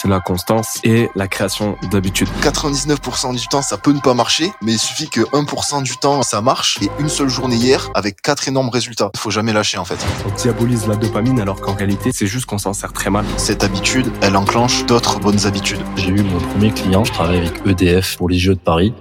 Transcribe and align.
c'est 0.00 0.08
la 0.08 0.20
constance 0.20 0.78
et 0.82 1.10
la 1.14 1.28
création 1.28 1.76
d'habitudes. 1.90 2.28
99% 2.40 3.36
du 3.36 3.46
temps, 3.48 3.60
ça 3.60 3.76
peut 3.76 3.92
ne 3.92 4.00
pas 4.00 4.14
marcher, 4.14 4.50
mais 4.62 4.72
il 4.72 4.78
suffit 4.78 5.10
que 5.10 5.20
1% 5.20 5.82
du 5.82 5.96
temps, 5.98 6.22
ça 6.22 6.40
marche. 6.40 6.78
Et 6.80 6.88
une 7.00 7.10
seule 7.10 7.28
journée 7.28 7.56
hier, 7.56 7.90
avec 7.94 8.22
quatre 8.22 8.48
énormes 8.48 8.70
résultats. 8.70 9.10
Faut 9.16 9.30
jamais 9.30 9.52
lâcher, 9.52 9.76
en 9.76 9.84
fait. 9.84 9.98
On 10.26 10.34
diabolise 10.34 10.86
la 10.86 10.96
dopamine 10.96 11.38
alors 11.38 11.60
qu'en 11.60 11.74
réalité, 11.74 12.12
c'est 12.14 12.26
juste 12.26 12.46
qu'on 12.46 12.56
s'en 12.56 12.72
sert 12.72 12.94
très 12.94 13.10
mal. 13.10 13.26
Cette 13.36 13.62
habitude, 13.62 14.10
elle 14.22 14.36
enclenche 14.36 14.86
d'autres 14.86 15.20
bonnes 15.20 15.46
habitudes. 15.46 15.80
J'ai 15.96 16.08
eu 16.08 16.22
mon 16.22 16.38
premier 16.38 16.70
client, 16.70 17.04
je 17.04 17.12
travaille 17.12 17.38
avec 17.38 17.60
EDF 17.66 18.16
pour 18.16 18.30
les 18.30 18.38
Jeux 18.38 18.54
de 18.54 18.60
Paris. 18.60 18.94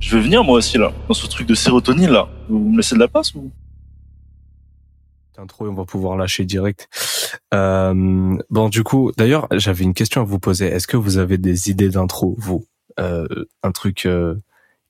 Je 0.00 0.16
veux 0.16 0.22
venir 0.22 0.42
moi 0.42 0.58
aussi 0.58 0.76
là, 0.76 0.90
dans 1.06 1.14
ce 1.14 1.28
truc 1.28 1.46
de 1.46 1.54
sérotonine 1.54 2.10
là. 2.10 2.26
Vous 2.48 2.58
me 2.58 2.78
laissez 2.78 2.96
de 2.96 3.00
la 3.00 3.06
place 3.06 3.32
ou? 3.36 3.52
Intro, 5.42 5.68
on 5.68 5.74
va 5.74 5.84
pouvoir 5.84 6.16
lâcher 6.16 6.44
direct. 6.44 6.88
Euh, 7.52 8.36
bon, 8.50 8.68
du 8.68 8.84
coup, 8.84 9.12
d'ailleurs, 9.16 9.48
j'avais 9.52 9.84
une 9.84 9.94
question 9.94 10.20
à 10.20 10.24
vous 10.24 10.38
poser. 10.38 10.66
Est-ce 10.66 10.86
que 10.86 10.96
vous 10.96 11.18
avez 11.18 11.36
des 11.38 11.68
idées 11.70 11.88
d'intro, 11.88 12.36
vous 12.38 12.66
euh, 13.00 13.26
Un 13.62 13.72
truc 13.72 14.06
euh, 14.06 14.36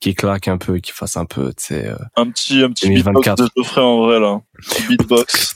qui 0.01 0.15
claque 0.15 0.49
un 0.49 0.59
peu, 0.59 0.79
qui 0.79 0.93
fasse 0.93 1.17
un 1.17 1.25
peu, 1.25 1.49
tu 1.55 1.65
sais. 1.65 1.87
Euh, 1.89 1.97
Un 2.17 2.29
petit, 2.31 2.63
un 2.63 2.71
petit 2.71 2.87
2024. 2.89 3.37
beatbox 3.37 3.55
de 3.55 3.63
Geoffrey 3.63 3.81
en 3.81 4.03
vrai 4.03 4.21
là. 4.21 4.41
Petit 4.59 4.87
beatbox. 4.89 5.55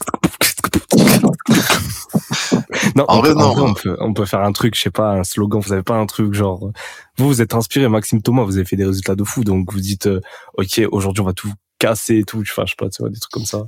Non, 2.95 3.05
En 3.07 3.17
on, 3.17 3.21
vrai, 3.21 3.31
en 3.31 3.35
non. 3.35 3.53
vrai, 3.53 3.61
on 3.63 3.73
peut, 3.73 3.97
on 3.99 4.13
peut 4.13 4.25
faire 4.25 4.41
un 4.41 4.51
truc, 4.51 4.75
je 4.75 4.81
sais 4.81 4.89
pas, 4.91 5.11
un 5.11 5.23
slogan. 5.23 5.61
Vous 5.61 5.73
avez 5.73 5.83
pas 5.83 5.95
un 5.95 6.05
truc 6.05 6.33
genre, 6.33 6.71
vous 7.17 7.27
vous 7.27 7.41
êtes 7.41 7.53
inspiré, 7.53 7.87
Maxime 7.87 8.21
Thomas, 8.21 8.43
vous 8.43 8.55
avez 8.57 8.65
fait 8.65 8.75
des 8.75 8.85
résultats 8.85 9.15
de 9.15 9.23
fou, 9.23 9.43
donc 9.43 9.71
vous 9.71 9.79
dites, 9.79 10.07
euh, 10.07 10.21
ok, 10.55 10.81
aujourd'hui 10.91 11.21
on 11.21 11.25
va 11.25 11.33
tout 11.33 11.51
casser 11.79 12.17
et 12.19 12.23
tout. 12.23 12.41
Enfin, 12.41 12.63
je 12.65 12.71
sais 12.71 12.75
pas, 12.77 12.89
tu 12.89 13.01
vois, 13.01 13.09
des 13.09 13.19
trucs 13.19 13.31
comme 13.31 13.45
ça. 13.45 13.65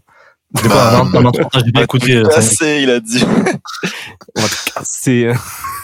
J'ai 0.56 0.70
pas, 0.70 0.98
non, 0.98 1.06
non, 1.06 1.22
non, 1.22 1.32
j'ai 1.64 1.72
pas 1.72 1.84
écouté. 1.84 2.24
il 2.82 2.90
a 2.90 3.00
dit. 3.00 3.24
On 4.36 4.42
va 4.42 4.48
tout 4.48 4.72
casser. 4.74 5.34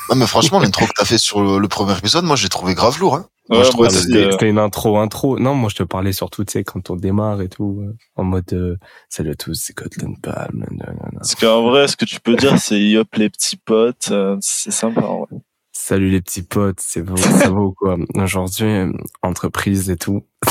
Non, 0.10 0.16
mais 0.16 0.28
franchement, 0.28 0.60
l'intro 0.60 0.86
que 0.86 0.92
t'as 0.96 1.06
fait 1.06 1.18
sur 1.18 1.42
le, 1.42 1.60
le 1.60 1.68
premier 1.68 1.98
épisode, 1.98 2.26
moi, 2.26 2.36
j'ai 2.36 2.50
trouvé 2.50 2.74
grave 2.74 3.00
lourd, 3.00 3.16
hein. 3.16 3.28
Ouais, 3.50 3.62
moi 3.76 3.90
C'était 3.92 4.26
euh, 4.26 4.32
c'était 4.32 4.50
une 4.50 4.58
intro, 4.58 4.98
intro. 4.98 5.38
Non, 5.38 5.54
moi 5.54 5.70
je 5.70 5.76
te 5.76 5.84
parlais 5.84 6.14
surtout, 6.14 6.44
tu 6.44 6.54
sais, 6.54 6.64
quand 6.64 6.90
on 6.90 6.96
démarre 6.96 7.42
et 7.42 7.50
tout, 7.50 7.80
euh, 7.82 7.96
en 8.16 8.24
mode, 8.24 8.52
euh, 8.54 8.78
salut 9.08 9.32
à 9.32 9.36
tous, 9.36 9.54
c'est 9.54 9.78
Golden 9.78 10.18
Palm. 10.20 10.66
Parce 11.14 11.36
qu'en 11.36 11.62
vrai, 11.70 11.88
ce 11.88 11.96
que 11.96 12.06
tu 12.06 12.20
peux 12.20 12.36
dire, 12.36 12.58
c'est 12.58 12.98
hop 12.98 13.14
les 13.16 13.30
petits 13.30 13.58
potes, 13.58 14.12
c'est 14.42 14.72
sympa. 14.72 15.02
en 15.02 15.20
vrai. 15.20 15.38
Salut 15.72 16.10
les 16.10 16.22
petits 16.22 16.42
potes, 16.42 16.80
c'est 16.80 17.04
beau, 17.04 17.18
ça 17.18 17.50
va 17.50 17.60
ou 17.60 17.74
quoi? 17.74 17.98
Aujourd'hui, 18.16 18.92
entreprise 19.22 19.92
et 19.92 19.98
tout. 19.98 20.26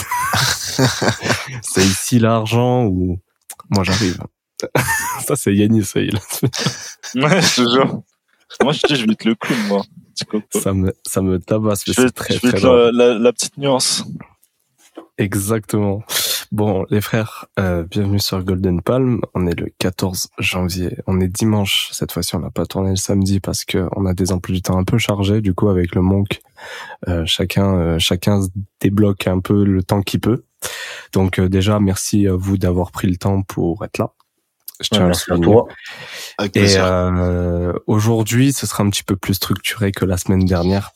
c'est 1.62 1.84
ici 1.84 2.20
l'argent 2.20 2.84
ou 2.84 3.18
moi 3.70 3.84
j'arrive. 3.84 4.18
ça 5.26 5.36
c'est 5.36 5.54
Yannis, 5.54 5.84
ça, 5.84 6.00
il- 6.00 6.14
Ouais, 7.16 7.40
je 7.42 7.62
te 7.64 7.70
jure. 7.70 8.02
Moi, 8.62 8.72
je 8.72 8.80
te 8.82 8.86
dis, 8.88 8.96
je 9.00 9.06
vais 9.06 9.12
être 9.12 9.24
le 9.24 9.34
clown, 9.34 9.58
moi. 9.66 9.82
Ça 10.62 10.72
me 10.72 10.92
ça 11.06 11.22
me 11.22 11.40
tabasse, 11.40 11.82
Je 11.86 11.90
mais 11.90 12.02
vais, 12.04 12.08
c'est 12.08 12.14
très 12.14 12.34
je 12.34 12.40
vais 12.46 12.52
très 12.52 12.60
la, 12.60 12.92
la, 12.92 13.18
la 13.18 13.32
petite 13.32 13.56
nuance. 13.58 14.04
Exactement. 15.18 16.02
Bon, 16.54 16.86
les 16.88 17.00
frères, 17.00 17.46
euh, 17.58 17.82
bienvenue 17.82 18.20
sur 18.20 18.40
Golden 18.44 18.80
Palm. 18.80 19.20
On 19.34 19.44
est 19.48 19.58
le 19.58 19.72
14 19.80 20.28
janvier. 20.38 20.98
On 21.08 21.20
est 21.20 21.26
dimanche. 21.26 21.88
Cette 21.90 22.12
fois-ci, 22.12 22.36
on 22.36 22.38
n'a 22.38 22.50
pas 22.50 22.64
tourné 22.64 22.90
le 22.90 22.96
samedi 22.96 23.40
parce 23.40 23.64
que 23.64 23.88
on 23.96 24.06
a 24.06 24.14
des 24.14 24.30
emplois 24.30 24.54
du 24.54 24.62
temps 24.62 24.78
un 24.78 24.84
peu 24.84 24.96
chargés. 24.96 25.40
Du 25.40 25.52
coup, 25.52 25.68
avec 25.68 25.96
le 25.96 26.00
monk, 26.00 26.42
euh, 27.08 27.24
chacun, 27.26 27.74
euh, 27.74 27.98
chacun 27.98 28.40
se 28.40 28.50
débloque 28.80 29.26
un 29.26 29.40
peu 29.40 29.64
le 29.64 29.82
temps 29.82 30.00
qu'il 30.00 30.20
peut. 30.20 30.44
Donc 31.12 31.40
euh, 31.40 31.48
déjà, 31.48 31.80
merci 31.80 32.28
à 32.28 32.36
vous 32.36 32.56
d'avoir 32.56 32.92
pris 32.92 33.08
le 33.08 33.16
temps 33.16 33.42
pour 33.42 33.84
être 33.84 33.98
là. 33.98 34.12
Je 34.80 34.90
tiens 34.90 35.02
à 35.02 35.06
Merci 35.06 35.32
à 35.32 35.34
souligner. 35.34 35.52
toi. 35.54 35.66
Avec 36.38 36.56
Et 36.56 36.76
euh, 36.76 37.72
aujourd'hui, 37.88 38.52
ce 38.52 38.68
sera 38.68 38.84
un 38.84 38.90
petit 38.90 39.02
peu 39.02 39.16
plus 39.16 39.34
structuré 39.34 39.90
que 39.90 40.04
la 40.04 40.18
semaine 40.18 40.44
dernière. 40.44 40.92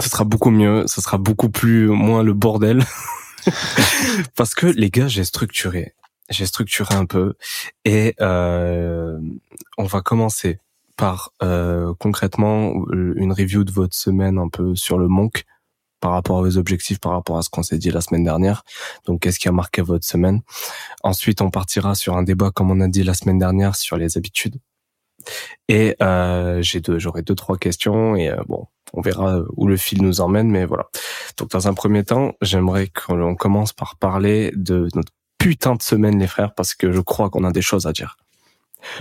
Ce 0.00 0.08
sera 0.08 0.24
beaucoup 0.24 0.50
mieux, 0.50 0.84
ce 0.86 1.02
sera 1.02 1.18
beaucoup 1.18 1.50
plus 1.50 1.88
moins 1.88 2.22
le 2.22 2.32
bordel. 2.32 2.82
Parce 4.36 4.54
que 4.54 4.66
les 4.66 4.90
gars, 4.90 5.08
j'ai 5.08 5.24
structuré. 5.24 5.94
J'ai 6.28 6.46
structuré 6.46 6.94
un 6.94 7.06
peu 7.06 7.34
et 7.84 8.14
euh, 8.20 9.20
on 9.78 9.84
va 9.84 10.00
commencer 10.00 10.58
par 10.96 11.32
euh, 11.42 11.94
concrètement 12.00 12.72
une 12.92 13.32
review 13.32 13.62
de 13.62 13.70
votre 13.70 13.94
semaine 13.94 14.38
un 14.38 14.48
peu 14.48 14.74
sur 14.74 14.98
le 14.98 15.06
monk 15.06 15.44
par 16.00 16.12
rapport 16.12 16.38
à 16.38 16.42
vos 16.42 16.58
objectifs, 16.58 17.00
par 17.00 17.12
rapport 17.12 17.38
à 17.38 17.42
ce 17.42 17.50
qu'on 17.50 17.62
s'est 17.62 17.78
dit 17.78 17.90
la 17.90 18.00
semaine 18.00 18.24
dernière. 18.24 18.64
Donc, 19.06 19.20
qu'est-ce 19.20 19.38
qui 19.38 19.48
a 19.48 19.52
marqué 19.52 19.82
votre 19.82 20.04
semaine? 20.04 20.42
Ensuite, 21.02 21.40
on 21.40 21.50
partira 21.50 21.94
sur 21.94 22.16
un 22.16 22.22
débat, 22.22 22.50
comme 22.50 22.70
on 22.70 22.80
a 22.80 22.88
dit 22.88 23.02
la 23.02 23.14
semaine 23.14 23.38
dernière, 23.38 23.76
sur 23.76 23.96
les 23.96 24.16
habitudes. 24.16 24.56
Et 25.68 25.96
euh, 26.02 26.62
j'ai 26.62 26.80
deux, 26.80 26.98
j'aurai 26.98 27.22
deux 27.22 27.34
trois 27.34 27.56
questions 27.56 28.16
et 28.16 28.28
euh, 28.28 28.40
bon, 28.46 28.66
on 28.96 29.00
verra 29.02 29.40
où 29.56 29.66
le 29.66 29.76
fil 29.76 30.02
nous 30.02 30.20
emmène, 30.20 30.50
mais 30.50 30.64
voilà. 30.64 30.86
Donc, 31.38 31.50
dans 31.50 31.68
un 31.68 31.74
premier 31.74 32.02
temps, 32.04 32.32
j'aimerais 32.40 32.88
qu'on 32.88 33.34
commence 33.36 33.72
par 33.72 33.96
parler 33.96 34.52
de 34.56 34.88
notre 34.94 35.12
putain 35.38 35.74
de 35.74 35.82
semaine, 35.82 36.18
les 36.18 36.26
frères, 36.26 36.54
parce 36.54 36.74
que 36.74 36.90
je 36.92 37.00
crois 37.00 37.30
qu'on 37.30 37.44
a 37.44 37.52
des 37.52 37.62
choses 37.62 37.86
à 37.86 37.92
dire. 37.92 38.16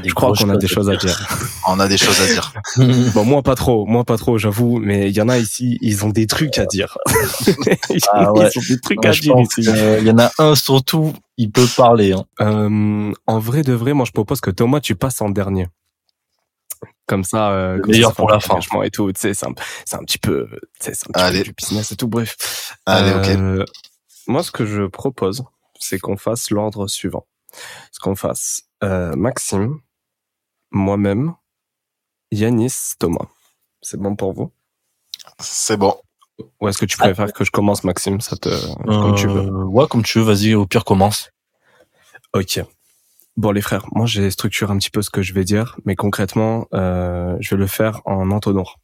Des 0.02 0.10
Je 0.10 0.14
crois 0.16 0.34
qu'on 0.34 0.50
a 0.50 0.58
des 0.58 0.68
choses 0.68 0.90
à 0.90 0.96
dire. 0.96 1.28
On 1.68 1.80
a 1.80 1.88
des 1.88 1.98
choses 1.98 2.20
à 2.22 2.26
dire. 2.26 2.54
Bon, 3.14 3.24
moi 3.24 3.44
pas 3.44 3.56
trop, 3.56 3.86
moi 3.86 4.04
pas 4.04 4.18
trop, 4.18 4.38
j'avoue, 4.38 4.80
mais 4.80 5.10
il 5.10 5.16
y 5.16 5.22
en 5.22 5.30
a 5.30 5.38
ici, 5.38 5.78
ils 5.82 6.04
ont 6.06 6.10
des 6.10 6.26
trucs 6.28 6.58
à 6.58 6.66
dire. 6.66 6.98
ils, 7.90 8.00
Ah 8.12 8.32
ouais. 8.34 8.50
ils 8.56 8.60
ont 8.60 8.64
des 8.76 8.80
trucs 8.80 9.00
Ouais, 9.00 9.10
à 9.10 9.12
dire 9.12 9.36
ici. 9.40 9.62
qu'il 9.62 10.08
y 10.08 10.12
en 10.12 10.18
a 10.18 10.32
un 10.40 10.56
surtout, 10.56 11.14
il 11.38 11.52
peut 11.52 11.68
parler. 11.78 12.14
Hein. 12.14 12.26
Euh, 12.42 13.12
en 13.28 13.40
vrai 13.40 13.62
de 13.62 13.74
vrai, 13.74 13.94
moi 13.94 14.06
je 14.06 14.12
propose 14.12 14.42
que 14.42 14.50
Thomas 14.50 14.80
tu 14.80 14.96
passes 14.96 15.22
en 15.22 15.30
dernier. 15.30 15.68
Comme 17.08 17.24
ça, 17.24 17.52
euh, 17.52 17.80
comme 17.80 17.92
meilleur 17.92 18.12
ça, 18.12 18.16
pour 18.16 18.30
la 18.30 18.40
fin. 18.40 18.58
et 18.84 18.90
tout. 18.90 19.12
Tu 19.14 19.20
sais, 19.22 19.34
c'est 19.34 19.46
un, 19.46 19.54
c'est 19.86 19.96
un 19.96 20.04
petit 20.04 20.18
peu, 20.18 20.48
tu 20.52 20.60
sais, 20.86 20.94
c'est 20.96 21.08
un 21.10 21.12
petit 21.14 21.22
Allez. 21.24 21.40
peu 21.40 21.44
du 21.46 21.54
business 21.54 21.92
et 21.92 21.96
tout. 21.96 22.08
Bref. 22.08 22.76
Allez, 22.86 23.12
ok. 23.14 23.28
Euh, 23.40 23.66
Moi, 24.28 24.42
ce 24.42 24.52
que 24.52 24.66
je 24.66 24.88
propose, 24.88 25.44
c'est 25.80 26.00
qu'on 26.00 26.18
fasse 26.18 26.50
l'ordre 26.50 26.88
suivant. 26.88 27.28
Ce 27.92 28.00
qu'on 28.00 28.16
fasse 28.16 28.64
euh, 28.84 29.16
Maxime, 29.16 29.80
moi-même, 30.72 31.36
Yanis, 32.32 32.94
Thomas. 33.00 33.28
C'est 33.82 33.98
bon 34.00 34.16
pour 34.16 34.34
vous? 34.34 34.52
C'est 35.40 35.78
bon. 35.78 35.96
Ou 36.60 36.68
est-ce 36.68 36.78
que 36.80 36.86
tu 36.86 36.98
préfères 36.98 37.32
que 37.32 37.44
je 37.46 37.52
commence, 37.52 37.84
Maxime? 37.84 38.20
Ça 38.20 38.36
te, 38.36 38.50
comme 38.84 39.16
tu 39.16 39.28
veux. 39.28 39.42
Euh, 39.42 39.64
ouais, 39.66 39.88
comme 39.88 40.04
tu 40.04 40.18
veux, 40.18 40.26
vas-y, 40.26 40.54
au 40.56 40.66
pire, 40.66 40.84
commence. 40.84 41.30
Ok. 42.34 42.60
Bon 43.38 43.52
les 43.52 43.62
frères, 43.62 43.86
moi 43.92 44.06
j'ai 44.06 44.32
structuré 44.32 44.72
un 44.72 44.78
petit 44.78 44.90
peu 44.90 45.02
ce 45.02 45.10
que 45.10 45.22
je 45.22 45.34
vais 45.34 45.44
dire, 45.44 45.78
mais 45.84 45.96
concrètement, 45.96 46.68
euh, 46.74 47.36
je 47.42 47.54
vais 47.54 47.60
le 47.60 47.68
faire 47.68 48.02
en 48.06 48.32
entonnoir. 48.32 48.78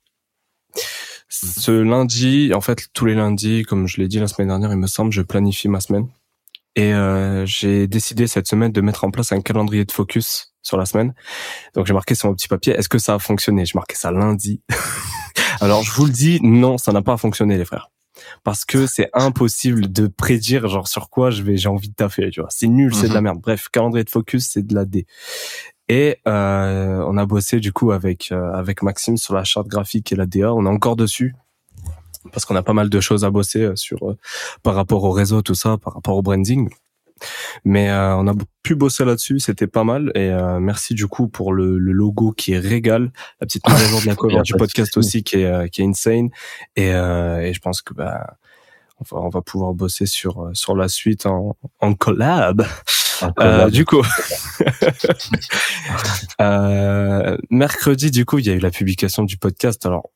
Ce 1.29 1.71
lundi, 1.71 2.51
en 2.53 2.59
fait 2.59 2.89
tous 2.93 3.05
les 3.05 3.15
lundis, 3.15 3.63
comme 3.63 3.87
je 3.87 4.01
l'ai 4.01 4.09
dit 4.09 4.19
la 4.19 4.27
semaine 4.27 4.49
dernière, 4.49 4.71
il 4.71 4.77
me 4.77 4.87
semble, 4.87 5.13
je 5.13 5.21
planifie 5.21 5.69
ma 5.69 5.79
semaine. 5.79 6.09
Et 6.75 6.93
euh, 6.93 7.45
j'ai 7.45 7.87
décidé 7.87 8.27
cette 8.27 8.47
semaine 8.47 8.73
de 8.73 8.81
mettre 8.81 9.05
en 9.05 9.11
place 9.11 9.31
un 9.31 9.41
calendrier 9.41 9.85
de 9.85 9.91
focus 9.91 10.53
sur 10.61 10.77
la 10.77 10.85
semaine. 10.85 11.13
Donc 11.73 11.85
j'ai 11.87 11.93
marqué 11.93 12.15
sur 12.15 12.27
mon 12.27 12.35
petit 12.35 12.49
papier, 12.49 12.73
est-ce 12.73 12.89
que 12.89 12.99
ça 12.99 13.15
a 13.15 13.19
fonctionné? 13.19 13.65
J'ai 13.65 13.75
marqué 13.75 13.95
ça 13.95 14.11
lundi. 14.11 14.61
Alors 15.61 15.83
je 15.83 15.91
vous 15.93 16.05
le 16.05 16.11
dis, 16.11 16.39
non, 16.41 16.77
ça 16.77 16.91
n'a 16.91 17.01
pas 17.01 17.15
fonctionné 17.15 17.57
les 17.57 17.65
frères 17.65 17.90
parce 18.43 18.65
que 18.65 18.87
c'est 18.87 19.09
impossible 19.13 19.91
de 19.91 20.07
prédire 20.07 20.67
genre 20.67 20.87
sur 20.87 21.09
quoi 21.09 21.31
je 21.31 21.43
vais 21.43 21.57
j'ai 21.57 21.69
envie 21.69 21.89
de 21.89 21.95
taffer 21.95 22.29
tu 22.31 22.41
vois. 22.41 22.49
C'est 22.51 22.67
nul 22.67 22.93
c'est 22.93 23.09
de 23.09 23.13
la 23.13 23.21
merde. 23.21 23.39
Bref 23.41 23.67
calendrier 23.71 24.03
de 24.03 24.09
focus 24.09 24.47
c'est 24.47 24.65
de 24.65 24.75
la 24.75 24.85
D. 24.85 25.05
Et 25.87 26.17
euh, 26.27 27.03
on 27.07 27.17
a 27.17 27.25
bossé 27.25 27.59
du 27.59 27.73
coup 27.73 27.91
avec 27.91 28.31
euh, 28.31 28.53
avec 28.53 28.81
Maxime 28.81 29.17
sur 29.17 29.33
la 29.33 29.43
charte 29.43 29.67
graphique 29.67 30.11
et 30.11 30.15
la 30.15 30.25
DA 30.25 30.53
on 30.53 30.65
est 30.65 30.69
encore 30.69 30.95
dessus 30.95 31.35
parce 32.31 32.45
qu'on 32.45 32.55
a 32.55 32.63
pas 32.63 32.73
mal 32.73 32.89
de 32.89 32.99
choses 32.99 33.25
à 33.25 33.29
bosser 33.29 33.63
euh, 33.63 33.75
sur 33.75 34.09
euh, 34.09 34.17
par 34.63 34.75
rapport 34.75 35.03
au 35.03 35.11
réseau 35.11 35.41
tout 35.41 35.55
ça 35.55 35.77
par 35.77 35.93
rapport 35.93 36.15
au 36.15 36.21
branding 36.21 36.69
mais 37.63 37.89
euh, 37.89 38.15
on 38.15 38.27
a 38.27 38.33
pu 38.63 38.75
bosser 38.75 39.05
là-dessus 39.05 39.39
c'était 39.39 39.67
pas 39.67 39.83
mal 39.83 40.11
et 40.15 40.29
euh, 40.29 40.59
merci 40.59 40.93
du 40.93 41.07
coup 41.07 41.27
pour 41.27 41.53
le, 41.53 41.77
le 41.77 41.91
logo 41.91 42.31
qui 42.31 42.53
est 42.53 42.59
régal 42.59 43.11
la 43.39 43.47
petite 43.47 43.67
mise 43.67 43.81
à 43.81 43.87
jour 43.87 44.01
de 44.01 44.07
la 44.07 44.15
cover 44.15 44.41
du 44.43 44.53
podcast 44.53 44.97
aussi 44.97 45.23
qui 45.23 45.37
est 45.37 45.45
euh, 45.45 45.67
qui 45.67 45.81
est 45.81 45.85
insane 45.85 46.29
et, 46.75 46.93
euh, 46.93 47.41
et 47.41 47.53
je 47.53 47.59
pense 47.59 47.81
que 47.81 47.93
bah 47.93 48.37
on 49.01 49.15
va, 49.15 49.21
on 49.23 49.29
va 49.29 49.41
pouvoir 49.41 49.73
bosser 49.73 50.05
sur 50.05 50.43
euh, 50.43 50.51
sur 50.53 50.75
la 50.75 50.87
suite 50.87 51.25
en, 51.25 51.55
en 51.79 51.93
collab. 51.93 52.65
Euh, 53.39 53.69
du 53.69 53.85
coup, 53.85 54.01
euh, 56.41 57.37
mercredi, 57.51 58.09
du 58.09 58.25
coup, 58.25 58.39
il 58.39 58.47
y 58.47 58.49
a 58.49 58.53
eu 58.53 58.59
la 58.59 58.71
publication 58.71 59.23
du 59.23 59.37
podcast. 59.37 59.85
Alors, 59.85 60.09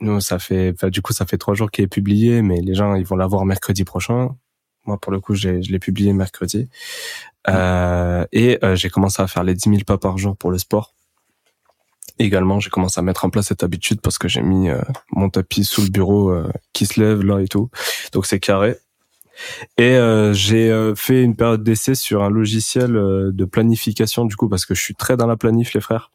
nous, 0.00 0.20
ça 0.20 0.38
fait, 0.38 0.74
du 0.84 1.02
coup, 1.02 1.12
ça 1.12 1.26
fait 1.26 1.36
trois 1.36 1.54
jours 1.54 1.70
qu'il 1.70 1.84
est 1.84 1.88
publié, 1.88 2.40
mais 2.40 2.60
les 2.62 2.74
gens, 2.74 2.94
ils 2.94 3.04
vont 3.04 3.16
l'avoir 3.16 3.44
mercredi 3.44 3.84
prochain. 3.84 4.30
Moi, 4.88 4.96
pour 4.96 5.12
le 5.12 5.20
coup, 5.20 5.34
je 5.34 5.50
l'ai 5.50 5.78
publié 5.78 6.14
mercredi. 6.14 6.66
Euh, 7.46 8.24
et 8.32 8.58
euh, 8.64 8.74
j'ai 8.74 8.88
commencé 8.88 9.20
à 9.20 9.26
faire 9.26 9.44
les 9.44 9.54
10 9.54 9.68
000 9.68 9.76
pas 9.86 9.98
par 9.98 10.16
jour 10.16 10.34
pour 10.34 10.50
le 10.50 10.56
sport. 10.56 10.94
Également, 12.18 12.58
j'ai 12.58 12.70
commencé 12.70 12.98
à 12.98 13.02
mettre 13.02 13.26
en 13.26 13.30
place 13.30 13.48
cette 13.48 13.62
habitude 13.62 14.00
parce 14.00 14.16
que 14.16 14.28
j'ai 14.28 14.40
mis 14.40 14.70
euh, 14.70 14.80
mon 15.12 15.28
tapis 15.28 15.64
sous 15.64 15.82
le 15.82 15.90
bureau 15.90 16.34
qui 16.72 16.86
se 16.86 16.98
lève 16.98 17.22
là 17.22 17.40
et 17.40 17.48
tout. 17.48 17.68
Donc 18.14 18.24
c'est 18.24 18.40
carré. 18.40 18.76
Et 19.76 19.98
j'ai 20.32 20.92
fait 20.96 21.22
une 21.22 21.36
période 21.36 21.62
d'essai 21.62 21.94
sur 21.94 22.22
un 22.24 22.30
logiciel 22.30 22.92
de 22.92 23.44
planification 23.44 24.24
du 24.24 24.36
coup 24.36 24.48
parce 24.48 24.64
que 24.64 24.74
je 24.74 24.80
suis 24.80 24.94
très 24.94 25.18
dans 25.18 25.26
la 25.26 25.36
planif 25.36 25.74
les 25.74 25.82
frères. 25.82 26.12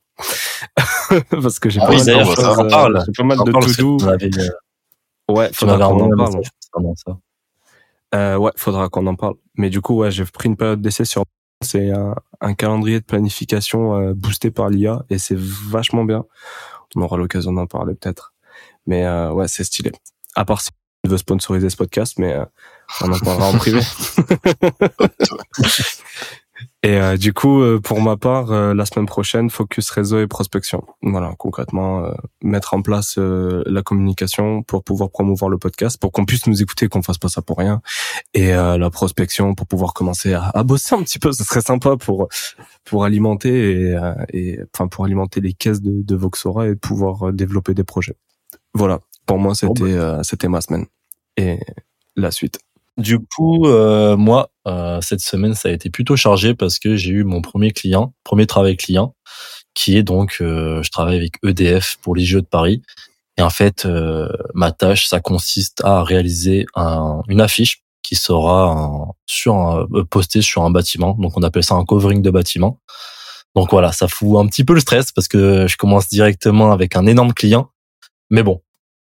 parce 1.30 1.60
que 1.60 1.70
j'ai 1.70 1.80
Ah 1.80 1.86
pas, 1.86 1.94
oui, 1.94 2.04
pas 2.04 3.24
mal 3.24 3.38
de 3.38 3.52
to-do. 3.52 3.98
Ouais, 5.30 5.52
faudra 5.54 5.78
qu'on 5.78 6.12
en 6.12 6.18
parle. 6.18 6.42
ça. 6.96 7.18
Euh, 8.14 8.38
ouais, 8.38 8.52
faudra 8.56 8.90
qu'on 8.90 9.08
en 9.08 9.16
parle. 9.16 9.36
Mais 9.56 9.70
du 9.70 9.82
coup, 9.82 9.96
ouais, 9.96 10.12
j'ai 10.12 10.26
pris 10.26 10.50
une 10.50 10.58
période 10.58 10.82
d'essai 10.82 11.06
sur. 11.06 11.26
C'est 11.62 11.92
un, 11.92 12.16
un 12.42 12.54
calendrier 12.56 13.00
de 13.00 13.06
planification 13.06 13.96
euh, 13.96 14.14
boosté 14.14 14.52
par 14.52 14.70
l'IA 14.70 15.06
et 15.10 15.18
c'est 15.18 15.38
vachement 15.38 16.04
bien. 16.04 16.26
On 16.96 17.02
aura 17.02 17.16
l'occasion 17.18 17.54
d'en 17.54 17.68
parler 17.68 17.96
peut-être. 17.96 18.34
Mais 18.86 19.06
euh, 19.06 19.32
ouais, 19.32 19.48
c'est 19.48 19.64
stylé. 19.64 19.92
À 20.36 20.44
part 20.44 20.62
si 20.62 20.72
tu 21.04 21.10
veux 21.10 21.18
sponsoriser 21.18 21.70
ce 21.70 21.78
podcast, 21.78 22.16
mais 22.20 22.34
euh, 22.34 22.46
on 23.02 23.14
en 23.14 23.20
parlera 23.20 23.48
en 23.48 23.58
privé. 23.58 23.80
Et 26.84 26.98
euh, 27.00 27.16
du 27.18 27.34
coup, 27.34 27.62
euh, 27.62 27.80
pour 27.80 28.02
ma 28.02 28.18
part, 28.18 28.52
euh, 28.52 28.74
la 28.74 28.86
semaine 28.86 29.06
prochaine, 29.06 29.50
focus 29.50 29.90
réseau 29.90 30.20
et 30.20 30.28
prospection. 30.28 30.84
Voilà, 31.02 31.34
concrètement, 31.38 32.04
euh, 32.04 32.14
mettre 32.44 32.74
en 32.74 32.82
place 32.82 33.16
euh, 33.18 33.64
la 33.66 33.82
communication 33.82 34.64
pour 34.64 34.84
pouvoir 34.84 35.10
promouvoir 35.10 35.50
le 35.50 35.58
podcast, 35.58 35.98
pour 36.00 36.12
qu'on 36.12 36.26
puisse 36.26 36.46
nous 36.48 36.62
écouter, 36.62 36.90
qu'on 36.90 37.02
fasse 37.02 37.18
pas 37.18 37.30
ça 37.30 37.42
pour 37.42 37.58
rien, 37.58 37.82
et 38.34 38.54
euh, 38.54 38.78
la 38.78 38.90
prospection 38.90 39.56
pour 39.56 39.66
pouvoir 39.68 39.94
commencer 39.94 40.34
à, 40.34 40.50
à 40.50 40.64
bosser 40.64 40.96
un 40.96 41.04
petit 41.04 41.20
peu. 41.20 41.32
Ce 41.32 41.44
serait 41.44 41.62
sympa 41.62 41.96
pour 41.98 42.28
pour 42.84 43.06
alimenter 43.06 43.92
et, 43.92 43.98
et 44.34 44.60
enfin 44.74 44.88
pour 44.88 45.06
alimenter 45.06 45.40
les 45.40 45.54
caisses 45.54 45.82
de, 45.82 46.02
de 46.04 46.16
Voxora 46.16 46.68
et 46.68 46.76
pouvoir 46.76 47.32
développer 47.32 47.74
des 47.74 47.86
projets. 47.86 48.16
Voilà, 48.74 49.00
pour 49.26 49.40
moi, 49.40 49.56
c'était 49.56 49.84
euh, 49.84 50.22
c'était 50.24 50.50
ma 50.50 50.60
semaine 50.60 50.86
et 51.38 51.60
la 52.16 52.32
suite. 52.32 52.60
Du 52.98 53.20
coup, 53.20 53.66
euh, 53.68 54.16
moi, 54.16 54.50
euh, 54.68 55.00
cette 55.02 55.20
semaine, 55.22 55.56
ça 55.56 55.70
a 55.70 55.72
été 55.72 55.90
plutôt 55.90 56.16
chargé 56.16 56.54
parce 56.54 56.78
que 56.78 56.96
j'ai 56.96 57.10
eu 57.12 57.24
mon 57.24 57.42
premier 57.42 57.72
client, 57.72 58.14
premier 58.24 58.46
travail 58.46 58.78
client, 58.78 59.16
qui 59.74 59.98
est 59.98 60.04
donc, 60.04 60.38
euh, 60.42 60.84
je 60.84 60.92
travaille 60.92 61.18
avec 61.18 61.34
EDF 61.44 61.98
pour 62.02 62.16
les 62.16 62.26
Jeux 62.26 62.42
de 62.42 62.48
Paris. 62.48 62.84
Et 63.38 63.42
en 63.42 63.50
fait, 63.50 63.86
euh, 63.86 64.30
ma 64.54 64.72
tâche, 64.72 65.08
ça 65.08 65.20
consiste 65.22 65.82
à 65.84 66.04
réaliser 66.04 66.66
un- 66.76 67.22
une 67.30 67.42
affiche 67.42 67.84
qui 68.04 68.16
sera 68.16 68.72
un- 68.72 69.08
sur 69.26 69.56
un- 69.56 69.88
euh, 69.96 70.04
postée 70.06 70.42
sur 70.44 70.64
un 70.64 70.70
bâtiment. 70.72 71.16
Donc, 71.20 71.38
on 71.38 71.44
appelle 71.44 71.64
ça 71.64 71.76
un 71.76 71.86
covering 71.86 72.22
de 72.22 72.30
bâtiment. 72.32 72.80
Donc 73.56 73.72
voilà, 73.72 73.92
ça 73.92 74.08
fout 74.08 74.38
un 74.40 74.48
petit 74.48 74.64
peu 74.64 74.74
le 74.74 74.80
stress 74.82 75.12
parce 75.12 75.28
que 75.28 75.68
je 75.68 75.78
commence 75.78 76.10
directement 76.10 76.72
avec 76.72 76.96
un 76.96 77.06
énorme 77.08 77.34
client. 77.34 77.70
Mais 78.32 78.44
bon, 78.44 78.62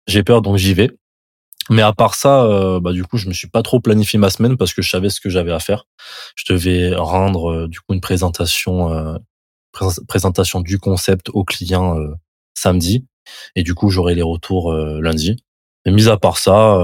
j'ai 0.07 0.23
peur, 0.23 0.41
donc 0.41 0.57
j'y 0.57 0.73
vais. 0.73 0.91
Mais 1.69 1.81
à 1.81 1.93
part 1.93 2.15
ça, 2.15 2.43
euh, 2.43 2.79
bah 2.79 2.93
du 2.93 3.03
coup, 3.03 3.17
je 3.17 3.27
me 3.27 3.33
suis 3.33 3.49
pas 3.49 3.61
trop 3.63 3.79
planifié 3.79 4.17
ma 4.19 4.29
semaine 4.29 4.57
parce 4.57 4.73
que 4.73 4.81
je 4.81 4.89
savais 4.89 5.09
ce 5.09 5.19
que 5.19 5.29
j'avais 5.29 5.51
à 5.51 5.59
faire. 5.59 5.85
Je 6.35 6.53
devais 6.53 6.95
rendre 6.95 7.51
euh, 7.51 7.67
du 7.67 7.79
coup 7.79 7.93
une 7.93 8.01
présentation, 8.01 8.91
euh, 8.93 9.17
pré- 9.71 10.01
présentation 10.07 10.61
du 10.61 10.79
concept 10.79 11.29
au 11.33 11.43
client 11.43 11.97
euh, 11.99 12.13
samedi, 12.53 13.05
et 13.55 13.63
du 13.63 13.73
coup, 13.75 13.89
j'aurai 13.89 14.15
les 14.15 14.21
retours 14.21 14.73
lundi. 14.73 15.35
Et 15.85 15.91
mis 15.91 16.07
à 16.07 16.17
part 16.17 16.37
ça, 16.37 16.77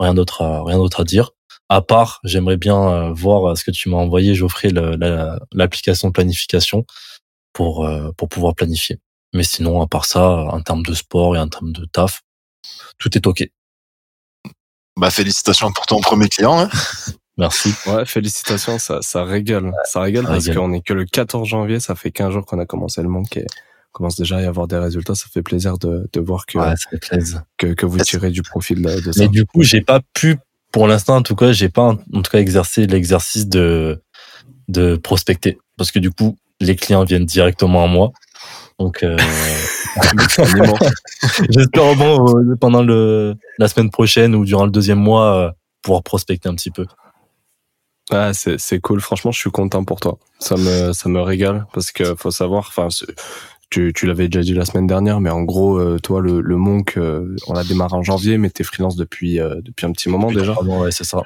rien 0.00 0.14
d'autre, 0.14 0.42
à, 0.42 0.64
rien 0.64 0.78
d'autre 0.78 1.00
à 1.00 1.04
dire. 1.04 1.30
À 1.68 1.82
part, 1.82 2.20
j'aimerais 2.24 2.56
bien 2.56 3.12
voir 3.12 3.56
ce 3.56 3.62
que 3.64 3.70
tu 3.70 3.88
m'as 3.88 3.96
envoyé, 3.98 4.34
Geoffrey, 4.34 4.70
l'application 5.52 6.08
de 6.08 6.12
planification 6.12 6.84
pour 7.52 7.88
pour 8.16 8.28
pouvoir 8.28 8.54
planifier. 8.54 8.98
Mais 9.34 9.42
sinon, 9.44 9.80
à 9.82 9.86
part 9.86 10.04
ça, 10.04 10.28
en 10.28 10.60
termes 10.62 10.82
de 10.82 10.94
sport 10.94 11.36
et 11.36 11.38
en 11.38 11.48
termes 11.48 11.72
de 11.72 11.84
taf, 11.84 12.22
tout 12.98 13.16
est 13.16 13.26
ok. 13.26 13.44
Bah, 14.96 15.10
félicitations 15.10 15.70
pour 15.72 15.86
ton 15.86 16.00
premier 16.00 16.28
client. 16.28 16.58
Hein. 16.60 16.68
Merci. 17.36 17.72
Ouais, 17.86 18.04
félicitations, 18.04 18.78
ça, 18.80 19.00
ça 19.00 19.22
régale. 19.24 19.70
Ça 19.84 20.00
régale 20.00 20.24
ça 20.24 20.32
parce 20.32 20.48
qu'on 20.50 20.72
est 20.72 20.80
que 20.80 20.92
le 20.92 21.04
14 21.04 21.46
janvier, 21.48 21.78
ça 21.78 21.94
fait 21.94 22.10
15 22.10 22.32
jours 22.32 22.44
qu'on 22.44 22.58
a 22.58 22.66
commencé 22.66 23.00
le 23.00 23.08
manque 23.08 23.36
et 23.36 23.46
on 23.48 23.92
commence 23.92 24.16
déjà 24.16 24.38
à 24.38 24.42
y 24.42 24.44
avoir 24.44 24.66
des 24.66 24.76
résultats. 24.78 25.14
Ça 25.14 25.26
fait 25.32 25.42
plaisir 25.42 25.78
de, 25.78 26.08
de 26.12 26.20
voir 26.20 26.46
que, 26.46 26.58
Ouais, 26.58 26.74
ça 26.76 26.90
fait 26.90 26.98
plaisir. 26.98 27.42
que, 27.56 27.68
que 27.74 27.86
vous 27.86 27.98
tirez 27.98 28.30
du 28.30 28.42
profit 28.42 28.74
de, 28.74 29.00
de 29.00 29.12
ça. 29.12 29.20
Mais 29.20 29.28
du 29.28 29.44
coup, 29.46 29.62
j'ai 29.62 29.82
pas 29.82 30.00
pu, 30.14 30.36
pour 30.72 30.88
l'instant, 30.88 31.14
en 31.16 31.22
tout 31.22 31.36
cas, 31.36 31.52
j'ai 31.52 31.68
pas, 31.68 31.96
en 32.12 32.22
tout 32.22 32.30
cas, 32.32 32.40
exercé 32.40 32.88
l'exercice 32.88 33.46
de, 33.46 34.02
de 34.66 34.96
prospecter. 34.96 35.58
Parce 35.76 35.92
que 35.92 36.00
du 36.00 36.10
coup, 36.10 36.36
les 36.60 36.74
clients 36.74 37.04
viennent 37.04 37.24
directement 37.24 37.84
à 37.84 37.86
moi. 37.86 38.10
Donc, 38.80 39.04
euh, 39.04 39.16
j'espère 41.50 41.96
bon, 41.96 42.36
euh, 42.36 42.56
pendant 42.60 42.82
le, 42.82 43.34
la 43.58 43.68
semaine 43.68 43.90
prochaine 43.90 44.34
ou 44.34 44.44
durant 44.44 44.64
le 44.64 44.70
deuxième 44.70 44.98
mois, 44.98 45.34
euh, 45.36 45.50
pouvoir 45.82 46.02
prospecter 46.02 46.48
un 46.48 46.54
petit 46.54 46.70
peu. 46.70 46.86
Ah, 48.10 48.32
c'est, 48.32 48.80
cool. 48.80 49.00
Franchement, 49.00 49.32
je 49.32 49.38
suis 49.38 49.50
content 49.50 49.84
pour 49.84 50.00
toi. 50.00 50.18
Ça 50.38 50.56
me, 50.56 50.92
ça 50.92 51.08
me 51.08 51.20
régale 51.20 51.66
parce 51.74 51.92
que 51.92 52.14
faut 52.14 52.30
savoir, 52.30 52.66
enfin, 52.68 52.88
tu, 53.68 53.92
tu 53.94 54.06
l'avais 54.06 54.28
déjà 54.28 54.42
dit 54.42 54.54
la 54.54 54.64
semaine 54.64 54.86
dernière, 54.86 55.20
mais 55.20 55.28
en 55.28 55.42
gros, 55.42 55.78
euh, 55.78 55.98
toi, 55.98 56.22
le, 56.22 56.40
le 56.40 56.56
Monk, 56.56 56.98
on 56.98 57.52
l'a 57.52 57.64
démarré 57.64 57.94
en 57.94 58.02
janvier, 58.02 58.38
mais 58.38 58.48
t'es 58.48 58.64
freelance 58.64 58.96
depuis, 58.96 59.38
depuis 59.38 59.86
un 59.86 59.92
petit 59.92 60.08
moment 60.08 60.32
déjà. 60.32 60.54
Bon, 60.62 60.82
ouais, 60.82 60.90
c'est 60.90 61.04
ça. 61.04 61.22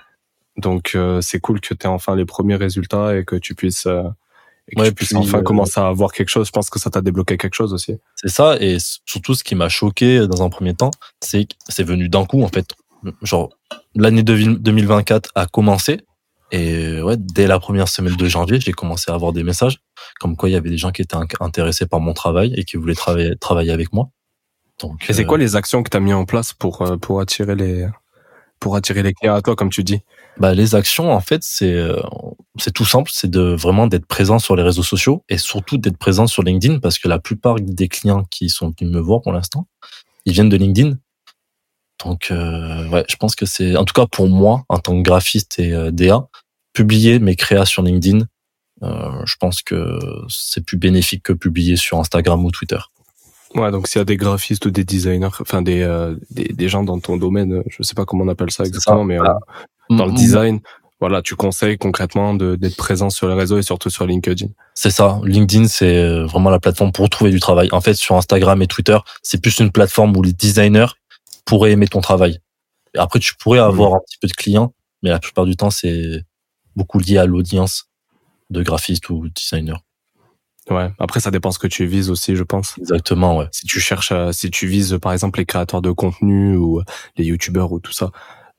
Donc, 0.57 0.97
c'est 1.21 1.41
cool 1.41 1.61
que 1.61 1.75
tu 1.75 1.85
aies 1.85 1.87
enfin 1.87 2.17
les 2.17 2.25
premiers 2.25 2.57
résultats 2.57 3.17
et 3.17 3.25
que 3.25 3.37
tu 3.37 3.55
puisses, 3.55 3.87
et 4.69 4.81
Ouais, 4.81 4.93
puis, 4.93 5.07
enfin 5.15 5.39
euh, 5.39 5.43
commencer 5.43 5.81
à 5.81 5.87
avoir 5.87 6.13
quelque 6.13 6.29
chose. 6.29 6.47
Je 6.47 6.53
pense 6.53 6.71
que 6.71 6.79
ça 6.79 6.89
t'a 6.91 7.01
débloqué 7.01 7.37
quelque 7.37 7.55
chose 7.55 7.73
aussi. 7.73 7.97
C'est 8.17 8.29
ça, 8.31 8.57
et 8.61 8.79
surtout 9.07 9.35
ce 9.35 9.45
qui 9.45 9.55
m'a 9.55 9.69
choqué 9.69 10.27
dans 10.27 10.43
un 10.43 10.49
premier 10.51 10.75
temps, 10.75 10.91
c'est 11.21 11.45
que 11.45 11.55
c'est 11.69 11.83
venu 11.85 12.09
d'un 12.09 12.25
coup 12.25 12.43
en 12.43 12.49
fait. 12.49 12.73
Genre 13.23 13.51
l'année 13.95 14.23
2000 14.23 14.59
2024 14.59 15.31
a 15.35 15.47
commencé 15.47 16.01
et 16.53 17.01
ouais, 17.03 17.17
dès 17.19 17.47
la 17.47 17.59
première 17.59 17.89
semaine 17.89 18.15
de 18.15 18.29
janvier, 18.29 18.61
j'ai 18.61 18.73
commencé 18.73 19.11
à 19.11 19.15
avoir 19.15 19.33
des 19.33 19.43
messages 19.43 19.81
comme 20.21 20.37
quoi 20.37 20.49
il 20.49 20.53
y 20.53 20.57
avait 20.57 20.71
des 20.71 20.79
gens 20.79 20.93
qui 20.93 21.03
étaient 21.03 21.17
in- 21.17 21.27
intéressés 21.41 21.87
par 21.87 21.99
mon 22.01 22.13
travail 22.13 22.55
et 22.57 22.65
qui 22.65 22.77
voulaient 22.77 22.95
travailler 22.95 23.35
travailler 23.37 23.73
avec 23.73 23.93
moi. 23.93 24.11
Donc 24.81 25.05
Et 25.09 25.13
c'est 25.13 25.23
euh, 25.23 25.27
quoi 25.27 25.39
les 25.39 25.57
actions 25.57 25.83
que 25.83 25.91
tu 25.91 25.97
as 25.97 26.01
mis 26.01 26.13
en 26.13 26.25
place 26.25 26.53
pour, 26.53 26.83
euh, 26.83 26.97
pour 26.97 27.21
attirer 27.21 27.55
les, 27.57 27.89
pour 28.61 28.77
attirer 28.77 29.03
les 29.03 29.13
clients 29.15 29.35
à 29.35 29.43
toi, 29.43 29.57
comme 29.57 29.71
tu 29.71 29.83
dis? 29.83 30.01
Bah, 30.39 30.55
les 30.55 30.75
actions 30.75 31.13
en 31.13 31.21
fait 31.21 31.43
c'est 31.43 31.73
euh, 31.73 32.01
c'est 32.59 32.73
tout 32.73 32.85
simple, 32.85 33.11
c'est 33.13 33.31
de 33.31 33.41
vraiment 33.41 33.87
d'être 33.87 34.07
présent 34.07 34.39
sur 34.39 34.57
les 34.57 34.63
réseaux 34.63 34.83
sociaux 34.83 35.25
et 35.29 35.39
surtout 35.39 35.79
d'être 35.79 35.97
présent 35.97 36.27
sur 36.27 36.43
LinkedIn 36.43 36.81
parce 36.81 36.99
que 36.99 37.09
la 37.09 37.19
plupart 37.19 37.57
des 37.61 37.89
clients 37.89 38.25
qui 38.25 38.49
sont 38.49 38.75
venus 38.79 38.93
me 38.95 39.01
voir 39.01 39.23
pour 39.23 39.33
l'instant, 39.33 39.67
ils 40.27 40.33
viennent 40.33 40.49
de 40.49 40.57
LinkedIn. 40.57 40.99
Donc 42.05 42.31
euh, 42.31 42.89
ouais, 42.89 43.05
je 43.09 43.17
pense 43.17 43.35
que 43.35 43.47
c'est 43.47 43.77
en 43.77 43.85
tout 43.85 43.95
cas 43.95 44.07
pour 44.07 44.29
moi 44.29 44.65
en 44.69 44.79
tant 44.79 44.97
que 44.97 45.03
graphiste 45.03 45.59
et 45.59 45.73
euh, 45.73 45.91
DA, 45.91 46.29
publier 46.73 47.19
mes 47.19 47.37
créas 47.37 47.65
sur 47.65 47.83
LinkedIn, 47.83 48.27
euh, 48.83 49.23
je 49.25 49.37
pense 49.37 49.63
que 49.63 49.99
c'est 50.29 50.65
plus 50.65 50.77
bénéfique 50.77 51.23
que 51.23 51.33
publier 51.33 51.77
sur 51.77 51.99
Instagram 51.99 52.45
ou 52.45 52.51
Twitter. 52.51 52.79
Ouais, 53.55 53.71
donc 53.71 53.87
s'il 53.87 53.99
y 53.99 54.03
a 54.03 54.05
des 54.05 54.17
graphistes 54.17 54.65
ou 54.67 54.71
des 54.71 54.85
designers, 54.85 55.29
enfin 55.41 55.63
des, 55.63 55.83
euh, 55.83 56.17
des, 56.31 56.45
des 56.45 56.69
gens 56.69 56.83
dans 56.83 56.99
ton 56.99 57.17
domaine, 57.19 57.63
je 57.69 57.83
sais 57.83 57.95
pas 57.95 58.05
comment 58.05 58.25
on 58.25 58.29
appelle 58.29 58.51
ça 58.51 58.65
exactement, 58.65 59.01
ça. 59.01 59.05
mais 59.05 59.21
euh. 59.21 59.35
Dans 59.91 60.07
le 60.07 60.13
design, 60.13 60.61
voilà, 61.01 61.21
tu 61.21 61.35
conseilles 61.35 61.79
concrètement 61.79 62.35
d'être 62.35 62.77
présent 62.77 63.11
sur 63.11 63.29
les 63.29 63.35
réseaux 63.35 63.59
et 63.59 63.63
surtout 63.63 63.91
sur 63.91 64.07
LinkedIn. 64.07 64.47
C'est 64.75 64.91
ça. 64.91 65.21
LinkedIn, 65.25 65.67
c'est 65.67 65.97
euh, 65.99 66.27
vraiment 66.27 66.51
la 66.51 66.61
plateforme 66.61 66.93
pour 66.93 67.09
trouver 67.11 67.31
du 67.31 67.41
travail. 67.41 67.69
En 67.73 67.81
fait, 67.81 67.95
sur 67.95 68.17
Instagram 68.17 68.63
et 68.63 68.67
Twitter, 68.69 68.99
c'est 69.23 69.41
plus 69.43 69.59
une 69.59 69.73
plateforme 69.73 70.17
où 70.17 70.23
les 70.23 70.33
designers 70.33 70.87
pourraient 71.45 71.73
aimer 71.73 71.89
ton 71.89 72.01
travail. 72.01 72.39
Après, 72.97 73.19
tu 73.19 73.35
pourrais 73.35 73.59
avoir 73.59 73.95
un 73.95 74.01
petit 74.07 74.19
peu 74.21 74.29
de 74.29 74.33
clients, 74.33 74.75
mais 75.03 75.11
la 75.11 75.19
plupart 75.19 75.45
du 75.45 75.57
temps, 75.57 75.71
c'est 75.71 76.23
beaucoup 76.77 76.99
lié 76.99 77.19
à 77.19 77.27
l'audience 77.27 77.89
de 78.51 78.63
graphistes 78.63 79.09
ou 79.11 79.29
designers. 79.29 79.81
Ouais. 80.71 80.91
Après, 81.01 81.19
ça 81.19 81.33
dépend 81.33 81.51
ce 81.51 81.59
que 81.59 81.67
tu 81.67 81.87
vises 81.87 82.11
aussi, 82.11 82.37
je 82.37 82.45
pense. 82.45 82.79
Exactement, 82.79 83.37
ouais. 83.37 83.49
Si 83.51 83.67
tu 83.67 83.81
cherches, 83.81 84.13
à- 84.13 84.33
si 84.33 84.51
tu 84.51 84.69
vises 84.69 84.99
par 85.03 85.13
exemple 85.13 85.41
les 85.41 85.47
créateurs 85.47 85.83
de 85.83 85.91
contenu 85.91 86.57
ou 86.57 86.79
euh, 86.79 86.85
les 87.17 87.25
youtubeurs 87.25 87.73
ou 87.73 87.81
tout 87.81 87.93
ça, 87.93 88.07
euh, 88.07 88.09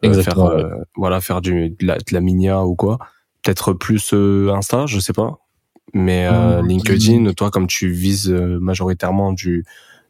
Exactement, 0.07 0.50
faire, 0.51 0.65
euh, 0.65 0.83
voilà, 0.95 1.22
faire 1.22 1.41
du, 1.41 1.69
de, 1.69 1.86
la, 1.86 1.98
de 1.98 2.03
la 2.12 2.22
minia 2.22 2.63
ou 2.65 2.75
quoi, 2.75 3.00
peut-être 3.43 3.74
plus 3.74 4.13
euh, 4.13 4.51
Insta, 4.53 4.86
je 4.86 5.00
sais 5.00 5.13
pas. 5.13 5.39
Mais 5.93 6.25
euh, 6.27 6.62
Mhm. 6.62 6.67
LinkedIn, 6.67 7.33
toi, 7.33 7.51
comme 7.51 7.67
tu 7.67 7.89
vises 7.89 8.29
euh, 8.31 8.60
majoritairement 8.60 9.31
du, 9.33 9.65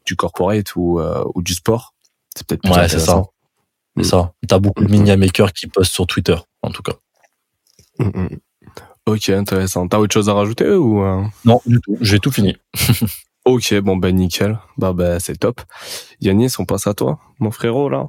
du 0.06 0.16
corporate 0.16 0.74
ou, 0.76 0.98
euh, 1.00 1.24
ou 1.34 1.42
du 1.42 1.54
sport, 1.54 1.94
c'est 2.36 2.46
peut-être 2.46 2.62
plus 2.62 2.72
Ouais, 2.72 2.88
c'est 2.88 2.98
ça. 3.00 3.22
C'est 3.96 4.02
Mm. 4.02 4.04
ça. 4.04 4.32
T'as 4.48 4.58
beaucoup 4.58 4.84
de 4.84 4.90
Mhm. 4.90 4.98
media 4.98 5.16
makers 5.16 5.52
qui 5.52 5.66
postent 5.68 5.92
sur 5.92 6.06
Twitter, 6.06 6.36
en 6.62 6.70
tout 6.70 6.82
cas. 6.82 6.94
Mm, 7.98 8.04
mm. 8.06 8.28
Ok, 9.06 9.28
intéressant. 9.28 9.86
T'as 9.86 9.98
autre 9.98 10.14
chose 10.14 10.28
à 10.28 10.34
rajouter 10.34 10.70
ou 10.70 11.02
euh? 11.04 11.22
Non, 11.44 11.60
du 11.66 11.78
tout. 11.80 11.96
J'ai 12.00 12.18
tout 12.20 12.30
fini. 12.32 12.56
Ok, 13.46 13.74
bon 13.80 13.98
ben 13.98 14.16
nickel. 14.16 14.58
Bah 14.78 14.94
ben 14.94 15.20
c'est 15.20 15.36
top. 15.38 15.60
Yanis, 16.22 16.54
on 16.58 16.64
passe 16.64 16.86
à 16.86 16.94
toi, 16.94 17.18
mon 17.40 17.50
frérot 17.50 17.90
là. 17.90 18.08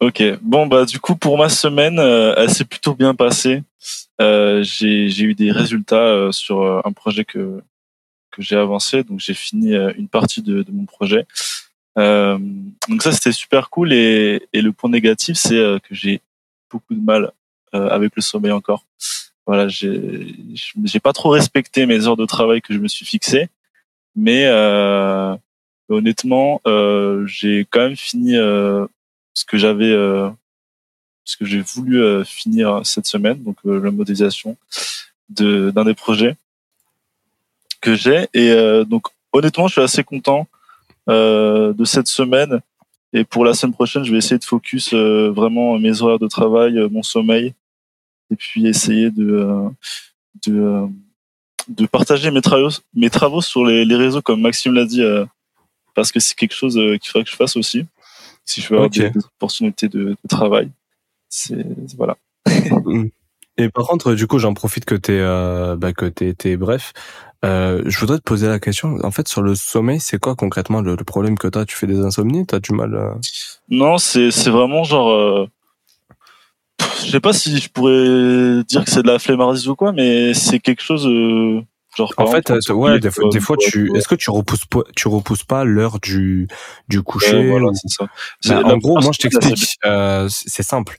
Ok, 0.00 0.22
bon 0.42 0.66
bah 0.68 0.84
du 0.84 1.00
coup 1.00 1.16
pour 1.16 1.36
ma 1.38 1.48
semaine, 1.48 1.98
euh, 1.98 2.32
elle 2.36 2.50
s'est 2.50 2.64
plutôt 2.64 2.94
bien 2.94 3.16
passée. 3.16 3.64
Euh, 4.20 4.62
j'ai 4.62 5.22
eu 5.22 5.34
des 5.34 5.50
résultats 5.50 5.96
euh, 5.96 6.30
sur 6.30 6.62
euh, 6.62 6.80
un 6.84 6.92
projet 6.92 7.24
que 7.24 7.60
que 8.30 8.40
j'ai 8.42 8.54
avancé, 8.56 9.02
donc 9.02 9.18
j'ai 9.18 9.34
fini 9.34 9.74
euh, 9.74 9.92
une 9.96 10.06
partie 10.08 10.40
de, 10.42 10.62
de 10.62 10.70
mon 10.70 10.84
projet. 10.84 11.26
Donc 11.96 13.02
ça 13.02 13.10
c'était 13.10 13.32
super 13.32 13.70
cool 13.70 13.92
et, 13.92 14.46
et 14.52 14.62
le 14.62 14.70
point 14.72 14.88
négatif 14.88 15.36
c'est 15.36 15.56
que 15.56 15.94
j'ai 15.94 16.20
beaucoup 16.70 16.94
de 16.94 17.00
mal 17.04 17.32
avec 17.72 18.14
le 18.14 18.22
sommeil 18.22 18.52
encore. 18.52 18.84
voilà, 19.46 19.66
j'ai 19.66 20.36
j'ai 20.84 21.00
pas 21.00 21.12
trop 21.12 21.30
respecté 21.30 21.86
mes 21.86 22.06
heures 22.06 22.16
de 22.16 22.26
travail 22.26 22.60
que 22.60 22.72
je 22.72 22.78
me 22.78 22.86
suis 22.86 23.04
fixé, 23.04 23.48
mais 24.14 24.46
honnêtement, 25.88 26.60
j'ai 27.26 27.66
quand 27.68 27.80
même 27.80 27.96
fini 27.96 28.36
ce 29.38 29.44
que 29.44 29.56
j'avais, 29.56 29.92
euh, 29.92 30.30
ce 31.24 31.36
que 31.36 31.44
j'ai 31.44 31.60
voulu 31.60 32.02
euh, 32.02 32.24
finir 32.24 32.80
cette 32.84 33.06
semaine, 33.06 33.40
donc 33.44 33.56
euh, 33.66 33.80
la 33.80 33.92
modélisation 33.92 34.56
d'un 35.28 35.84
des 35.84 35.94
projets 35.94 36.34
que 37.80 37.94
j'ai, 37.94 38.28
et 38.34 38.50
donc 38.86 39.08
honnêtement, 39.32 39.68
je 39.68 39.72
suis 39.74 39.82
assez 39.82 40.02
content 40.02 40.48
de 41.06 41.84
cette 41.84 42.08
semaine. 42.08 42.60
Et 43.12 43.24
pour 43.24 43.44
la 43.44 43.52
semaine 43.52 43.74
prochaine, 43.74 44.04
je 44.04 44.10
vais 44.10 44.16
essayer 44.16 44.38
de 44.38 44.44
focus 44.44 44.94
vraiment 44.94 45.78
mes 45.78 46.00
horaires 46.00 46.18
de 46.18 46.28
travail, 46.28 46.78
mon 46.90 47.02
sommeil, 47.02 47.52
et 48.30 48.36
puis 48.36 48.66
essayer 48.66 49.10
de 49.10 49.68
de 50.46 50.86
de 51.68 51.86
partager 51.86 52.30
mes 52.30 52.40
travaux 52.40 52.70
mes 52.94 53.10
travaux 53.10 53.42
sur 53.42 53.66
les, 53.66 53.84
les 53.84 53.96
réseaux 53.96 54.22
comme 54.22 54.40
Maxime 54.40 54.72
l'a 54.72 54.86
dit 54.86 55.04
parce 55.94 56.10
que 56.10 56.20
c'est 56.20 56.34
quelque 56.34 56.54
chose 56.54 56.74
qu'il 56.74 57.10
faudrait 57.10 57.24
que 57.24 57.30
je 57.30 57.36
fasse 57.36 57.56
aussi 57.56 57.84
si 58.48 58.60
je 58.62 58.68
veux 58.68 58.76
avoir 58.76 58.90
des, 58.90 59.12
opportunités 59.36 59.88
de, 59.88 60.10
de 60.10 60.28
travail. 60.28 60.70
C'est 61.28 61.66
voilà. 61.96 62.16
Et 63.58 63.68
par 63.70 63.86
contre, 63.86 64.14
du 64.14 64.26
coup, 64.26 64.38
j'en 64.38 64.54
profite 64.54 64.84
que 64.84 64.94
t'es, 64.94 65.18
euh, 65.18 65.76
bah, 65.76 65.92
que 65.92 66.06
t'es, 66.06 66.32
t'es 66.32 66.56
bref. 66.56 66.92
Euh, 67.44 67.82
je 67.86 67.98
voudrais 67.98 68.18
te 68.18 68.22
poser 68.22 68.46
la 68.46 68.60
question. 68.60 68.96
En 69.02 69.10
fait, 69.10 69.28
sur 69.28 69.42
le 69.42 69.54
sommeil, 69.56 70.00
c'est 70.00 70.18
quoi 70.18 70.36
concrètement 70.36 70.80
le, 70.80 70.96
problème 70.96 71.36
que 71.36 71.48
t'as? 71.48 71.64
Tu 71.64 71.76
fais 71.76 71.88
des 71.88 71.98
insomnies? 71.98 72.46
T'as 72.46 72.60
du 72.60 72.72
mal 72.72 72.94
à... 72.96 73.16
Non, 73.68 73.98
c'est, 73.98 74.30
c'est 74.30 74.50
vraiment 74.50 74.84
genre. 74.84 75.10
Euh... 75.10 75.46
Je 77.04 77.10
sais 77.10 77.20
pas 77.20 77.32
si 77.32 77.58
je 77.58 77.68
pourrais 77.68 78.64
dire 78.64 78.84
que 78.84 78.90
c'est 78.90 79.02
de 79.02 79.08
la 79.08 79.18
flemmardise 79.18 79.68
ou 79.68 79.74
quoi, 79.74 79.92
mais 79.92 80.34
c'est 80.34 80.60
quelque 80.60 80.82
chose. 80.82 81.06
En 82.16 82.26
fait, 82.26 82.50
euh, 82.50 82.72
ouais, 82.72 83.00
des 83.00 83.10
fois, 83.10 83.28
des 83.30 83.40
fois 83.40 83.56
tu, 83.58 83.90
est-ce 83.96 84.08
que 84.08 84.14
tu 84.14 84.30
repousses 84.30 84.66
pas, 84.66 84.82
tu 84.94 85.08
repousses 85.08 85.44
pas 85.44 85.64
l'heure 85.64 85.98
du, 86.00 86.48
du 86.88 87.02
coucher? 87.02 87.48
voilà, 87.48 87.68
c'est 87.74 87.88
ça. 87.88 88.06
Bah, 88.48 88.62
en 88.64 88.78
gros, 88.78 89.00
moi, 89.00 89.10
je 89.12 89.18
t'explique, 89.18 89.78
euh, 89.84 90.28
c'est 90.30 90.62
simple. 90.62 90.98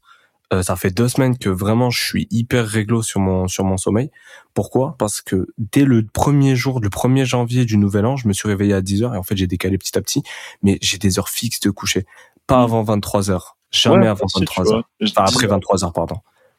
Euh, 0.51 0.63
ça 0.63 0.75
fait 0.75 0.89
deux 0.89 1.07
semaines 1.07 1.37
que 1.37 1.49
vraiment 1.49 1.91
je 1.91 2.01
suis 2.01 2.27
hyper 2.31 2.65
réglo 2.67 3.03
sur 3.03 3.19
mon 3.19 3.47
sur 3.47 3.63
mon 3.63 3.77
sommeil. 3.77 4.09
Pourquoi? 4.55 4.95
Parce 4.97 5.21
que 5.21 5.47
dès 5.59 5.85
le 5.85 6.03
premier 6.03 6.55
jour, 6.55 6.79
le 6.79 6.89
1er 6.89 7.23
janvier 7.23 7.65
du 7.65 7.77
nouvel 7.77 8.07
an, 8.07 8.15
je 8.15 8.27
me 8.27 8.33
suis 8.33 8.47
réveillé 8.47 8.73
à 8.73 8.81
10 8.81 9.03
heures 9.03 9.13
et 9.13 9.17
en 9.17 9.23
fait 9.23 9.37
j'ai 9.37 9.45
décalé 9.45 9.77
petit 9.77 9.95
à 9.95 10.01
petit, 10.01 10.23
mais 10.63 10.79
j'ai 10.81 10.97
des 10.97 11.19
heures 11.19 11.29
fixes 11.29 11.59
de 11.59 11.69
coucher, 11.69 12.07
pas 12.47 12.61
mm. 12.61 12.63
avant 12.63 12.83
23 12.83 13.29
heures, 13.29 13.57
jamais 13.69 14.07
avant 14.07 14.25
23 14.33 14.73
heures. 14.73 14.89
Enfin 15.03 15.23
après 15.27 15.45
23 15.45 15.83
heures, 15.85 15.93
pardon. 15.93 16.15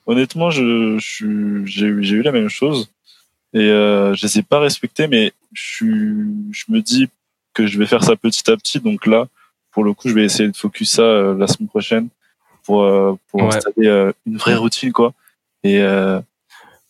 Honnêtement, 0.07 0.51
je 0.51 0.97
j'ai 0.99 1.93
j'ai 2.01 2.17
eu 2.17 2.23
la 2.23 2.33
même 2.33 2.49
chose 2.49 2.93
et 3.53 3.69
euh, 3.69 4.15
je 4.15 4.27
les 4.27 4.39
ai 4.39 4.43
pas 4.43 4.61
respectés, 4.61 5.07
mais 5.09 5.33
je, 5.53 5.87
je 6.53 6.65
me 6.69 6.81
dis 6.81 7.09
que 7.55 7.67
je 7.67 7.79
vais 7.79 7.87
faire 7.87 8.05
ça 8.05 8.17
petit 8.17 8.49
à 8.51 8.57
petit. 8.57 8.81
Donc 8.81 9.07
là, 9.07 9.27
pour 9.73 9.85
le 9.85 9.93
coup, 9.95 10.09
je 10.09 10.15
vais 10.15 10.25
essayer 10.25 10.49
de 10.49 10.57
focus 10.57 10.93
ça 10.93 11.03
euh, 11.03 11.37
la 11.37 11.47
semaine 11.47 11.69
prochaine 11.69 12.09
pour 12.65 12.83
euh, 12.83 13.15
pour 13.29 13.43
installer 13.43 13.87
euh, 13.87 14.13
une 14.27 14.37
vraie 14.37 14.57
routine, 14.57 14.93
quoi. 14.93 15.13
Et 15.65 15.81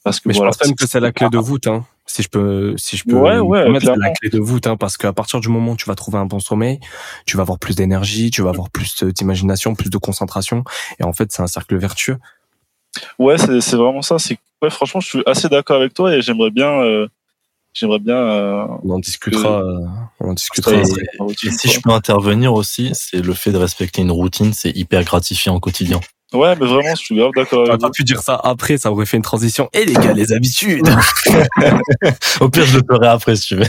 parce 0.03 0.21
que 0.21 0.29
mais 0.29 0.35
voilà, 0.35 0.53
je 0.53 0.59
pense 0.59 0.69
même 0.69 0.77
que 0.77 0.87
c'est 0.87 1.01
la 1.01 1.13
clé 1.13 1.29
de 1.29 1.39
voûte, 1.39 1.67
hein. 1.67 1.85
Si 2.07 2.23
je 2.23 2.29
peux, 2.29 2.75
si 2.77 2.97
je 2.97 3.05
peux, 3.05 3.15
ouais, 3.15 3.39
ouais, 3.39 3.71
la 3.71 4.11
clé 4.11 4.31
de 4.31 4.41
voûte, 4.41 4.67
hein, 4.67 4.77
parce 4.77 4.97
qu'à 4.97 5.13
partir 5.13 5.39
du 5.39 5.49
moment 5.49 5.73
où 5.73 5.77
tu 5.77 5.85
vas 5.87 5.95
trouver 5.95 6.19
un 6.19 6.27
bon 6.27 6.41
sommeil, 6.41 6.81
tu 7.25 7.37
vas 7.37 7.43
avoir 7.43 7.61
plus 7.61 7.77
d'énergie, 7.77 8.33
tu 8.33 8.43
vas 8.43 8.51
avoir 8.51 8.69
plus 8.69 9.05
d'imagination, 9.05 9.77
plus 9.77 9.91
de 9.91 9.99
concentration, 9.99 10.65
et 10.99 11.05
en 11.05 11.13
fait, 11.13 11.31
c'est 11.31 11.43
un 11.43 11.47
cercle 11.47 11.77
vertueux. 11.77 12.19
Ouais, 13.19 13.39
c'est 13.39 13.77
vraiment 13.77 14.03
ça. 14.03 14.19
C'est 14.19 14.39
ouais, 14.63 14.71
franchement, 14.71 15.01
je 15.01 15.09
suis 15.09 15.23
assez 15.27 15.49
d'accord 15.49 15.77
avec 15.77 15.95
toi 15.95 16.15
et 16.15 16.23
j'aimerais 16.23 16.51
bien. 16.51 16.71
Euh, 16.83 17.09
j'aimerais 17.73 17.99
bien. 17.99 18.17
Euh, 18.17 18.67
on 18.83 18.91
en 18.91 18.99
discutera. 18.99 19.63
Euh, 19.63 19.87
on 20.21 20.31
en 20.31 20.35
discutera. 20.35 20.83
si 20.85 21.69
je 21.69 21.81
peux 21.81 21.91
intervenir 21.91 22.53
aussi, 22.53 22.91
c'est 22.95 23.23
le 23.23 23.35
fait 23.35 23.53
de 23.53 23.59
respecter 23.59 24.03
une 24.03 24.11
routine, 24.11 24.53
c'est 24.53 24.71
hyper 24.71 25.05
gratifiant 25.05 25.55
au 25.57 25.61
quotidien. 25.61 26.01
Ouais, 26.33 26.55
mais 26.55 26.67
vraiment, 26.67 26.95
je 26.95 27.03
suis 27.03 27.17
grave 27.17 27.33
d'accord. 27.35 27.65
T'aurais 27.65 27.79
pas 27.79 27.91
pu 27.91 28.05
dire 28.05 28.23
ça 28.23 28.41
après, 28.45 28.79
ça 28.79 28.93
aurait 28.93 29.05
fait 29.05 29.17
une 29.17 29.23
transition. 29.23 29.69
Et 29.73 29.85
les 29.85 29.95
gars, 29.95 30.13
les 30.13 30.33
habitudes. 30.33 30.89
Au 32.41 32.49
pire, 32.49 32.67
je 32.67 32.79
le 32.79 32.85
ferai 32.89 33.09
après 33.09 33.35
si 33.35 33.49
tu 33.49 33.57
veux. 33.57 33.67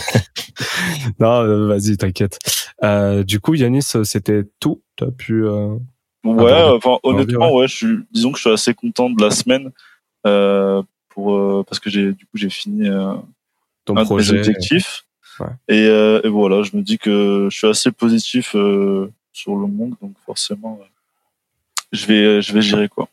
non, 1.20 1.68
vas-y, 1.68 1.98
t'inquiète. 1.98 2.38
Euh, 2.84 3.24
du 3.24 3.40
coup, 3.40 3.56
Yanis, 3.56 3.84
c'était 4.04 4.44
tout? 4.60 4.84
T'as 4.96 5.10
pu. 5.10 5.44
Euh... 5.46 5.76
Ouais, 6.24 6.54
enfin 6.54 7.00
honnêtement, 7.02 7.56
ouais. 7.56 7.68
je 7.68 7.76
suis, 7.76 7.98
disons 8.12 8.32
que 8.32 8.38
je 8.38 8.42
suis 8.42 8.52
assez 8.52 8.76
content 8.76 9.10
de 9.10 9.20
la 9.24 9.32
semaine 9.32 9.68
euh, 9.68 9.72
pour 10.24 11.36
euh, 11.36 11.64
parce 11.68 11.80
que 11.80 11.90
j'ai 11.90 12.14
du 12.14 12.26
coup 12.26 12.36
j'ai 12.36 12.50
fini 12.50 12.88
euh, 12.88 13.14
Ton 13.86 13.98
un 13.98 14.06
projet. 14.06 14.34
de 14.34 14.38
mes 14.38 14.40
objectifs. 14.48 15.06
Ouais. 15.40 15.48
Et, 15.70 15.88
euh, 15.88 16.22
et, 16.24 16.30
voilà, 16.30 16.62
je 16.62 16.76
me 16.76 16.82
dis 16.82 16.98
que 16.98 17.48
je 17.50 17.58
suis 17.58 17.68
assez 17.68 17.92
positif 17.92 18.50
sur 18.52 19.56
le 19.56 19.68
monde, 19.68 19.96
donc 20.02 20.14
forcément, 20.26 20.80
je 21.92 22.06
vais 22.06 22.42
je 22.42 22.54
vais 22.54 22.62
gérer 22.62 22.90
quoi. 22.90 23.08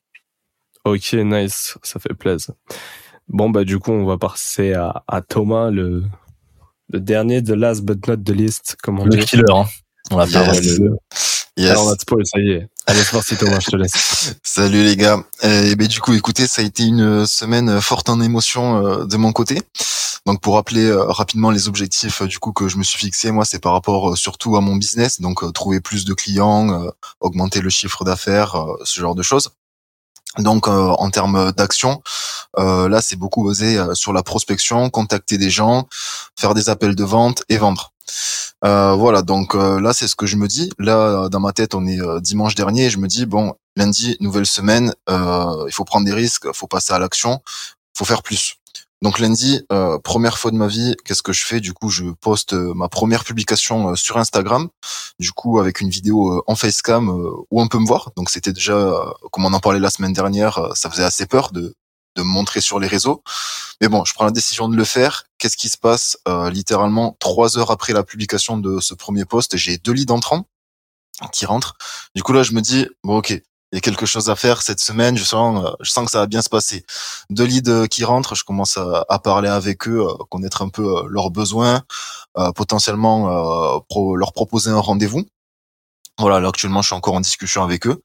Ok, 0.85 1.13
nice, 1.13 1.79
ça 1.83 2.01
fait 2.01 2.15
plaisir. 2.15 2.55
Bon 3.29 3.51
bah 3.51 3.65
du 3.65 3.79
coup 3.79 3.93
on 3.93 4.05
va 4.05 4.17
passer 4.17 4.73
à, 4.73 5.05
à 5.07 5.21
Thomas 5.21 5.71
le 5.71 6.05
le 6.91 7.01
dernier 7.01 7.43
de 7.43 7.55
last 7.55 7.85
but 7.85 8.07
not 8.09 8.17
the 8.19 8.31
least, 8.31 8.77
comme 8.83 8.99
on 8.99 9.05
le 9.05 9.17
killer. 9.17 9.43
Hein. 9.51 9.65
On 10.11 10.17
va 10.17 10.27
faire 10.27 10.51
le... 10.53 10.97
Yes. 11.59 11.73
Alors, 11.73 11.87
on 11.89 11.91
a 11.91 11.97
spoil, 11.99 12.25
ça 12.25 12.39
y 12.39 12.53
est. 12.53 12.69
Allez, 12.87 13.03
c'est 13.03 13.11
parti, 13.11 13.37
Thomas, 13.37 13.59
je 13.59 13.67
te 13.67 13.77
laisse. 13.77 14.37
Salut 14.45 14.85
les 14.85 14.95
gars. 14.95 15.19
Et 15.43 15.75
ben, 15.75 15.89
du 15.89 16.01
coup, 16.01 16.15
écoutez, 16.15 16.47
ça 16.47 16.63
a 16.63 16.65
été 16.65 16.85
une 16.85 17.27
semaine 17.27 17.81
forte 17.81 18.09
en 18.09 18.21
émotions 18.21 18.87
euh, 18.87 19.05
de 19.07 19.17
mon 19.17 19.33
côté. 19.33 19.61
Donc, 20.25 20.41
pour 20.41 20.55
rappeler 20.55 20.85
euh, 20.85 21.03
rapidement 21.07 21.51
les 21.51 21.67
objectifs 21.67 22.23
du 22.23 22.39
coup 22.39 22.53
que 22.53 22.69
je 22.69 22.77
me 22.77 22.85
suis 22.85 22.99
fixé, 22.99 23.33
moi, 23.33 23.45
c'est 23.45 23.59
par 23.59 23.73
rapport 23.73 24.11
euh, 24.11 24.15
surtout 24.15 24.57
à 24.57 24.61
mon 24.61 24.77
business. 24.77 25.21
Donc, 25.21 25.53
trouver 25.53 25.81
plus 25.81 26.05
de 26.05 26.15
clients, 26.15 26.87
augmenter 27.19 27.61
le 27.61 27.71
chiffre 27.71 28.05
d'affaires, 28.05 28.57
ce 28.85 29.01
genre 29.01 29.17
de 29.17 29.25
choses. 29.25 29.51
Donc 30.39 30.69
en 30.69 31.11
termes 31.11 31.53
d'action, 31.53 32.01
là 32.57 33.01
c'est 33.03 33.17
beaucoup 33.17 33.45
basé 33.49 33.83
sur 33.95 34.13
la 34.13 34.23
prospection, 34.23 34.89
contacter 34.91 35.39
des 35.39 35.51
gens, 35.51 35.89
faire 36.39 36.55
des 36.55 36.69
appels 36.69 36.95
de 36.95 37.03
vente 37.03 37.43
et 37.49 37.57
vendre. 37.57 37.93
Euh, 38.65 38.95
voilà, 38.95 39.23
donc 39.23 39.55
euh, 39.55 39.81
là, 39.81 39.93
c'est 39.93 40.09
ce 40.09 40.17
que 40.17 40.27
je 40.27 40.37
me 40.37 40.49
dis. 40.49 40.71
Là, 40.79 41.29
dans 41.29 41.41
ma 41.41 41.53
tête, 41.53 41.75
on 41.75 41.87
est 41.87 42.01
euh, 42.01 42.21
dimanche 42.21 42.55
dernier 42.55 42.87
et 42.87 42.91
je 42.91 42.99
me 42.99 43.07
dis, 43.07 43.27
bon, 43.27 43.55
lundi, 43.77 44.17
nouvelle 44.21 44.47
semaine, 44.47 44.95
il 45.09 45.73
faut 45.73 45.85
prendre 45.85 46.07
des 46.07 46.15
risques, 46.15 46.51
faut 46.53 46.67
passer 46.67 46.93
à 46.93 46.99
l'action, 46.99 47.41
faut 47.97 48.05
faire 48.05 48.23
plus. 48.23 48.57
Donc 49.01 49.21
lundi, 49.21 49.65
première 50.03 50.39
fois 50.39 50.51
de 50.51 50.57
ma 50.57 50.67
vie, 50.67 50.97
qu'est-ce 51.05 51.23
que 51.23 51.33
je 51.33 51.45
fais? 51.45 51.61
Du 51.61 51.73
coup, 51.73 51.89
je 51.89 52.07
poste 52.21 52.55
ma 52.55 52.89
première 52.89 53.23
publication 53.23 53.95
sur 53.95 54.17
Instagram, 54.17 54.69
du 55.21 55.31
coup 55.31 55.61
avec 55.61 55.81
une 55.81 55.89
vidéo 55.89 56.43
en 56.49 56.57
facecam 56.57 57.09
où 57.09 57.63
on 57.63 57.69
peut 57.69 57.79
me 57.79 57.87
voir. 57.87 58.11
Donc 58.17 58.29
c'était 58.31 58.53
déjà, 58.53 58.93
comme 59.31 59.45
on 59.45 59.53
en 59.53 59.61
parlait 59.61 59.79
la 59.79 59.91
semaine 59.91 60.13
dernière, 60.13 60.73
ça 60.75 60.91
faisait 60.91 61.05
assez 61.05 61.27
peur 61.27 61.53
de 61.53 61.77
de 62.17 62.23
me 62.23 62.29
montrer 62.29 62.61
sur 62.61 62.79
les 62.79 62.89
réseaux. 62.89 63.23
Mais 63.81 63.89
bon, 63.89 64.05
je 64.05 64.15
prends 64.15 64.25
la 64.25 64.31
décision 64.31 64.69
de 64.69 64.77
le 64.77 64.85
faire. 64.85 65.25
Qu'est-ce 65.39 65.57
qui 65.57 65.69
se 65.69 65.79
passe 65.79 66.19
euh, 66.27 66.51
Littéralement, 66.51 67.17
trois 67.21 67.59
heures 67.59 67.71
après 67.71 67.93
la 67.93 68.03
publication 68.03 68.59
de 68.59 68.81
ce 68.81 68.95
premier 68.95 69.25
post, 69.25 69.57
j'ai 69.57 69.79
deux 69.79 69.93
leads 69.93 70.13
entrants 70.13 70.47
qui 71.33 71.47
rentrent. 71.47 71.75
Du 72.15 72.23
coup 72.23 72.33
là, 72.33 72.43
je 72.43 72.53
me 72.53 72.61
dis 72.61 72.87
bon, 73.05 73.19
ok, 73.19 73.31
il 73.31 73.43
y 73.75 73.77
a 73.77 73.81
quelque 73.81 74.07
chose 74.07 74.31
à 74.31 74.37
faire 74.37 74.63
cette 74.63 74.81
semaine. 74.81 75.17
Je 75.17 75.25
sens, 75.25 75.65
euh, 75.65 75.71
je 75.81 75.91
sens 75.91 76.05
que 76.07 76.11
ça 76.11 76.21
va 76.21 76.27
bien 76.27 76.43
se 76.43 76.49
passer. 76.49 76.85
Deux 77.31 77.45
leads 77.45 77.71
euh, 77.71 77.87
qui 77.87 78.05
rentrent, 78.05 78.35
je 78.35 78.45
commence 78.45 78.77
à, 78.77 79.05
à 79.09 79.19
parler 79.19 79.49
avec 79.49 79.89
eux, 79.89 80.07
connaître 80.31 80.63
un 80.63 80.69
peu 80.69 81.07
leurs 81.09 81.31
besoins, 81.31 81.83
potentiellement 82.55 83.83
leur 84.15 84.33
proposer 84.33 84.71
un 84.71 84.79
rendez-vous. 84.79 85.25
Voilà, 86.19 86.41
là 86.41 86.49
actuellement, 86.49 86.83
je 86.83 86.89
suis 86.89 86.97
encore 86.97 87.15
en 87.15 87.21
discussion 87.21 87.63
avec 87.63 87.87
eux. 87.87 88.03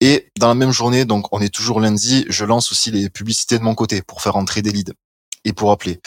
Et 0.00 0.30
dans 0.38 0.48
la 0.48 0.54
même 0.54 0.72
journée, 0.72 1.04
donc 1.04 1.26
on 1.32 1.40
est 1.40 1.54
toujours 1.54 1.80
lundi, 1.80 2.24
je 2.28 2.44
lance 2.46 2.72
aussi 2.72 2.90
les 2.90 3.10
publicités 3.10 3.58
de 3.58 3.64
mon 3.64 3.74
côté 3.74 4.00
pour 4.02 4.22
faire 4.22 4.36
entrer 4.36 4.62
des 4.62 4.72
leads 4.72 4.94
et 5.44 5.52
pour 5.52 5.70
appeler. 5.70 6.00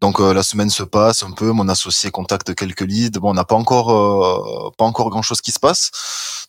Donc 0.00 0.20
euh, 0.20 0.32
la 0.32 0.42
semaine 0.42 0.70
se 0.70 0.82
passe 0.82 1.22
un 1.22 1.30
peu, 1.32 1.52
mon 1.52 1.68
associé 1.68 2.10
contacte 2.10 2.54
quelques 2.54 2.80
leads. 2.80 3.18
Bon, 3.20 3.30
on 3.30 3.34
n'a 3.34 3.44
pas 3.44 3.54
encore 3.54 3.90
euh, 3.90 4.70
pas 4.76 4.84
encore 4.84 5.10
grand 5.10 5.22
chose 5.22 5.40
qui 5.40 5.52
se 5.52 5.60
passe. 5.60 5.90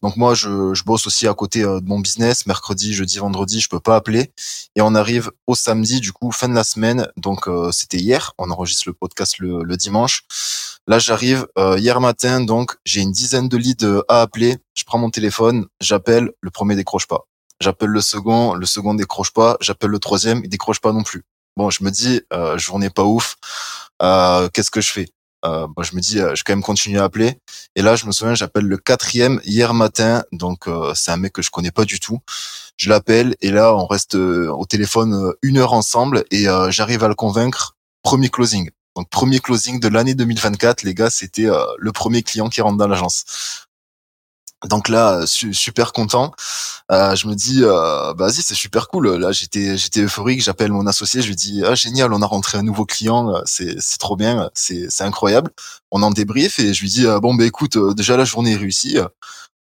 Donc 0.02 0.18
moi 0.18 0.34
je, 0.34 0.74
je 0.74 0.84
bosse 0.84 1.06
aussi 1.06 1.28
à 1.28 1.34
côté 1.34 1.64
euh, 1.64 1.80
de 1.80 1.88
mon 1.88 2.00
business. 2.00 2.46
Mercredi, 2.46 2.94
jeudi, 2.94 3.20
vendredi, 3.20 3.60
je 3.60 3.70
peux 3.70 3.80
pas 3.80 3.96
appeler. 3.96 4.32
Et 4.76 4.82
on 4.82 4.96
arrive 4.96 5.32
au 5.48 5.56
samedi, 5.56 6.00
du 6.00 6.12
coup 6.14 6.32
fin 6.32 6.50
de 6.50 6.56
la 6.56 6.64
semaine. 6.64 7.08
Donc 7.18 7.48
c'était 7.72 7.98
hier. 7.98 8.34
On 8.38 8.50
enregistre 8.50 8.84
le 8.88 8.94
podcast 8.94 9.38
le, 9.40 9.64
le 9.64 9.78
dimanche. 9.78 10.24
Là 10.92 11.00
j'arrive 11.00 11.48
hier 11.78 12.02
matin, 12.02 12.42
donc 12.42 12.76
j'ai 12.84 13.00
une 13.00 13.14
dizaine 13.14 13.48
de 13.48 13.56
leads 13.56 14.04
à 14.10 14.20
appeler. 14.20 14.58
Je 14.74 14.84
prends 14.84 14.98
mon 14.98 15.10
téléphone, 15.10 15.68
j'appelle, 15.80 16.32
le 16.42 16.50
premier 16.50 16.76
décroche 16.76 17.08
pas. 17.08 17.28
J'appelle 17.62 17.92
le 17.92 18.02
second, 18.02 18.56
le 18.56 18.66
second 18.66 18.94
décroche 18.94 19.32
pas. 19.32 19.56
J'appelle 19.62 19.92
le 19.92 20.00
troisième, 20.00 20.42
il 20.44 20.50
décroche 20.50 20.82
pas 20.82 20.92
non 20.92 21.04
plus. 21.04 21.24
Bon, 21.56 21.70
je 21.70 21.86
me 21.86 21.92
dis, 21.92 22.20
euh, 22.34 22.58
journée 22.58 22.90
pas 22.90 23.06
ouf. 23.06 23.38
Euh, 24.02 24.50
Qu'est-ce 24.54 24.70
que 24.70 24.82
je 24.82 24.92
fais? 24.92 25.08
Euh, 25.46 25.66
bon, 25.74 25.82
Je 25.82 25.96
me 25.96 26.02
dis, 26.02 26.20
euh, 26.20 26.36
je 26.36 26.42
vais 26.42 26.44
quand 26.46 26.54
même 26.58 26.62
continuer 26.62 27.00
à 27.00 27.06
appeler. 27.06 27.38
Et 27.78 27.82
là, 27.82 27.96
je 27.96 28.06
me 28.06 28.12
souviens, 28.12 28.36
j'appelle 28.36 28.66
le 28.66 28.78
quatrième 28.78 29.40
hier 29.46 29.74
matin. 29.74 30.26
Donc, 30.34 30.68
euh, 30.68 30.92
c'est 30.94 31.12
un 31.12 31.18
mec 31.18 31.32
que 31.32 31.42
je 31.42 31.52
connais 31.52 31.72
pas 31.72 31.86
du 31.86 32.02
tout. 32.02 32.20
Je 32.76 32.90
l'appelle 32.90 33.38
et 33.40 33.52
là, 33.52 33.74
on 33.76 33.86
reste 33.86 34.16
au 34.16 34.66
téléphone 34.66 35.32
une 35.42 35.58
heure 35.58 35.72
ensemble 35.72 36.26
et 36.32 36.48
j'arrive 36.70 37.06
à 37.06 37.08
le 37.08 37.16
convaincre. 37.16 37.78
Premier 38.04 38.30
closing. 38.30 38.72
Donc 38.96 39.10
premier 39.10 39.40
closing 39.40 39.80
de 39.80 39.88
l'année 39.88 40.16
2024, 40.16 40.84
les 40.84 40.94
gars, 40.94 41.10
c'était 41.10 41.48
le 41.78 41.92
premier 41.92 42.24
client 42.24 42.50
qui 42.50 42.62
rentre 42.62 42.78
dans 42.78 42.88
l'agence. 42.88 43.26
Donc 44.68 44.90
là, 44.90 45.26
super 45.26 45.92
content. 45.92 46.34
Euh, 46.92 47.16
je 47.16 47.28
me 47.28 47.34
dis, 47.34 47.64
euh, 47.64 48.14
bah, 48.14 48.28
vas-y, 48.28 48.44
c'est 48.44 48.54
super 48.54 48.88
cool. 48.90 49.16
Là, 49.16 49.32
j'étais, 49.32 49.78
j'étais 49.78 50.02
euphorique. 50.02 50.42
J'appelle 50.42 50.72
mon 50.72 50.86
associé. 50.86 51.22
Je 51.22 51.28
lui 51.30 51.36
dis, 51.36 51.64
ah 51.66 51.74
génial, 51.74 52.14
on 52.14 52.22
a 52.22 52.26
rentré 52.26 52.58
un 52.58 52.64
nouveau 52.64 52.86
client. 52.86 53.34
C'est, 53.46 53.78
trop 54.00 54.16
bien. 54.16 54.52
C'est, 54.54 54.88
c'est 54.90 55.04
incroyable. 55.04 55.52
On 55.92 56.04
en 56.04 56.12
débrief 56.12 56.60
et 56.60 56.74
je 56.74 56.82
lui 56.82 56.90
dis, 56.90 57.06
euh, 57.08 57.20
bon, 57.20 57.34
bah 57.34 57.46
écoute, 57.46 57.78
euh, 57.78 57.94
déjà 57.94 58.18
la 58.18 58.26
journée 58.26 58.52
est 58.54 58.58
réussie. 58.58 58.98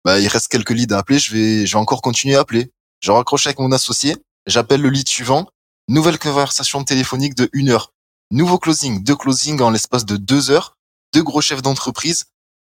Bah, 0.06 0.20
il 0.20 0.28
reste 0.28 0.48
quelques 0.48 0.72
leads 0.72 0.94
à 0.94 1.00
appeler. 1.00 1.20
Je 1.20 1.34
vais, 1.34 1.66
je 1.66 1.78
encore 1.78 2.02
continuer 2.02 2.36
à 2.36 2.42
appeler. 2.42 2.72
Je 3.02 3.12
raccroche 3.12 3.48
avec 3.48 3.60
mon 3.60 3.72
associé. 3.72 4.16
J'appelle 4.46 4.82
le 4.82 4.90
lead 4.90 5.10
suivant. 5.10 5.48
Nouvelle 5.90 6.20
conversation 6.20 6.84
téléphonique 6.84 7.36
de 7.36 7.50
une 7.54 7.70
heure. 7.70 7.92
Nouveau 8.32 8.58
closing, 8.58 9.04
deux 9.04 9.16
closings 9.16 9.62
en 9.62 9.70
l'espace 9.70 10.06
de 10.06 10.18
deux 10.18 10.50
heures. 10.50 10.78
Deux 11.14 11.24
gros 11.24 11.42
chefs 11.42 11.62
d'entreprise 11.62 12.26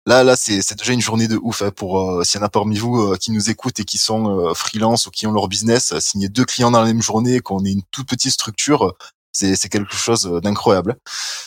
Là, 0.08 0.24
là, 0.24 0.36
c'est 0.36 0.74
déjà 0.74 0.94
une 0.94 1.02
journée 1.02 1.28
de 1.28 1.36
ouf 1.36 1.60
hein, 1.60 1.70
pour 1.70 2.00
euh, 2.00 2.24
s'il 2.24 2.40
y 2.40 2.42
en 2.42 2.46
a 2.46 2.48
parmi 2.48 2.78
vous 2.78 2.98
euh, 2.98 3.16
qui 3.16 3.30
nous 3.30 3.50
écoutent 3.50 3.78
et 3.78 3.84
qui 3.84 3.98
sont 3.98 4.40
euh, 4.40 4.54
freelance 4.54 5.06
ou 5.06 5.10
qui 5.10 5.26
ont 5.26 5.32
leur 5.32 5.48
business, 5.48 5.98
signer 5.98 6.30
deux 6.30 6.46
clients 6.46 6.70
dans 6.70 6.80
la 6.80 6.86
même 6.86 7.02
journée, 7.02 7.40
qu'on 7.40 7.62
ait 7.66 7.72
une 7.72 7.82
toute 7.90 8.08
petite 8.08 8.32
structure, 8.32 8.94
c'est 9.38 9.68
quelque 9.68 9.94
chose 9.94 10.24
d'incroyable. 10.42 10.96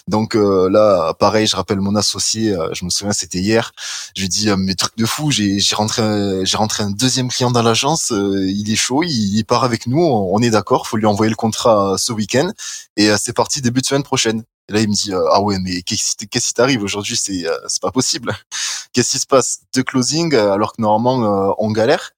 Donc 0.07 0.35
là, 0.35 1.13
pareil, 1.13 1.47
je 1.47 1.55
rappelle 1.55 1.79
mon 1.79 1.95
associé, 1.95 2.55
je 2.73 2.85
me 2.85 2.89
souviens, 2.89 3.13
c'était 3.13 3.39
hier. 3.39 3.71
Je 4.15 4.21
lui 4.21 4.29
dis 4.29 4.49
mes 4.57 4.75
trucs 4.75 4.97
de 4.97 5.05
fou. 5.05 5.31
J'ai 5.31 5.59
rentré, 5.75 6.45
j'ai 6.45 6.57
rentré 6.57 6.83
un 6.83 6.91
deuxième 6.91 7.29
client 7.29 7.51
dans 7.51 7.61
l'agence. 7.61 8.11
il 8.11 8.71
est 8.71 8.75
chaud, 8.75 9.03
il, 9.03 9.43
part 9.43 9.63
avec 9.63 9.87
nous. 9.87 10.01
On, 10.01 10.39
est 10.41 10.51
d'accord. 10.51 10.87
Faut 10.87 10.97
lui 10.97 11.05
envoyer 11.05 11.29
le 11.29 11.35
contrat 11.35 11.95
ce 11.97 12.13
week-end 12.13 12.51
et 12.97 13.09
c'est 13.17 13.33
parti 13.33 13.61
début 13.61 13.81
de 13.81 13.85
semaine 13.85 14.03
prochaine. 14.03 14.43
Et 14.69 14.73
là, 14.73 14.79
il 14.79 14.87
me 14.87 14.93
dit 14.93 15.11
ah 15.31 15.41
ouais, 15.41 15.57
mais 15.59 15.81
qu'est-ce 15.81 16.15
qui 16.15 16.53
t'arrive 16.53 16.83
aujourd'hui? 16.83 17.17
C'est 17.17 17.45
c'est 17.67 17.81
pas 17.81 17.91
possible. 17.91 18.35
Qu'est-ce 18.93 19.11
qui 19.11 19.19
se 19.19 19.25
passe? 19.25 19.59
Deux 19.73 19.83
closing 19.83 20.33
alors 20.35 20.73
que 20.73 20.81
normalement 20.81 21.55
on 21.59 21.71
galère. 21.71 22.11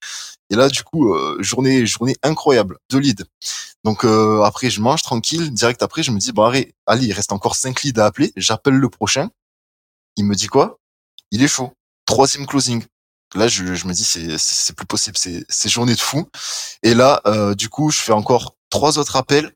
Et 0.49 0.55
là, 0.55 0.69
du 0.69 0.83
coup, 0.83 1.15
journée 1.39 1.85
journée 1.85 2.15
incroyable, 2.23 2.77
deux 2.89 2.99
leads. 2.99 3.25
Donc 3.83 4.05
après, 4.05 4.69
je 4.69 4.81
mange 4.81 5.01
tranquille. 5.01 5.51
Direct 5.51 5.83
après, 5.83 6.03
je 6.03 6.11
me 6.11 6.19
dis 6.19 6.31
bon 6.31 6.43
allez, 6.43 6.73
allez, 6.85 7.07
il 7.07 7.13
reste 7.13 7.31
encore 7.31 7.55
cinq 7.55 7.83
leads 7.83 7.99
à 7.99 8.05
appeler. 8.05 8.31
J'appelle 8.37 8.75
le 8.75 8.89
prochain. 8.89 9.29
Il 10.15 10.25
me 10.25 10.35
dit 10.35 10.47
quoi? 10.47 10.79
Il 11.31 11.43
est 11.43 11.47
chaud. 11.47 11.73
Troisième 12.05 12.45
closing. 12.45 12.83
Là, 13.35 13.47
je, 13.47 13.63
me 13.63 13.93
dis 13.93 14.03
c'est 14.05 14.37
c'est 14.37 14.75
plus 14.75 14.85
possible. 14.85 15.17
C'est 15.17 15.43
c'est 15.49 15.69
journée 15.69 15.95
de 15.95 15.99
fou. 15.99 16.29
Et 16.83 16.93
là, 16.93 17.21
du 17.55 17.69
coup, 17.69 17.91
je 17.91 17.99
fais 17.99 18.13
encore 18.13 18.55
trois 18.69 18.97
autres 18.99 19.15
appels 19.15 19.53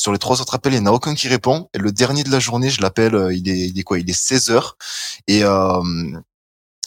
sur 0.00 0.12
les 0.12 0.18
trois 0.18 0.40
autres 0.40 0.54
appels, 0.54 0.72
il 0.72 0.80
n'y 0.80 0.88
en 0.88 0.92
a 0.92 0.94
aucun 0.94 1.14
qui 1.14 1.28
répond. 1.28 1.68
Et 1.74 1.78
le 1.78 1.92
dernier 1.92 2.24
de 2.24 2.30
la 2.30 2.40
journée, 2.40 2.70
je 2.70 2.80
l'appelle, 2.80 3.14
euh, 3.14 3.34
il 3.34 3.48
est, 3.48 3.68
il 3.68 3.78
est 3.78 3.82
quoi? 3.82 3.98
Il 3.98 4.08
est 4.08 4.14
16 4.14 4.50
heures. 4.50 4.76
Et, 5.26 5.44
euh, 5.44 5.82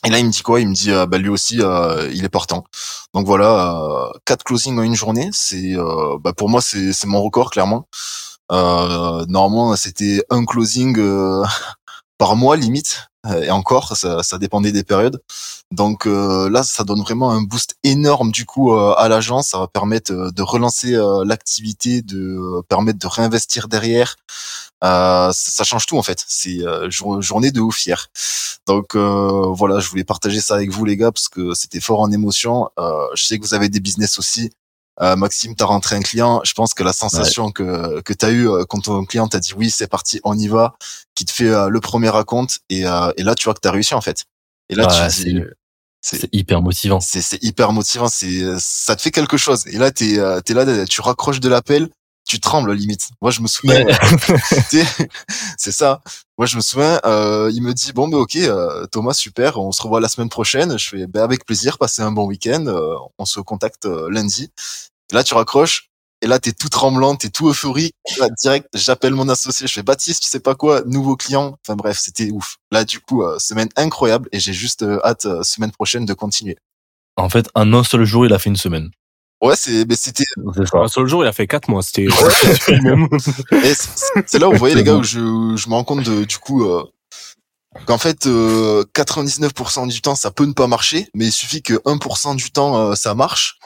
et 0.06 0.10
là, 0.10 0.20
il 0.20 0.26
me 0.26 0.32
dit 0.32 0.42
quoi? 0.42 0.60
Il 0.60 0.70
me 0.70 0.74
dit, 0.74 0.92
euh, 0.92 1.06
bah 1.06 1.18
lui 1.18 1.30
aussi, 1.30 1.56
il 2.12 2.26
est 2.26 2.30
partant. 2.30 2.66
Donc 3.14 3.26
voilà, 3.26 4.12
quatre 4.26 4.44
closings 4.44 4.78
en 4.78 4.84
une 4.84 4.96
journée. 4.96 5.30
C'est, 5.32 5.76
bah 6.22 6.34
pour 6.34 6.50
moi, 6.50 6.62
c'est, 6.62 6.94
c'est 6.94 7.08
mon 7.08 7.22
record 7.22 7.52
clairement. 7.52 7.88
normalement, 8.50 9.76
c'était 9.76 10.24
un 10.30 10.46
closing 10.46 10.98
par 12.24 12.38
mois 12.38 12.56
limite. 12.56 13.10
Et 13.42 13.52
encore, 13.52 13.98
ça, 13.98 14.24
ça 14.24 14.38
dépendait 14.38 14.72
des 14.72 14.86
périodes. 14.86 15.22
Donc 15.72 16.08
euh, 16.08 16.50
là, 16.50 16.64
ça 16.64 16.86
donne 16.86 17.02
vraiment 17.02 17.32
un 17.32 17.42
boost 17.42 17.76
énorme 17.84 18.32
du 18.32 18.46
coup 18.46 18.72
euh, 18.72 18.96
à 18.98 19.10
l'agence. 19.10 19.50
Ça 19.50 19.58
va 19.58 19.68
permettre 19.68 20.14
euh, 20.14 20.32
de 20.32 20.42
relancer 20.42 20.94
l'activité, 21.26 22.02
de 22.02 22.62
permettre 22.70 23.00
de 23.00 23.08
réinvestir 23.08 23.68
derrière. 23.68 24.16
Ça, 24.82 25.32
ça, 25.34 25.66
change 25.66 25.86
tout 25.86 25.98
en 25.98 26.04
fait. 26.04 26.24
C'est 26.26 26.60
journée 26.90 27.52
de 27.52 27.60
ouf 27.60 27.86
hier. 27.86 28.08
Donc 28.68 28.96
voilà, 28.96 29.82
je 29.82 29.90
voulais 29.90 30.06
partager 30.06 30.40
ça 30.40 30.56
avec 30.56 30.72
vous 30.72 30.86
les 30.86 30.96
gars 30.96 31.12
parce 31.12 31.28
que 31.28 31.54
c'était 31.54 31.82
fort 31.82 32.00
en 32.00 32.10
émotion. 32.10 32.70
je 33.16 33.24
sais 33.26 33.38
que 33.38 33.44
vous 33.46 33.54
avez 33.54 33.68
des 33.68 33.82
business 33.82 34.18
aussi. 34.18 34.52
Euh, 35.02 35.16
Maxime, 35.16 35.56
t'as 35.56 35.66
rentré 35.66 35.96
un 35.96 36.02
client. 36.02 36.42
Je 36.44 36.54
pense 36.54 36.74
que 36.74 36.84
la 36.84 36.94
sensation 36.94 37.52
que 37.52 38.02
que 38.02 38.14
t'as 38.14 38.32
eu 38.32 38.48
quand 38.70 38.80
ton 38.80 39.06
client 39.06 39.28
t'a 39.28 39.40
dit 39.40 39.54
oui, 39.56 39.72
c'est 39.72 39.88
parti, 39.88 40.20
on 40.24 40.38
y 40.38 40.48
va, 40.48 40.76
qui 41.16 41.26
te 41.26 41.32
fait 41.32 41.50
le 41.70 41.80
premier 41.80 42.10
raconte 42.10 42.60
et, 42.70 42.82
et 42.82 43.24
là 43.24 43.36
tu 43.36 43.46
vois 43.46 43.54
que 43.54 43.60
t'as 43.60 43.72
réussi 43.72 43.96
en 43.96 44.02
fait. 44.02 44.26
Et 44.70 44.76
là 44.76 44.86
tu 44.86 45.24
dis 45.24 45.42
c'est 46.04 46.28
hyper 46.34 46.62
motivant. 46.62 47.00
C'est 47.00 47.42
hyper 47.42 47.72
motivant. 47.72 48.10
C'est 48.10 48.60
ça 48.60 48.96
te 48.96 49.02
fait 49.02 49.12
quelque 49.12 49.38
chose. 49.38 49.66
Et 49.68 49.78
là, 49.78 49.90
t'es 49.90 50.20
euh, 50.20 50.42
es 50.46 50.54
là, 50.54 50.86
tu 50.86 51.00
raccroches 51.00 51.40
de 51.40 51.48
l'appel, 51.48 51.90
tu 52.34 52.40
trembles 52.40 52.74
limite. 52.74 53.10
Moi, 53.22 53.30
je 53.30 53.42
me 53.42 53.48
souviens. 53.48 53.86
c'est 55.58 55.72
ça. 55.72 56.02
Moi, 56.40 56.48
je 56.48 56.56
me 56.56 56.62
souviens. 56.62 57.00
Euh, 57.06 57.52
il 57.54 57.62
me 57.62 57.74
dit 57.74 57.94
bon, 57.94 58.08
mais 58.08 58.16
ok, 58.16 58.38
euh, 58.38 58.88
Thomas, 58.88 59.14
super. 59.14 59.58
On 59.58 59.72
se 59.72 59.84
revoit 59.84 60.00
la 60.00 60.08
semaine 60.08 60.30
prochaine. 60.30 60.80
Je 60.80 60.90
fais 60.90 61.08
ben, 61.08 61.24
avec 61.24 61.46
plaisir. 61.46 61.78
Passer 61.78 62.02
un 62.02 62.12
bon 62.12 62.26
week-end. 62.26 62.66
Euh, 62.66 62.96
on 63.20 63.26
se 63.26 63.40
contacte 63.40 63.86
lundi. 63.86 64.50
Et 65.12 65.16
là, 65.16 65.24
tu 65.24 65.36
raccroches. 65.36 65.92
Et 66.24 66.28
là, 66.28 66.40
t'es 66.40 66.54
tout 66.54 66.70
tremblant, 66.70 67.16
t'es 67.16 67.30
tout 67.30 67.50
euphorique. 67.50 67.94
Là, 68.18 68.30
direct, 68.30 68.70
j'appelle 68.74 69.14
mon 69.14 69.28
associé, 69.28 69.68
je 69.68 69.74
fais 69.74 69.84
Baptiste, 69.84 70.24
tu 70.24 70.30
sais 70.30 70.40
pas 70.40 70.56
quoi, 70.56 70.82
nouveau 70.86 71.18
client. 71.18 71.58
Enfin 71.62 71.76
bref, 71.76 72.00
c'était 72.00 72.32
ouf. 72.32 72.56
Là, 72.72 72.86
du 72.86 73.02
coup, 73.02 73.24
euh, 73.24 73.38
semaine 73.40 73.68
incroyable 73.76 74.30
et 74.32 74.40
j'ai 74.40 74.54
juste 74.54 74.84
euh, 74.84 75.02
hâte 75.04 75.26
euh, 75.26 75.44
semaine 75.44 75.74
prochaine 75.74 76.06
de 76.06 76.14
continuer. 76.14 76.56
En 77.18 77.28
fait, 77.28 77.50
un 77.56 77.84
seul 77.84 78.06
jour, 78.06 78.26
il 78.26 78.34
a 78.34 78.40
fait 78.40 78.50
une 78.50 78.56
semaine. 78.56 78.90
Ouais, 79.44 79.56
c'est, 79.56 79.86
mais 79.88 79.96
c'était. 79.96 80.24
Un 80.74 80.88
seul 80.88 81.06
jour, 81.06 81.24
il 81.24 81.28
a 81.28 81.34
fait 81.34 81.48
quatre 81.48 81.70
mois. 81.70 81.84
C'était. 81.84 82.08
c'est 84.26 84.40
là 84.40 84.48
où 84.48 84.54
vous 84.54 84.58
voyez 84.58 84.76
les 84.76 84.84
gars 84.84 84.96
où 84.96 85.04
je, 85.04 85.20
je 85.56 85.70
me 85.70 85.74
rends 85.74 85.84
compte 85.84 86.04
de, 86.04 86.24
du 86.24 86.38
coup. 86.38 86.66
qu'en 87.86 87.98
fait, 87.98 88.26
99% 88.26 89.88
du 89.90 90.02
temps, 90.02 90.16
ça 90.16 90.32
peut 90.32 90.46
ne 90.46 90.54
pas 90.54 90.68
marcher, 90.68 91.10
mais 91.14 91.26
il 91.26 91.32
suffit 91.32 91.62
que 91.62 91.74
1% 91.74 92.36
du 92.36 92.52
temps, 92.52 92.96
ça 92.96 93.14
marche. 93.14 93.60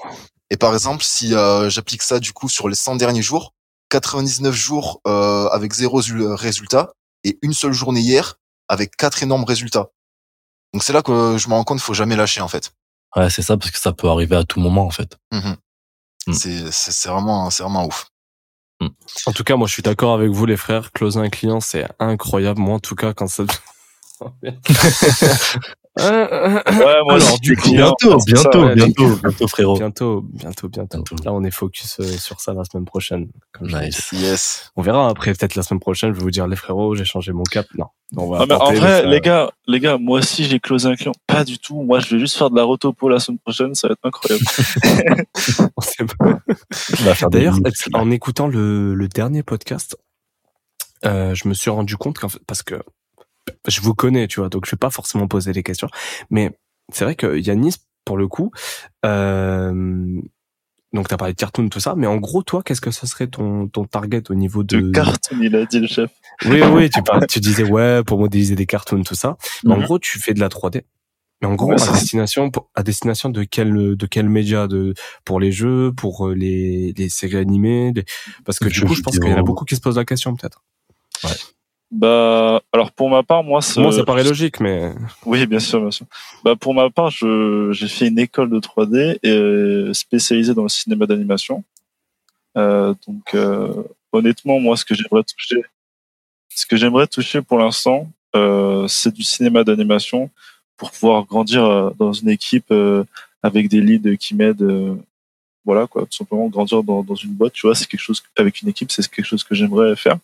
Et 0.50 0.58
par 0.58 0.74
exemple, 0.74 1.04
si 1.04 1.34
euh, 1.34 1.70
j'applique 1.70 2.02
ça 2.02 2.20
du 2.20 2.34
coup 2.34 2.50
sur 2.50 2.70
les 2.70 2.76
100 2.76 2.96
derniers 2.96 3.22
jours, 3.22 3.54
99 3.90 4.54
jours 4.54 5.02
euh, 5.08 5.48
avec 5.50 5.74
zéro 5.74 6.02
résultat 6.36 6.94
et 7.24 7.38
une 7.42 7.54
seule 7.54 7.74
journée 7.74 8.02
hier 8.02 8.36
avec 8.70 8.96
quatre 8.96 9.24
énormes 9.24 9.44
résultats. 9.44 9.90
Donc 10.74 10.84
c'est 10.84 10.94
là 10.94 11.02
que 11.02 11.38
je 11.38 11.48
me 11.48 11.54
rends 11.54 11.64
compte, 11.64 11.78
qu'il 11.78 11.86
faut 11.86 11.94
jamais 11.94 12.16
lâcher 12.16 12.42
en 12.42 12.48
fait. 12.48 12.72
Ouais, 13.16 13.30
c'est 13.30 13.42
ça 13.42 13.58
parce 13.58 13.72
que 13.72 13.80
ça 13.80 13.94
peut 13.94 14.10
arriver 14.10 14.36
à 14.36 14.44
tout 14.44 14.60
moment 14.60 14.86
en 14.86 14.92
fait. 14.92 15.18
Mmh. 15.32 15.54
C'est 16.34 16.72
c'est 16.72 17.10
vraiment 17.10 17.50
c'est 17.50 17.64
vraiment 17.64 17.86
ouf. 17.86 18.08
Mmh. 18.82 18.88
En 19.26 19.32
tout 19.32 19.44
cas, 19.44 19.56
moi 19.56 19.68
je 19.68 19.74
suis 19.74 19.84
d'accord 19.84 20.14
avec 20.14 20.30
vous 20.30 20.46
les 20.46 20.58
frères. 20.58 20.92
Closer 20.92 21.20
un 21.20 21.30
client, 21.30 21.60
c'est 21.60 21.88
incroyable. 22.00 22.60
Moi 22.60 22.76
en 22.76 22.80
tout 22.80 22.96
cas, 22.96 23.14
quand 23.14 23.28
ça 23.28 23.44
ouais, 26.00 27.02
moi 27.04 27.16
Alors, 27.16 27.40
du 27.40 27.56
coup, 27.56 27.72
bientôt, 27.72 28.18
bientôt, 28.26 28.70
bientôt, 28.74 29.16
bientôt, 29.16 29.48
frérot. 29.48 29.78
Bientôt, 29.78 30.22
bientôt, 30.22 30.70
bientôt. 30.70 31.04
Là, 31.24 31.34
on 31.34 31.44
est 31.44 31.52
focus 31.52 32.00
euh, 32.00 32.04
sur 32.04 32.40
ça 32.40 32.54
la 32.54 32.64
semaine 32.64 32.86
prochaine. 32.86 33.30
nice. 33.62 34.12
Yes. 34.14 34.72
On 34.76 34.82
verra 34.82 35.10
après, 35.10 35.34
peut-être 35.34 35.56
la 35.56 35.64
semaine 35.64 35.80
prochaine, 35.80 36.14
je 36.14 36.18
vais 36.18 36.24
vous 36.24 36.32
dire, 36.32 36.48
les 36.48 36.56
frérots, 36.56 36.96
j'ai 36.96 37.06
changé 37.06 37.32
mon 37.34 37.44
cap. 37.44 37.66
Non. 37.78 37.88
ah, 38.36 38.46
mais 38.48 38.56
en 38.56 38.74
vrai, 38.74 39.06
les, 39.06 39.22
gars, 39.22 39.52
les 39.68 39.80
gars, 39.80 39.98
moi 39.98 40.20
aussi, 40.20 40.46
j'ai 40.46 40.60
closé 40.60 40.88
un 40.88 40.96
client. 40.96 41.14
Pas 41.26 41.44
du 41.44 41.60
tout. 41.60 41.82
Moi, 41.82 42.00
je 42.00 42.16
vais 42.16 42.20
juste 42.20 42.38
faire 42.38 42.50
de 42.50 42.56
la 42.56 42.64
rotopo 42.64 43.10
la 43.10 43.20
semaine 43.20 43.40
prochaine. 43.40 43.76
Ça 43.76 43.88
va 43.88 43.94
être 43.94 44.06
incroyable. 44.06 44.46
D'ailleurs, 47.32 47.58
en 47.94 48.12
écoutant 48.12 48.48
le, 48.48 48.94
le 48.94 49.08
dernier 49.08 49.44
podcast, 49.44 49.98
euh, 51.06 51.36
je 51.36 51.48
me 51.48 51.54
suis 51.54 51.70
rendu 51.70 51.98
compte 51.98 52.18
qu'en 52.18 52.30
fait, 52.30 52.40
parce 52.48 52.64
que 52.64 52.82
je 53.68 53.82
vous 53.82 53.94
connais, 53.94 54.28
tu 54.28 54.40
vois, 54.40 54.50
donc 54.50 54.66
je 54.66 54.72
vais 54.72 54.78
pas 54.78 54.90
forcément 54.90 55.28
poser 55.28 55.54
les 55.54 55.64
questions. 55.64 55.90
Mais 56.30 56.58
c'est 56.92 57.04
vrai 57.06 57.16
que 57.16 57.38
Yanis, 57.38 57.76
pour 58.06 58.18
le 58.18 58.28
coup, 58.28 58.52
euh, 59.06 60.22
donc 60.94 61.08
t'as 61.08 61.18
parlé 61.18 61.34
de 61.34 61.38
cartoon 61.38 61.70
tout 61.70 61.80
ça, 61.80 61.96
mais 61.96 62.08
en 62.08 62.18
gros, 62.18 62.44
toi, 62.44 62.64
qu'est-ce 62.64 62.82
que 62.82 62.92
ce 62.92 63.06
serait 63.06 63.28
ton 63.28 63.68
ton 63.68 63.86
target 63.86 64.24
au 64.30 64.36
niveau 64.36 64.64
de, 64.64 64.80
de 64.80 64.92
cartoon 64.92 65.38
Il 65.42 65.56
a 65.56 65.66
dit 65.66 65.80
le 65.80 65.88
chef. 65.88 66.12
Oui, 66.46 66.62
oui, 66.62 66.90
tu 66.90 67.02
tu 67.30 67.40
disais 67.40 67.64
ouais 67.64 68.04
pour 68.06 68.20
modéliser 68.20 68.56
des 68.56 68.66
cartoons 68.66 69.04
tout 69.04 69.16
ça. 69.16 69.38
Mais 69.64 69.74
en 69.74 69.78
mhm. 69.78 69.84
gros, 69.84 70.00
tu 70.00 70.20
fais 70.20 70.34
de 70.34 70.40
la 70.40 70.50
3D. 70.50 70.84
Mais 71.42 71.48
en 71.48 71.56
gros, 71.56 71.74
à 71.74 71.92
destination, 71.92 72.52
à 72.74 72.84
destination 72.84 73.30
de 73.30 73.44
quel 73.44 73.96
de 73.96 74.06
quel 74.08 74.28
média? 74.30 74.68
De 74.68 74.94
pour 75.24 75.40
les 75.40 75.52
jeux, 75.52 75.92
pour 75.94 76.28
euh, 76.28 76.34
les 76.34 76.94
les 76.98 77.10
séries 77.10 77.38
animées, 77.38 77.94
parce 78.46 78.58
que 78.58 78.70
du 78.70 78.82
coup, 78.82 78.96
je 78.96 79.02
pense 79.02 79.20
qu'il 79.20 79.30
y 79.30 79.34
en 79.34 79.38
a 79.38 79.44
beaucoup 79.44 79.66
qui 79.66 79.76
se 79.76 79.82
posent 79.82 79.98
la 79.98 80.06
question 80.06 80.36
peut-être. 80.36 80.64
Ouais. 81.24 81.32
Bah, 81.90 82.62
alors 82.74 82.92
pour 82.92 83.10
ma 83.10 83.24
part, 83.24 83.44
moi, 83.44 83.62
moi 83.78 83.92
ça 83.92 84.04
paraît 84.04 84.24
logique, 84.24 84.60
mais 84.60 84.94
oui, 85.26 85.46
bien 85.46 85.60
sûr, 85.60 85.80
bien 85.80 85.92
sûr. 85.92 86.06
Bah 86.44 86.56
pour 86.58 86.74
ma 86.74 86.90
part, 86.90 87.10
je 87.10 87.70
j'ai 87.72 87.88
fait 87.88 88.08
une 88.08 88.20
école 88.20 88.50
de 88.50 88.60
3D 88.60 89.20
et 89.24 89.32
euh, 89.32 89.94
spécialisée 89.94 90.54
dans 90.54 90.64
le 90.64 90.70
cinéma 90.70 91.06
d'animation. 91.06 91.64
Euh, 92.58 92.94
donc 93.08 93.34
euh, 93.36 93.84
honnêtement, 94.12 94.60
moi, 94.60 94.76
ce 94.76 94.84
que 94.84 94.96
j'aimerais 94.96 95.24
toucher, 95.24 95.64
ce 96.50 96.66
que 96.66 96.76
j'aimerais 96.76 97.08
toucher 97.08 97.42
pour 97.42 97.58
l'instant, 97.58 98.10
euh, 98.36 98.86
c'est 98.90 99.14
du 99.14 99.24
cinéma 99.24 99.64
d'animation 99.64 100.30
pour 100.76 100.92
pouvoir 100.92 101.24
grandir 101.24 101.64
euh, 101.64 101.92
dans 101.98 102.12
une 102.12 102.30
équipe 102.30 102.74
avec 103.44 103.70
des 103.70 103.80
leads 103.80 104.18
qui 104.18 104.36
m'aident 104.36 104.98
voilà 105.64 105.86
quoi, 105.86 106.04
tout 106.04 106.18
simplement 106.18 106.48
grandir 106.48 106.82
dans, 106.82 107.04
dans 107.04 107.16
une 107.16 107.34
boîte, 107.34 107.52
tu 107.52 107.68
vois, 107.68 107.76
c'est 107.76 107.86
quelque 107.88 108.02
chose 108.02 108.24
avec 108.38 108.62
une 108.62 108.70
équipe, 108.70 108.90
c'est 108.90 109.06
quelque 109.10 109.26
chose 109.26 109.44
que 109.44 109.54
j'aimerais 109.54 109.98
faire. 109.98 110.18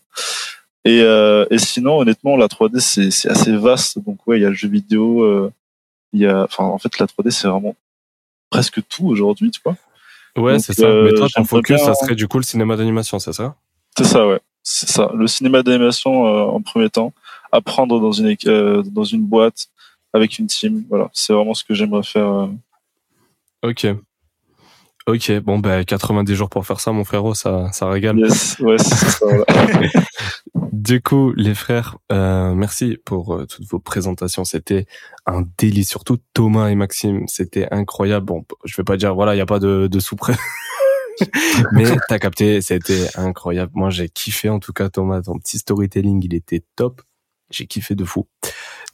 Et, 0.85 1.01
euh, 1.01 1.45
et 1.49 1.57
sinon, 1.57 1.99
honnêtement, 1.99 2.35
la 2.35 2.47
3D 2.47 2.79
c'est 2.79 3.29
assez 3.29 3.55
vaste. 3.55 3.99
Donc 3.99 4.25
ouais, 4.27 4.39
il 4.39 4.41
y 4.41 4.45
a 4.45 4.49
le 4.49 4.55
jeu 4.55 4.67
vidéo, 4.67 5.23
euh, 5.23 5.51
il 6.11 6.21
y 6.21 6.27
a, 6.27 6.43
enfin 6.43 6.65
en 6.65 6.77
fait 6.77 6.99
la 6.99 7.05
3D 7.05 7.31
c'est 7.31 7.47
vraiment 7.47 7.75
presque 8.49 8.81
tout 8.87 9.07
aujourd'hui, 9.07 9.51
tu 9.51 9.61
vois. 9.63 9.75
Ouais, 10.35 10.59
c'est 10.59 10.73
ça. 10.73 10.87
Mais 11.03 11.13
toi, 11.13 11.27
ton 11.33 11.45
focus, 11.45 11.79
ça 11.79 11.93
serait 11.93 12.15
du 12.15 12.27
coup 12.27 12.37
le 12.37 12.43
cinéma 12.43 12.75
d'animation, 12.75 13.19
c'est 13.19 13.33
ça? 13.33 13.55
C'est 13.97 14.05
ça, 14.05 14.27
ouais. 14.27 14.39
C'est 14.63 14.89
ça. 14.89 15.11
Le 15.13 15.27
cinéma 15.27 15.61
d'animation 15.61 16.23
en 16.23 16.61
premier 16.61 16.89
temps, 16.89 17.13
apprendre 17.51 17.99
dans 17.99 18.11
une 18.11 18.35
dans 18.85 19.03
une 19.03 19.21
boîte 19.21 19.67
avec 20.11 20.39
une 20.39 20.47
team. 20.47 20.83
Voilà, 20.89 21.09
c'est 21.13 21.33
vraiment 21.33 21.53
ce 21.53 21.63
que 21.63 21.73
j'aimerais 21.73 22.03
faire. 22.03 22.49
Ok. 23.61 23.87
Ok, 25.05 25.31
bon 25.39 25.59
ben 25.59 25.83
90 25.83 26.33
jours 26.33 26.49
pour 26.49 26.65
faire 26.65 26.79
ça, 26.79 26.93
mon 26.93 27.03
frérot, 27.03 27.33
ça, 27.33 27.69
ça 27.73 27.89
régale. 27.89 28.17
Yes, 28.19 28.57
ouais, 28.59 28.77
du 30.71 31.01
coup, 31.01 31.33
les 31.35 31.53
frères, 31.53 31.97
euh, 32.11 32.53
merci 32.53 32.97
pour 33.03 33.35
euh, 33.35 33.45
toutes 33.45 33.65
vos 33.65 33.79
présentations. 33.79 34.45
C'était 34.45 34.85
un 35.25 35.43
délice, 35.57 35.89
surtout 35.89 36.19
Thomas 36.33 36.69
et 36.69 36.75
Maxime, 36.75 37.27
c'était 37.27 37.67
incroyable. 37.71 38.25
Bon, 38.27 38.45
je 38.63 38.77
vais 38.77 38.85
pas 38.85 38.95
dire 38.95 39.13
voilà, 39.13 39.35
il 39.35 39.39
y 39.39 39.41
a 39.41 39.45
pas 39.45 39.59
de, 39.59 39.87
de 39.87 39.99
sous-près. 39.99 40.35
Mais 41.73 41.83
t'as 42.07 42.19
capté, 42.19 42.61
c'était 42.61 43.07
incroyable. 43.15 43.71
Moi, 43.75 43.89
j'ai 43.89 44.07
kiffé 44.07 44.47
en 44.49 44.59
tout 44.59 44.73
cas, 44.73 44.89
Thomas, 44.89 45.21
ton 45.21 45.37
petit 45.37 45.57
storytelling, 45.57 46.23
il 46.23 46.33
était 46.33 46.63
top. 46.77 47.01
J'ai 47.51 47.67
kiffé 47.67 47.93
de 47.93 48.05
fou. 48.05 48.27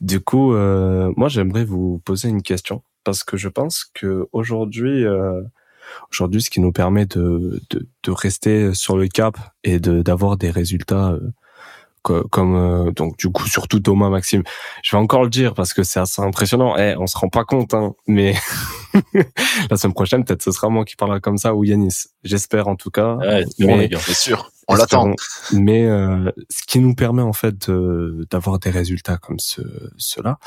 Du 0.02 0.20
coup, 0.20 0.54
euh, 0.54 1.14
moi, 1.16 1.30
j'aimerais 1.30 1.66
vous 1.66 2.00
poser 2.00 2.30
une 2.30 2.42
question 2.42 2.84
parce 3.04 3.24
que 3.24 3.38
je 3.38 3.48
pense 3.48 3.86
que 3.94 4.28
aujourd'hui, 4.32 5.06
euh, 5.06 5.42
aujourd'hui, 6.12 6.42
ce 6.42 6.50
qui 6.50 6.60
nous 6.60 6.72
permet 6.72 7.06
de, 7.06 7.62
de, 7.70 7.88
de, 8.04 8.12
rester 8.12 8.74
sur 8.74 8.98
le 8.98 9.08
cap 9.08 9.38
et 9.64 9.80
de 9.80 10.02
d'avoir 10.02 10.38
des 10.38 10.50
résultats 10.50 11.12
euh, 11.12 11.20
comme 12.02 12.56
euh, 12.56 12.92
donc 12.92 13.18
du 13.18 13.30
coup 13.30 13.48
surtout 13.48 13.80
Thomas 13.80 14.10
Maxime. 14.10 14.44
Je 14.84 14.96
vais 14.96 15.02
encore 15.02 15.24
le 15.24 15.30
dire 15.30 15.54
parce 15.54 15.74
que 15.74 15.84
c'est 15.84 16.00
assez 16.00 16.22
impressionnant. 16.22 16.78
Eh, 16.78 16.96
on 16.98 17.08
se 17.08 17.18
rend 17.18 17.30
pas 17.30 17.44
compte 17.44 17.74
hein, 17.74 17.94
mais 18.08 18.36
la 19.70 19.78
semaine 19.78 19.94
prochaine 19.94 20.24
peut-être 20.24 20.44
ce 20.44 20.52
sera 20.52 20.70
moi 20.70 20.86
qui 20.86 20.96
parlera 20.96 21.20
comme 21.20 21.38
ça 21.38 21.54
ou 21.54 21.64
Yanis. 21.64 22.08
J'espère 22.24 22.68
en 22.68 22.76
tout 22.76 22.90
cas. 22.90 23.16
Ouais, 23.16 23.46
mais 23.60 23.90
c'est 24.00 24.16
sûr. 24.16 24.52
On 24.68 24.76
l'attend. 24.76 25.14
Mais 25.54 25.86
euh, 25.86 26.32
ce 26.50 26.64
qui 26.66 26.80
nous 26.80 26.94
permet 26.94 27.24
en 27.24 27.34
fait 27.34 27.70
d'avoir 28.30 28.60
des 28.60 28.70
résultats 28.70 29.18
comme 29.18 29.40
ce 29.40 29.62
cela 29.98 30.38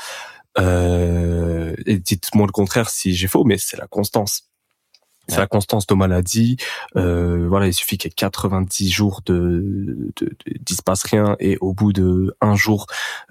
euh, 0.59 1.75
et 1.87 1.97
dites-moi 1.97 2.45
le 2.45 2.51
contraire 2.51 2.87
si 2.89 3.15
j'ai 3.15 3.27
faux 3.27 3.43
mais 3.43 3.57
c'est 3.57 3.75
la 3.75 3.87
constance 3.87 4.51
c'est 5.27 5.37
la 5.37 5.47
constance 5.47 5.87
Thomas 5.87 6.07
l'a 6.07 6.21
dit. 6.21 6.57
Euh, 6.95 7.47
voilà, 7.47 7.67
il 7.67 7.73
suffit 7.73 7.97
qu'il 7.97 8.09
y 8.09 8.11
ait 8.11 8.15
90 8.15 8.91
jours 8.91 9.21
de, 9.25 10.11
de, 10.17 10.35
de 10.45 10.81
passe 10.85 11.03
rien 11.03 11.35
et 11.39 11.57
au 11.61 11.73
bout 11.73 11.93
de 11.93 12.35
un 12.41 12.55
jour, 12.55 12.87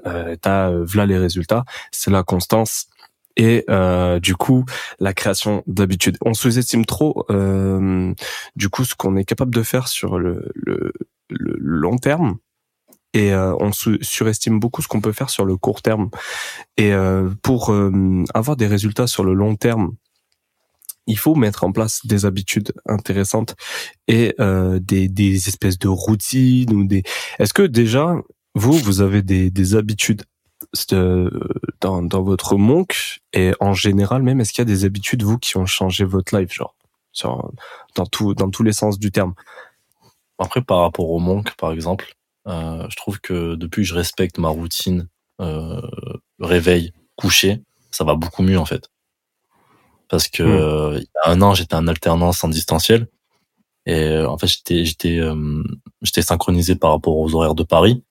euh, 0.06 0.36
t'as 0.40 0.70
euh, 0.70 0.84
voilà 0.84 1.06
les 1.06 1.18
résultats. 1.18 1.64
C'est 1.90 2.10
la 2.10 2.22
constance 2.22 2.86
et 3.36 3.64
euh, 3.70 4.20
du 4.20 4.34
coup 4.34 4.64
la 5.00 5.12
création 5.12 5.62
d'habitude. 5.66 6.16
On 6.24 6.34
sous-estime 6.34 6.84
trop 6.86 7.26
euh, 7.30 8.14
du 8.56 8.68
coup 8.68 8.84
ce 8.84 8.94
qu'on 8.94 9.16
est 9.16 9.24
capable 9.24 9.54
de 9.54 9.62
faire 9.62 9.88
sur 9.88 10.18
le, 10.18 10.50
le, 10.54 10.92
le 11.28 11.56
long 11.58 11.98
terme 11.98 12.38
et 13.14 13.32
euh, 13.32 13.54
on 13.60 13.72
surestime 13.72 14.58
beaucoup 14.58 14.82
ce 14.82 14.88
qu'on 14.88 15.00
peut 15.00 15.12
faire 15.12 15.30
sur 15.30 15.44
le 15.44 15.56
court 15.56 15.82
terme. 15.82 16.10
Et 16.76 16.92
euh, 16.92 17.30
pour 17.42 17.72
euh, 17.72 18.24
avoir 18.34 18.56
des 18.56 18.66
résultats 18.66 19.06
sur 19.06 19.24
le 19.24 19.34
long 19.34 19.54
terme 19.54 19.92
il 21.06 21.18
faut 21.18 21.34
mettre 21.34 21.64
en 21.64 21.72
place 21.72 22.00
des 22.04 22.26
habitudes 22.26 22.72
intéressantes 22.86 23.54
et 24.08 24.34
euh, 24.40 24.78
des, 24.80 25.08
des 25.08 25.48
espèces 25.48 25.78
de 25.78 25.88
routines 25.88 26.72
ou 26.72 26.86
des. 26.86 27.02
Est-ce 27.38 27.54
que 27.54 27.62
déjà 27.62 28.14
vous 28.54 28.72
vous 28.72 29.00
avez 29.00 29.22
des, 29.22 29.50
des 29.50 29.74
habitudes 29.74 30.22
euh, 30.92 31.30
dans, 31.80 32.02
dans 32.02 32.22
votre 32.22 32.56
monk 32.56 33.20
et 33.32 33.52
en 33.60 33.74
général 33.74 34.22
même 34.22 34.40
est-ce 34.40 34.52
qu'il 34.52 34.60
y 34.60 34.62
a 34.62 34.72
des 34.72 34.84
habitudes 34.84 35.22
vous 35.22 35.38
qui 35.38 35.56
ont 35.56 35.66
changé 35.66 36.04
votre 36.04 36.38
life 36.38 36.52
genre 36.52 36.74
dans 37.94 38.06
tout 38.06 38.34
dans 38.34 38.48
tous 38.50 38.62
les 38.62 38.72
sens 38.72 38.98
du 38.98 39.10
terme? 39.10 39.34
Après 40.38 40.62
par 40.62 40.80
rapport 40.80 41.10
au 41.10 41.18
monk 41.18 41.54
par 41.56 41.72
exemple, 41.72 42.14
euh, 42.46 42.86
je 42.88 42.96
trouve 42.96 43.20
que 43.20 43.54
depuis 43.54 43.82
que 43.82 43.88
je 43.88 43.94
respecte 43.94 44.38
ma 44.38 44.48
routine 44.48 45.08
euh, 45.40 45.80
réveil 46.40 46.92
coucher, 47.16 47.62
ça 47.90 48.04
va 48.04 48.14
beaucoup 48.14 48.42
mieux 48.42 48.58
en 48.58 48.64
fait 48.64 48.91
parce 50.12 50.28
que 50.28 50.42
mmh. 50.42 50.98
il 50.98 51.02
y 51.04 51.06
a 51.24 51.30
un 51.30 51.40
an 51.40 51.54
j'étais 51.54 51.74
en 51.74 51.88
alternance 51.88 52.44
en 52.44 52.48
distanciel 52.48 53.08
et 53.86 53.94
euh, 53.94 54.28
en 54.28 54.36
fait 54.36 54.46
j'étais 54.46 54.84
j'étais 54.84 55.18
euh, 55.18 55.64
j'étais 56.02 56.20
synchronisé 56.20 56.76
par 56.76 56.90
rapport 56.90 57.16
aux 57.16 57.34
horaires 57.34 57.54
de 57.54 57.62
Paris 57.62 58.04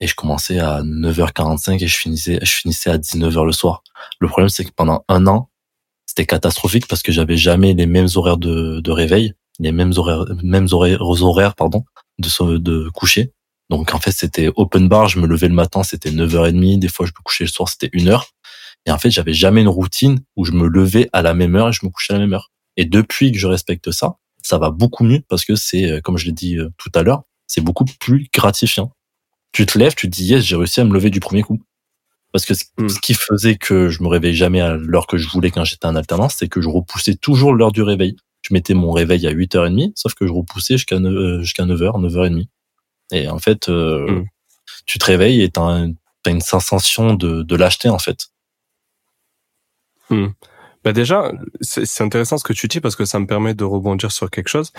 et 0.00 0.06
je 0.06 0.14
commençais 0.14 0.58
à 0.58 0.82
9h45 0.82 1.82
et 1.82 1.88
je 1.88 1.96
finissais 1.96 2.38
je 2.42 2.52
finissais 2.52 2.90
à 2.90 2.98
19h 2.98 3.46
le 3.46 3.52
soir. 3.52 3.82
Le 4.20 4.28
problème 4.28 4.50
c'est 4.50 4.66
que 4.66 4.72
pendant 4.76 5.06
un 5.08 5.26
an 5.26 5.48
c'était 6.04 6.26
catastrophique 6.26 6.86
parce 6.86 7.02
que 7.02 7.12
j'avais 7.12 7.38
jamais 7.38 7.72
les 7.72 7.86
mêmes 7.86 8.08
horaires 8.14 8.36
de, 8.36 8.80
de 8.80 8.90
réveil, 8.90 9.32
les 9.58 9.72
mêmes 9.72 9.94
horaires 9.96 10.26
mêmes 10.42 10.68
horaires, 10.70 11.00
horaires 11.00 11.54
pardon 11.54 11.86
de 12.18 12.58
de 12.58 12.90
coucher. 12.90 13.32
Donc 13.70 13.94
en 13.94 14.00
fait 14.00 14.12
c'était 14.12 14.50
open 14.54 14.86
bar, 14.86 15.08
je 15.08 15.18
me 15.18 15.26
levais 15.26 15.48
le 15.48 15.54
matin, 15.54 15.82
c'était 15.82 16.10
9h30, 16.10 16.78
des 16.78 16.88
fois 16.88 17.06
je 17.06 17.12
me 17.12 17.22
couchais 17.24 17.44
le 17.44 17.50
soir, 17.50 17.70
c'était 17.70 17.88
1h. 17.88 18.22
Et 18.86 18.90
en 18.90 18.98
fait, 18.98 19.10
j'avais 19.10 19.34
jamais 19.34 19.60
une 19.60 19.68
routine 19.68 20.20
où 20.36 20.44
je 20.44 20.52
me 20.52 20.66
levais 20.66 21.08
à 21.12 21.22
la 21.22 21.34
même 21.34 21.56
heure 21.56 21.68
et 21.68 21.72
je 21.72 21.84
me 21.84 21.90
couchais 21.90 22.14
à 22.14 22.16
la 22.16 22.24
même 22.24 22.32
heure. 22.32 22.50
Et 22.76 22.84
depuis 22.84 23.32
que 23.32 23.38
je 23.38 23.46
respecte 23.46 23.90
ça, 23.90 24.16
ça 24.42 24.58
va 24.58 24.70
beaucoup 24.70 25.04
mieux 25.04 25.20
parce 25.28 25.44
que 25.44 25.54
c'est, 25.56 25.90
euh, 25.90 26.00
comme 26.00 26.16
je 26.16 26.26
l'ai 26.26 26.32
dit 26.32 26.56
euh, 26.56 26.70
tout 26.78 26.90
à 26.94 27.02
l'heure, 27.02 27.24
c'est 27.46 27.60
beaucoup 27.60 27.84
plus 27.84 28.28
gratifiant. 28.32 28.92
Tu 29.52 29.66
te 29.66 29.78
lèves, 29.78 29.94
tu 29.94 30.08
te 30.08 30.14
dis 30.14 30.24
yes, 30.24 30.44
j'ai 30.44 30.56
réussi 30.56 30.80
à 30.80 30.84
me 30.84 30.94
lever 30.94 31.10
du 31.10 31.20
premier 31.20 31.42
coup. 31.42 31.60
Parce 32.32 32.44
que 32.44 32.54
hmm. 32.78 32.88
ce 32.88 33.00
qui 33.00 33.14
faisait 33.14 33.56
que 33.56 33.88
je 33.88 34.02
me 34.02 34.08
réveillais 34.08 34.34
jamais 34.34 34.60
à 34.60 34.74
l'heure 34.74 35.06
que 35.06 35.16
je 35.16 35.28
voulais 35.28 35.50
quand 35.50 35.64
j'étais 35.64 35.86
en 35.86 35.96
alternance, 35.96 36.36
c'est 36.38 36.48
que 36.48 36.60
je 36.60 36.68
repoussais 36.68 37.14
toujours 37.14 37.54
l'heure 37.54 37.72
du 37.72 37.82
réveil. 37.82 38.16
Je 38.42 38.54
mettais 38.54 38.74
mon 38.74 38.92
réveil 38.92 39.26
à 39.26 39.32
8h30, 39.32 39.92
sauf 39.96 40.14
que 40.14 40.26
je 40.26 40.32
repoussais 40.32 40.74
jusqu'à 40.74 40.98
9, 40.98 41.12
euh, 41.12 41.42
jusqu'à 41.42 41.64
9h, 41.64 42.00
9h30. 42.00 42.46
Et 43.10 43.28
en 43.28 43.38
fait, 43.38 43.68
hmm. 43.68 44.24
tu 44.86 44.98
te 44.98 45.04
réveilles 45.04 45.42
et 45.42 45.50
t'as, 45.50 45.86
as 46.26 46.30
une 46.30 46.40
sensation 46.42 47.14
de, 47.14 47.42
de 47.42 47.56
lâcheté, 47.56 47.88
en 47.88 47.98
fait. 47.98 48.28
Hmm. 50.10 50.28
Bah 50.84 50.92
déjà, 50.92 51.32
c'est 51.60 52.02
intéressant 52.02 52.38
ce 52.38 52.44
que 52.44 52.52
tu 52.52 52.68
dis 52.68 52.80
parce 52.80 52.96
que 52.96 53.04
ça 53.04 53.18
me 53.18 53.26
permet 53.26 53.54
de 53.54 53.64
rebondir 53.64 54.12
sur 54.12 54.30
quelque 54.30 54.48
chose. 54.48 54.72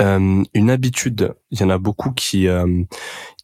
Euh, 0.00 0.42
une 0.54 0.70
habitude, 0.70 1.34
il 1.50 1.60
y 1.60 1.64
en 1.64 1.70
a 1.70 1.78
beaucoup 1.78 2.12
qui 2.12 2.48
euh, 2.48 2.84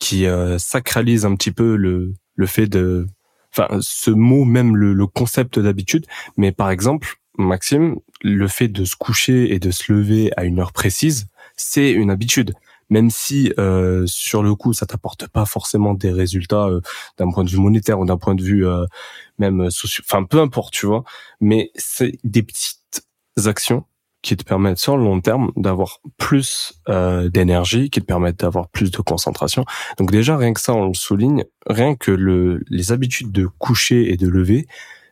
qui 0.01 0.27
euh, 0.27 0.59
sacralisent 0.59 1.27
un 1.27 1.35
petit 1.35 1.53
peu 1.53 1.77
le 1.77 2.15
le 2.37 2.47
fait 2.47 2.67
de, 2.67 3.07
enfin, 3.53 3.79
ce 3.81 4.11
mot 4.11 4.45
même 4.45 4.77
le, 4.77 4.93
le 4.95 5.07
concept 5.07 5.59
d'habitude. 5.59 6.07
Mais 6.37 6.53
par 6.53 6.71
exemple, 6.71 7.17
Maxime, 7.37 7.97
le 8.23 8.49
fait 8.49 8.69
de 8.69 8.85
se 8.85 8.97
coucher 8.97 9.53
et 9.53 9.59
de 9.59 9.71
se 9.71 9.93
lever 9.93 10.31
à 10.37 10.45
une 10.45 10.61
heure 10.61 10.73
précise, 10.73 11.27
c'est 11.57 11.91
une 11.91 12.11
habitude 12.11 12.55
même 12.91 13.11
si 13.11 13.53
euh, 13.59 14.05
sur 14.07 14.43
le 14.43 14.55
coup 14.55 14.73
ça 14.73 14.87
t'apporte 14.87 15.29
pas 15.29 15.45
forcément 15.45 15.95
des 15.95 16.11
résultats 16.11 16.67
euh, 16.67 16.81
d'un 17.19 17.31
point 17.31 17.45
de 17.45 17.51
vue 17.51 17.59
monétaire 17.59 17.99
ou 17.99 18.05
d'un 18.07 18.17
point 18.17 18.35
de 18.35 18.43
vue 18.43 18.67
euh, 18.67 18.87
même 19.39 19.71
social, 19.71 20.05
enfin 20.09 20.25
peu 20.25 20.41
importe, 20.41 20.73
tu 20.73 20.87
vois, 20.87 21.05
mais 21.41 21.71
c'est 21.75 22.19
des 22.25 22.43
petites 22.43 23.07
actions 23.45 23.85
qui 24.21 24.37
te 24.37 24.43
permettent 24.43 24.79
sur 24.79 24.97
le 24.97 25.05
long 25.05 25.21
terme 25.21 25.53
d'avoir 25.55 26.01
plus 26.17 26.73
d'énergie, 26.89 27.89
qui 27.89 28.01
te 28.01 28.05
permettent 28.05 28.41
d'avoir 28.41 28.69
plus 28.69 28.91
de 28.91 28.99
concentration. 28.99 29.65
Donc 29.97 30.11
déjà 30.11 30.37
rien 30.37 30.53
que 30.53 30.61
ça 30.61 30.75
on 30.75 30.89
le 30.89 30.95
souligne, 30.95 31.45
rien 31.67 31.95
que 31.95 32.11
le 32.11 32.65
les 32.69 32.91
habitudes 32.91 33.31
de 33.31 33.47
coucher 33.47 34.13
et 34.13 34.17
de 34.17 34.27
lever, 34.27 34.67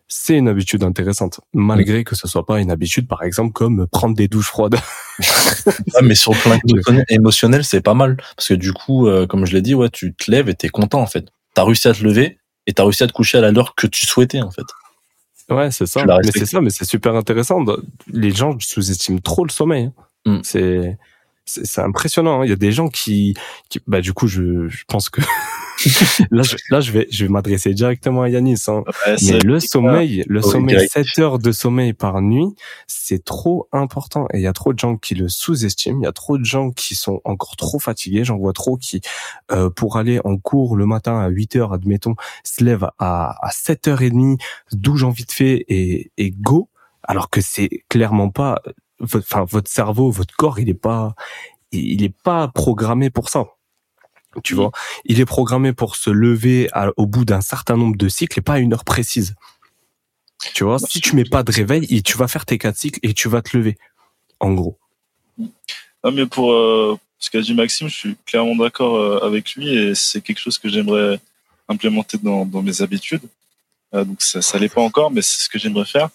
c'est 0.08 0.36
une 0.36 0.48
habitude 0.48 0.84
intéressante, 0.84 1.40
malgré 1.52 2.04
que 2.04 2.14
ce 2.14 2.28
soit 2.28 2.46
pas 2.46 2.60
une 2.60 2.70
habitude, 2.70 3.08
par 3.08 3.22
exemple, 3.22 3.52
comme 3.52 3.86
prendre 3.88 4.14
des 4.14 4.28
douches 4.28 4.46
froides. 4.46 4.76
mais 6.02 6.14
sur 6.14 6.32
le 6.32 6.82
plan 6.82 7.02
émotionnel, 7.08 7.64
c'est 7.64 7.80
pas 7.80 7.94
mal, 7.94 8.16
parce 8.36 8.48
que 8.48 8.54
du 8.54 8.72
coup, 8.72 9.08
euh, 9.08 9.26
comme 9.26 9.46
je 9.46 9.52
l'ai 9.52 9.62
dit, 9.62 9.74
ouais, 9.74 9.88
tu 9.90 10.14
te 10.14 10.30
lèves 10.30 10.48
et 10.48 10.54
t'es 10.54 10.68
content 10.68 11.00
en 11.00 11.06
fait. 11.06 11.26
T'as 11.54 11.64
réussi 11.64 11.88
à 11.88 11.92
te 11.92 12.04
lever 12.04 12.38
et 12.66 12.72
t'as 12.72 12.84
réussi 12.84 13.02
à 13.02 13.06
te 13.08 13.12
coucher 13.12 13.38
à 13.38 13.40
la 13.40 13.50
l'heure 13.50 13.74
que 13.74 13.86
tu 13.86 14.06
souhaitais 14.06 14.42
en 14.42 14.50
fait. 14.50 14.66
Ouais, 15.48 15.70
c'est 15.70 15.86
ça. 15.86 16.04
Mais 16.04 16.30
c'est 16.32 16.46
ça, 16.46 16.60
mais 16.60 16.70
c'est 16.70 16.84
super 16.84 17.14
intéressant. 17.14 17.64
Les 18.08 18.30
gens 18.30 18.56
sous-estiment 18.58 19.18
trop 19.18 19.44
le 19.44 19.50
sommeil. 19.50 19.90
Hein. 20.26 20.38
Mm. 20.38 20.40
C'est 20.42 20.98
c'est 21.44 21.80
impressionnant. 21.80 22.40
Hein. 22.40 22.44
Il 22.44 22.50
y 22.50 22.52
a 22.52 22.56
des 22.56 22.72
gens 22.72 22.88
qui, 22.88 23.36
qui 23.68 23.80
bah 23.86 24.00
du 24.00 24.12
coup, 24.12 24.26
je, 24.26 24.66
je 24.68 24.84
pense 24.88 25.08
que 25.08 25.20
là, 26.30 26.42
je, 26.42 26.56
là, 26.70 26.80
je 26.80 26.92
vais, 26.92 27.06
je 27.10 27.24
vais 27.24 27.30
m'adresser 27.30 27.74
directement 27.74 28.22
à 28.22 28.28
Yanis. 28.28 28.64
Hein. 28.68 28.82
Mais 29.06 29.38
le 29.38 29.60
sommeil, 29.60 30.24
le 30.26 30.42
sommeil, 30.42 30.88
7 30.88 31.06
heures 31.18 31.38
de 31.38 31.52
sommeil 31.52 31.92
par 31.92 32.20
nuit, 32.20 32.54
c'est 32.86 33.24
trop 33.24 33.68
important. 33.72 34.26
Et 34.32 34.38
il 34.38 34.42
y 34.42 34.46
a 34.46 34.52
trop 34.52 34.72
de 34.72 34.78
gens 34.78 34.96
qui 34.96 35.14
le 35.14 35.28
sous-estiment. 35.28 36.00
Il 36.00 36.04
y 36.04 36.08
a 36.08 36.12
trop 36.12 36.38
de 36.38 36.44
gens 36.44 36.70
qui 36.70 36.94
sont 36.94 37.20
encore 37.24 37.56
trop 37.56 37.78
fatigués. 37.78 38.24
J'en 38.24 38.38
vois 38.38 38.52
trop 38.52 38.76
qui, 38.76 39.00
euh, 39.52 39.70
pour 39.70 39.96
aller 39.96 40.20
en 40.24 40.36
cours 40.36 40.76
le 40.76 40.86
matin 40.86 41.18
à 41.18 41.28
8 41.28 41.56
heures, 41.56 41.72
admettons, 41.72 42.14
se 42.44 42.64
lèvent 42.64 42.88
à, 42.98 43.36
à 43.46 43.50
7 43.50 43.88
h 43.88 44.10
30 44.10 44.38
d'où 44.72 44.96
j'en 44.96 45.10
vite 45.10 45.32
fait 45.32 45.64
et, 45.68 46.10
et 46.16 46.30
go. 46.30 46.68
Alors 47.02 47.30
que 47.30 47.40
c'est 47.40 47.68
clairement 47.88 48.30
pas 48.30 48.60
enfin 49.02 49.44
votre 49.44 49.70
cerveau, 49.70 50.10
votre 50.10 50.34
corps, 50.36 50.58
il 50.58 50.68
est 50.68 50.74
pas, 50.74 51.14
il 51.72 52.02
est 52.02 52.16
pas 52.22 52.48
programmé 52.48 53.10
pour 53.10 53.28
ça. 53.28 53.44
Tu 54.42 54.54
vois, 54.54 54.70
il 55.04 55.20
est 55.20 55.24
programmé 55.24 55.72
pour 55.72 55.96
se 55.96 56.10
lever 56.10 56.68
au 56.96 57.06
bout 57.06 57.24
d'un 57.24 57.40
certain 57.40 57.76
nombre 57.76 57.96
de 57.96 58.08
cycles 58.08 58.38
et 58.38 58.42
pas 58.42 58.54
à 58.54 58.58
une 58.58 58.72
heure 58.72 58.84
précise. 58.84 59.34
Tu 60.54 60.64
vois, 60.64 60.78
si 60.78 61.00
tu 61.00 61.16
mets 61.16 61.24
pas 61.24 61.42
de 61.42 61.52
réveil, 61.52 62.02
tu 62.02 62.16
vas 62.16 62.28
faire 62.28 62.46
tes 62.46 62.58
quatre 62.58 62.76
cycles 62.76 63.00
et 63.02 63.14
tu 63.14 63.28
vas 63.28 63.42
te 63.42 63.56
lever. 63.56 63.76
En 64.38 64.52
gros. 64.52 64.78
Non, 65.38 66.12
mais 66.12 66.26
pour 66.26 66.52
euh, 66.52 66.98
ce 67.18 67.30
qu'a 67.30 67.40
dit 67.40 67.54
Maxime, 67.54 67.88
je 67.88 67.94
suis 67.94 68.16
clairement 68.26 68.54
d'accord 68.56 68.96
euh, 68.96 69.26
avec 69.26 69.54
lui 69.54 69.74
et 69.74 69.94
c'est 69.94 70.20
quelque 70.20 70.38
chose 70.38 70.58
que 70.58 70.68
j'aimerais 70.68 71.18
implémenter 71.68 72.18
dans, 72.18 72.44
dans 72.44 72.62
mes 72.62 72.82
habitudes. 72.82 73.22
Euh, 73.94 74.04
donc 74.04 74.20
ça, 74.22 74.42
ça 74.42 74.58
l'est 74.58 74.72
pas 74.72 74.82
encore, 74.82 75.10
mais 75.10 75.22
c'est 75.22 75.44
ce 75.44 75.48
que 75.48 75.58
j'aimerais 75.58 75.86
faire. 75.86 76.10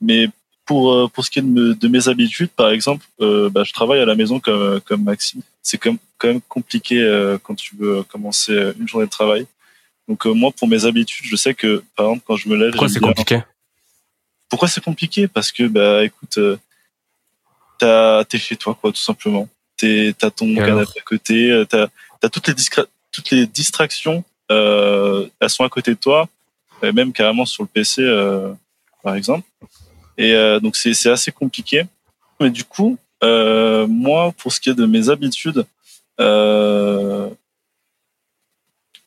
Mais 0.00 0.28
pour 0.64 1.10
pour 1.10 1.24
ce 1.24 1.30
qui 1.30 1.40
est 1.40 1.42
de, 1.42 1.72
de 1.72 1.88
mes 1.88 2.08
habitudes, 2.08 2.50
par 2.50 2.70
exemple, 2.70 3.04
euh, 3.20 3.50
bah, 3.50 3.64
je 3.64 3.72
travaille 3.72 4.00
à 4.00 4.06
la 4.06 4.14
maison 4.14 4.40
comme 4.40 4.80
comme 4.80 5.02
Maxime. 5.02 5.42
C'est 5.62 5.78
quand 5.78 5.90
même, 5.90 5.98
quand 6.18 6.28
même 6.28 6.40
compliqué 6.42 7.00
euh, 7.00 7.38
quand 7.42 7.54
tu 7.54 7.76
veux 7.76 8.02
commencer 8.04 8.72
une 8.78 8.88
journée 8.88 9.06
de 9.06 9.10
travail. 9.10 9.46
Donc 10.08 10.26
moi, 10.26 10.50
pour 10.50 10.68
mes 10.68 10.84
habitudes, 10.84 11.26
je 11.26 11.36
sais 11.36 11.54
que 11.54 11.84
par 11.96 12.06
exemple 12.06 12.24
quand 12.26 12.36
je 12.36 12.48
me 12.48 12.56
lève, 12.56 12.70
pourquoi 12.72 12.88
c'est 12.88 13.00
compliqué? 13.00 13.40
Pourquoi 14.48 14.68
c'est 14.68 14.82
compliqué? 14.82 15.28
Parce 15.28 15.52
que 15.52 15.68
bah 15.68 16.04
écoute, 16.04 16.38
t'as 17.78 18.24
t'es 18.24 18.38
chez 18.38 18.56
toi 18.56 18.76
quoi, 18.78 18.90
tout 18.90 18.98
simplement. 18.98 19.48
T'es 19.76 20.12
t'as 20.18 20.30
ton 20.30 20.52
canapé 20.54 20.98
à 20.98 21.02
côté, 21.02 21.64
t'as 21.68 21.86
t'as 22.20 22.28
toutes 22.28 22.48
les 22.48 22.54
toutes 23.12 23.30
les 23.30 23.46
distractions, 23.46 24.24
elles 24.50 25.48
sont 25.48 25.64
à 25.64 25.68
côté 25.68 25.92
de 25.92 25.98
toi, 25.98 26.28
même 26.82 27.12
carrément 27.12 27.46
sur 27.46 27.62
le 27.62 27.68
PC 27.68 28.02
par 29.02 29.14
exemple. 29.14 29.46
Et 30.18 30.34
euh, 30.34 30.60
donc 30.60 30.76
c'est 30.76 30.94
c'est 30.94 31.10
assez 31.10 31.32
compliqué. 31.32 31.84
Mais 32.40 32.50
du 32.50 32.64
coup, 32.64 32.98
euh, 33.22 33.86
moi, 33.86 34.32
pour 34.38 34.52
ce 34.52 34.60
qui 34.60 34.70
est 34.70 34.74
de 34.74 34.86
mes 34.86 35.08
habitudes, 35.08 35.64
euh, 36.20 37.28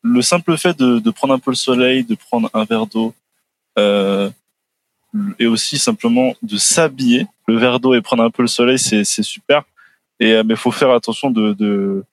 le 0.01 0.21
simple 0.21 0.56
fait 0.58 0.78
de, 0.78 0.99
de, 0.99 1.12
prendre 1.12 1.34
un 1.34 1.39
peu 1.39 1.51
le 1.51 1.56
soleil, 1.56 2.04
de 2.04 2.15
prendre 2.15 2.49
un 2.54 2.63
verre 2.63 2.86
d'eau, 2.86 3.13
euh, 3.78 4.30
et 5.39 5.47
aussi 5.47 5.78
simplement 5.78 6.36
de 6.41 6.58
s'habiller. 6.58 7.25
Le 7.47 7.58
verre 7.58 7.80
d'eau 7.80 7.93
et 7.93 8.01
prendre 8.01 8.23
un 8.23 8.30
peu 8.30 8.43
le 8.43 8.47
soleil, 8.47 8.78
c'est 8.78 9.04
super. 9.23 9.63
Et 10.19 10.34
euh, 10.34 10.43
mais 10.45 10.56
faut 10.56 10.71
faire 10.71 10.91
attention 10.91 11.32
de 11.32 11.54
de 11.54 12.04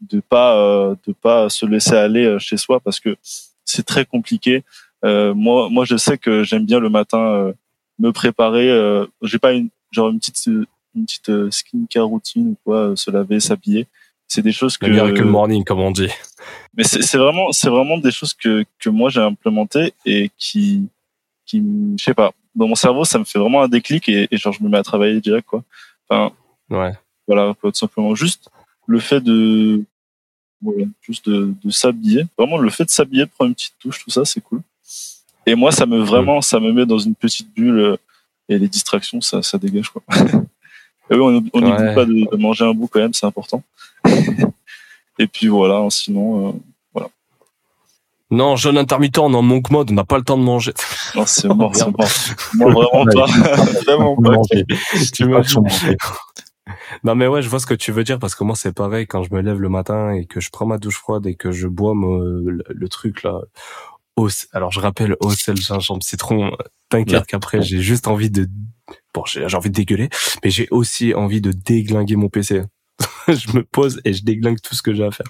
de 0.00 0.20
pas 0.20 0.56
euh, 0.56 0.94
de 1.06 1.12
pas 1.12 1.48
se 1.48 1.66
laisser 1.66 1.94
aller 1.94 2.36
chez 2.38 2.56
soi 2.56 2.80
parce 2.80 3.00
que 3.00 3.16
c'est 3.64 3.84
très 3.84 4.04
compliqué. 4.04 4.64
moi 5.02 5.68
moi 5.70 5.84
je 5.84 5.96
sais 5.96 6.18
que 6.18 6.42
j'aime 6.44 6.66
bien 6.66 6.78
le 6.78 6.90
matin 6.90 7.52
me 7.98 8.12
préparer. 8.12 8.68
J'ai 9.22 9.38
pas 9.38 9.52
une 9.52 9.68
genre 9.90 10.10
une 10.10 10.18
petite 10.18 10.48
une 10.94 11.04
petite 11.04 11.28
euh, 11.30 11.50
skincare 11.50 12.06
routine 12.06 12.50
ou 12.50 12.56
quoi, 12.64 12.90
euh, 12.90 12.96
se 12.96 13.10
laver, 13.10 13.40
s'habiller. 13.40 13.86
C'est 14.28 14.42
des 14.42 14.52
choses 14.52 14.78
que 14.78 14.86
le 14.86 14.92
miracle 14.92 15.24
morning 15.24 15.62
comme 15.62 15.80
on 15.80 15.90
dit. 15.90 16.08
Mais 16.74 16.84
c'est 16.84 17.18
vraiment 17.18 17.52
c'est 17.52 17.68
vraiment 17.68 17.98
des 17.98 18.10
choses 18.10 18.32
que 18.32 18.64
que 18.78 18.88
moi 18.88 19.10
j'ai 19.10 19.20
implémenté 19.20 19.92
et 20.06 20.30
qui 20.38 20.88
qui 21.44 21.62
je 21.98 22.02
sais 22.02 22.14
pas 22.14 22.32
dans 22.54 22.66
mon 22.66 22.74
cerveau 22.74 23.04
ça 23.04 23.18
me 23.18 23.24
fait 23.24 23.38
vraiment 23.38 23.62
un 23.62 23.68
déclic 23.68 24.08
et, 24.08 24.28
et 24.30 24.36
genre 24.38 24.54
je 24.54 24.62
me 24.62 24.70
mets 24.70 24.78
à 24.78 24.82
travailler 24.82 25.20
direct 25.20 25.46
quoi. 25.46 25.62
Enfin 26.08 26.32
ouais. 26.70 26.92
Voilà 27.26 27.54
tout 27.60 27.74
simplement 27.74 28.14
juste 28.14 28.48
le 28.86 29.00
fait 29.00 29.20
de 29.20 29.84
voilà, 30.62 30.86
juste 31.02 31.28
de, 31.28 31.54
de 31.62 31.70
s'habiller. 31.70 32.24
Vraiment 32.38 32.56
le 32.56 32.70
fait 32.70 32.84
de 32.84 32.90
s'habiller, 32.90 33.26
de 33.26 33.30
prendre 33.30 33.50
une 33.50 33.54
petite 33.54 33.74
touche, 33.78 34.02
tout 34.02 34.10
ça 34.10 34.24
c'est 34.24 34.40
cool. 34.40 34.62
Et 35.46 35.54
moi, 35.54 35.72
ça 35.72 35.86
me 35.86 35.98
vraiment, 35.98 36.40
ça 36.40 36.60
me 36.60 36.72
met 36.72 36.86
dans 36.86 36.98
une 36.98 37.14
petite 37.14 37.52
bulle 37.52 37.78
euh, 37.78 37.96
et 38.48 38.58
les 38.58 38.68
distractions, 38.68 39.20
ça, 39.20 39.42
ça 39.42 39.58
dégage 39.58 39.90
quoi. 39.90 40.02
et 41.10 41.14
oui, 41.14 41.20
on 41.20 41.30
n'oublie 41.30 41.50
pas 41.50 42.04
de, 42.04 42.36
manger 42.36 42.64
un 42.64 42.74
bout 42.74 42.88
quand 42.88 43.00
même, 43.00 43.14
c'est 43.14 43.26
important. 43.26 43.62
et 45.18 45.26
puis 45.26 45.48
voilà, 45.48 45.78
hein, 45.78 45.90
sinon, 45.90 46.48
euh, 46.48 46.52
voilà. 46.92 47.08
Non, 48.30 48.56
jeune 48.56 48.78
intermittent, 48.78 49.18
on 49.18 49.32
est 49.32 49.36
en 49.36 49.42
monk 49.42 49.70
mode, 49.70 49.90
on 49.90 49.94
n'a 49.94 50.04
pas 50.04 50.16
le 50.16 50.24
temps 50.24 50.38
de 50.38 50.42
manger. 50.42 50.72
Non, 51.14 51.26
c'est 51.26 51.48
mort, 51.48 51.76
c'est 51.76 51.84
mort. 51.84 52.08
Moi, 52.54 52.72
vraiment 52.72 53.04
pas. 53.04 53.26
vraiment 53.84 54.16
pas. 54.16 54.40
tu 55.12 55.26
Non 57.04 57.14
mais 57.14 57.26
ouais, 57.26 57.42
je 57.42 57.48
vois 57.50 57.58
ce 57.58 57.66
que 57.66 57.74
tu 57.74 57.92
veux 57.92 58.02
dire 58.02 58.18
parce 58.18 58.34
que 58.34 58.44
moi 58.44 58.56
c'est 58.56 58.72
pareil 58.72 59.06
quand 59.06 59.22
je 59.22 59.34
me 59.34 59.42
lève 59.42 59.60
le 59.60 59.68
matin 59.68 60.12
et 60.12 60.24
que 60.24 60.40
je 60.40 60.48
prends 60.50 60.64
ma 60.64 60.78
douche 60.78 60.96
froide 60.96 61.26
et 61.26 61.34
que 61.34 61.52
je 61.52 61.68
bois 61.68 61.92
le, 61.92 62.64
le 62.66 62.88
truc 62.88 63.24
là 63.24 63.40
alors 64.52 64.70
je 64.70 64.80
rappelle 64.80 65.16
au 65.20 65.30
sel, 65.30 65.56
gingembre, 65.56 66.02
citron. 66.02 66.52
T'inquiète 66.88 67.26
qu'après 67.26 67.62
j'ai 67.62 67.80
juste 67.80 68.06
envie 68.08 68.30
de, 68.30 68.48
bon 69.14 69.24
j'ai 69.26 69.44
envie 69.54 69.70
de 69.70 69.74
dégueuler, 69.74 70.08
mais 70.42 70.50
j'ai 70.50 70.68
aussi 70.70 71.14
envie 71.14 71.40
de 71.40 71.52
déglinguer 71.52 72.16
mon 72.16 72.28
PC. 72.28 72.62
je 73.28 73.56
me 73.56 73.62
pose 73.64 74.00
et 74.04 74.12
je 74.12 74.24
déglingue 74.24 74.60
tout 74.60 74.74
ce 74.74 74.82
que 74.82 74.94
j'ai 74.94 75.04
à 75.04 75.10
faire. 75.10 75.26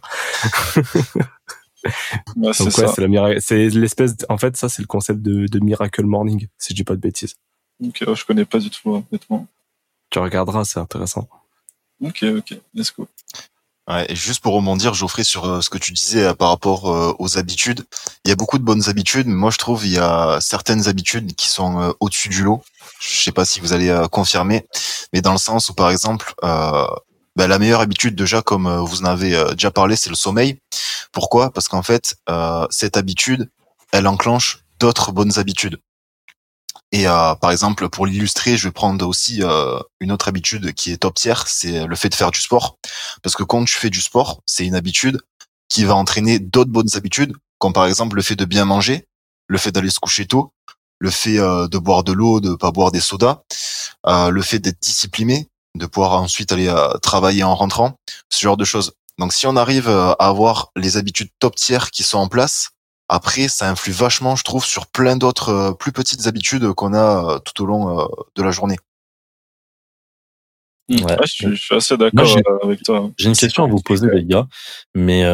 c'est 2.52 3.06
ouais, 3.06 3.36
c'est 3.40 3.68
l'espèce, 3.68 4.14
en 4.28 4.38
fait 4.38 4.56
ça 4.56 4.68
c'est 4.68 4.82
le 4.82 4.86
concept 4.86 5.20
de, 5.20 5.46
de 5.46 5.58
miracle 5.60 6.04
morning, 6.04 6.46
si 6.58 6.70
je 6.70 6.76
dis 6.76 6.84
pas 6.84 6.94
de 6.94 7.00
bêtises. 7.00 7.34
Ok, 7.84 8.04
oh, 8.06 8.14
je 8.14 8.24
connais 8.24 8.44
pas 8.44 8.58
du 8.58 8.70
tout 8.70 8.90
honnêtement. 9.10 9.46
Tu 10.10 10.18
regarderas, 10.18 10.64
c'est 10.64 10.78
intéressant. 10.78 11.28
Ok, 12.00 12.22
ok, 12.22 12.58
let's 12.74 12.92
go. 12.94 13.08
Ouais, 13.88 14.06
et 14.08 14.14
juste 14.14 14.40
pour 14.40 14.54
rebondir, 14.54 14.94
Geoffrey, 14.94 15.24
sur 15.24 15.44
euh, 15.44 15.60
ce 15.60 15.68
que 15.68 15.78
tu 15.78 15.92
disais 15.92 16.26
euh, 16.26 16.34
par 16.34 16.50
rapport 16.50 16.88
euh, 16.88 17.14
aux 17.18 17.36
habitudes, 17.36 17.84
il 18.24 18.28
y 18.28 18.32
a 18.32 18.36
beaucoup 18.36 18.58
de 18.58 18.62
bonnes 18.62 18.88
habitudes, 18.88 19.26
mais 19.26 19.34
moi 19.34 19.50
je 19.50 19.58
trouve 19.58 19.84
il 19.84 19.92
y 19.92 19.98
a 19.98 20.38
certaines 20.40 20.86
habitudes 20.86 21.34
qui 21.34 21.48
sont 21.48 21.94
au-dessus 21.98 22.28
du 22.28 22.44
lot. 22.44 22.62
Je 23.02 23.24
sais 23.24 23.32
pas 23.32 23.44
si 23.44 23.60
vous 23.60 23.72
allez 23.72 23.92
confirmer, 24.12 24.66
mais 25.12 25.22
dans 25.22 25.32
le 25.32 25.38
sens 25.38 25.68
où 25.70 25.74
par 25.74 25.90
exemple, 25.90 26.34
euh, 26.44 26.86
bah, 27.34 27.48
la 27.48 27.58
meilleure 27.58 27.80
habitude 27.80 28.14
déjà, 28.14 28.42
comme 28.42 28.72
vous 28.78 29.02
en 29.02 29.06
avez 29.06 29.44
déjà 29.52 29.72
parlé, 29.72 29.96
c'est 29.96 30.10
le 30.10 30.14
sommeil. 30.16 30.60
Pourquoi? 31.10 31.50
Parce 31.50 31.66
qu'en 31.66 31.82
fait, 31.82 32.14
cette 32.70 32.96
habitude, 32.96 33.50
elle 33.92 34.06
enclenche 34.06 34.60
d'autres 34.78 35.10
bonnes 35.10 35.38
habitudes. 35.38 35.78
Et 36.92 37.08
euh, 37.08 37.34
par 37.34 37.50
exemple, 37.50 37.88
pour 37.88 38.04
l'illustrer, 38.04 38.58
je 38.58 38.68
vais 38.68 38.72
prendre 38.72 39.06
aussi 39.08 39.42
euh, 39.42 39.80
une 40.00 40.12
autre 40.12 40.28
habitude 40.28 40.74
qui 40.74 40.92
est 40.92 40.98
top 40.98 41.14
tier, 41.14 41.34
c'est 41.46 41.86
le 41.86 41.96
fait 41.96 42.10
de 42.10 42.14
faire 42.14 42.30
du 42.30 42.40
sport. 42.40 42.76
Parce 43.22 43.34
que 43.34 43.42
quand 43.42 43.64
tu 43.64 43.74
fais 43.74 43.88
du 43.88 44.02
sport, 44.02 44.42
c'est 44.44 44.66
une 44.66 44.74
habitude 44.74 45.18
qui 45.70 45.84
va 45.84 45.94
entraîner 45.94 46.38
d'autres 46.38 46.70
bonnes 46.70 46.94
habitudes, 46.94 47.34
comme 47.58 47.72
par 47.72 47.86
exemple 47.86 48.16
le 48.16 48.22
fait 48.22 48.36
de 48.36 48.44
bien 48.44 48.66
manger, 48.66 49.08
le 49.46 49.56
fait 49.56 49.72
d'aller 49.72 49.88
se 49.88 50.00
coucher 50.00 50.26
tôt, 50.26 50.52
le 51.02 51.10
fait 51.10 51.38
euh, 51.38 51.68
de 51.68 51.78
boire 51.78 52.04
de 52.04 52.12
l'eau, 52.12 52.40
de 52.40 52.54
pas 52.54 52.70
boire 52.70 52.92
des 52.92 53.00
sodas, 53.00 53.42
le 54.06 54.42
fait 54.42 54.58
d'être 54.58 54.80
discipliné, 54.80 55.48
de 55.74 55.86
pouvoir 55.86 56.20
ensuite 56.20 56.52
aller 56.52 56.72
travailler 57.02 57.44
en 57.44 57.54
rentrant, 57.54 57.98
ce 58.30 58.42
genre 58.42 58.56
de 58.56 58.64
choses. 58.64 58.92
Donc 59.18 59.32
si 59.32 59.46
on 59.46 59.56
arrive 59.56 59.88
à 59.88 60.12
avoir 60.12 60.70
les 60.76 60.96
habitudes 60.96 61.30
top 61.38 61.54
tier 61.56 61.78
qui 61.92 62.02
sont 62.02 62.18
en 62.18 62.28
place, 62.28 62.72
après, 63.14 63.48
ça 63.48 63.68
influe 63.68 63.92
vachement, 63.92 64.36
je 64.36 64.42
trouve, 64.42 64.64
sur 64.64 64.86
plein 64.86 65.18
d'autres 65.18 65.50
euh, 65.50 65.72
plus 65.72 65.92
petites 65.92 66.26
habitudes 66.26 66.72
qu'on 66.72 66.94
a 66.94 67.34
euh, 67.34 67.38
tout 67.40 67.62
au 67.62 67.66
long 67.66 68.00
euh, 68.00 68.06
de 68.36 68.42
la 68.42 68.52
journée. 68.52 68.78
Mmh. 70.88 71.04
Ouais. 71.04 71.16
je, 71.26 71.54
suis 71.54 71.74
assez 71.74 71.98
d'accord 71.98 72.26
avec 72.62 72.82
toi. 72.82 73.10
J'ai 73.18 73.28
une 73.28 73.36
question 73.36 73.64
à 73.64 73.66
vous 73.66 73.82
poser, 73.82 74.08
les 74.10 74.24
gars. 74.24 74.46
Mais 74.94 75.24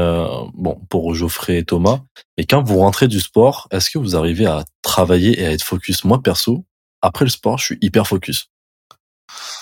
bon, 0.54 0.80
pour 0.90 1.14
Geoffrey 1.14 1.58
et 1.58 1.64
Thomas, 1.64 2.00
et 2.36 2.46
quand 2.46 2.62
vous 2.64 2.78
rentrez 2.78 3.06
du 3.06 3.20
sport, 3.20 3.68
est-ce 3.70 3.90
que 3.90 3.98
vous 3.98 4.16
arrivez 4.16 4.46
à 4.46 4.64
travailler 4.88 5.40
et 5.40 5.46
à 5.46 5.52
être 5.52 5.62
focus 5.62 6.04
Moi, 6.04 6.20
perso, 6.22 6.64
après 7.02 7.24
le 7.24 7.30
sport, 7.30 7.58
je 7.58 7.64
suis 7.64 7.78
hyper 7.80 8.06
focus. 8.06 8.50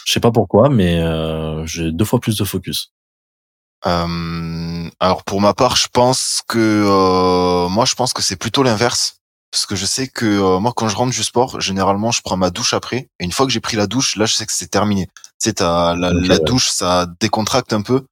Je 0.06 0.12
sais 0.12 0.20
pas 0.20 0.30
pourquoi, 0.30 0.68
mais 0.68 1.02
j'ai 1.66 1.92
deux 1.92 2.04
fois 2.04 2.20
plus 2.20 2.36
de 2.36 2.44
focus. 2.44 2.92
Euh, 3.84 4.88
alors 5.00 5.22
pour 5.24 5.40
ma 5.40 5.54
part, 5.54 5.76
je 5.76 5.88
pense 5.92 6.42
que 6.48 6.58
euh, 6.58 7.68
moi 7.68 7.84
je 7.84 7.94
pense 7.94 8.12
que 8.12 8.22
c'est 8.22 8.36
plutôt 8.36 8.62
l'inverse 8.62 9.18
parce 9.52 9.66
que 9.66 9.76
je 9.76 9.86
sais 9.86 10.08
que 10.08 10.26
euh, 10.26 10.58
moi 10.58 10.72
quand 10.74 10.88
je 10.88 10.96
rentre 10.96 11.12
du 11.12 11.22
sport, 11.22 11.60
généralement 11.60 12.10
je 12.10 12.22
prends 12.22 12.36
ma 12.36 12.50
douche 12.50 12.74
après 12.74 13.08
et 13.20 13.24
une 13.24 13.32
fois 13.32 13.46
que 13.46 13.52
j'ai 13.52 13.60
pris 13.60 13.76
la 13.76 13.86
douche, 13.86 14.16
là 14.16 14.26
je 14.26 14.34
sais 14.34 14.46
que 14.46 14.52
c'est 14.52 14.70
terminé. 14.70 15.08
Tu 15.40 15.50
sais, 15.50 15.54
la, 15.60 15.94
la 15.94 16.38
douche, 16.38 16.70
ça 16.70 17.06
décontracte 17.20 17.74
un 17.74 17.82
peu. 17.82 18.06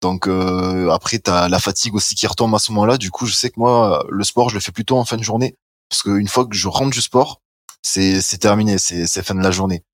Donc 0.00 0.26
euh, 0.26 0.90
après 0.90 1.18
t'as 1.18 1.48
la 1.48 1.58
fatigue 1.58 1.94
aussi 1.94 2.14
qui 2.14 2.26
retombe 2.26 2.54
à 2.54 2.58
ce 2.58 2.72
moment-là. 2.72 2.96
Du 2.96 3.10
coup, 3.10 3.26
je 3.26 3.34
sais 3.34 3.50
que 3.50 3.58
moi 3.60 4.04
le 4.08 4.24
sport, 4.24 4.48
je 4.48 4.54
le 4.54 4.60
fais 4.60 4.72
plutôt 4.72 4.96
en 4.98 5.04
fin 5.04 5.16
de 5.18 5.22
journée 5.22 5.56
parce 5.92 6.04
qu'une 6.04 6.26
fois 6.26 6.46
que 6.46 6.56
je 6.56 6.68
rentre 6.68 6.90
du 6.90 7.02
sport, 7.02 7.42
c'est 7.82 8.22
c'est 8.22 8.38
terminé, 8.38 8.78
c'est 8.78 9.06
c'est 9.06 9.22
fin 9.22 9.34
de 9.34 9.42
la 9.42 9.50
journée. 9.50 9.84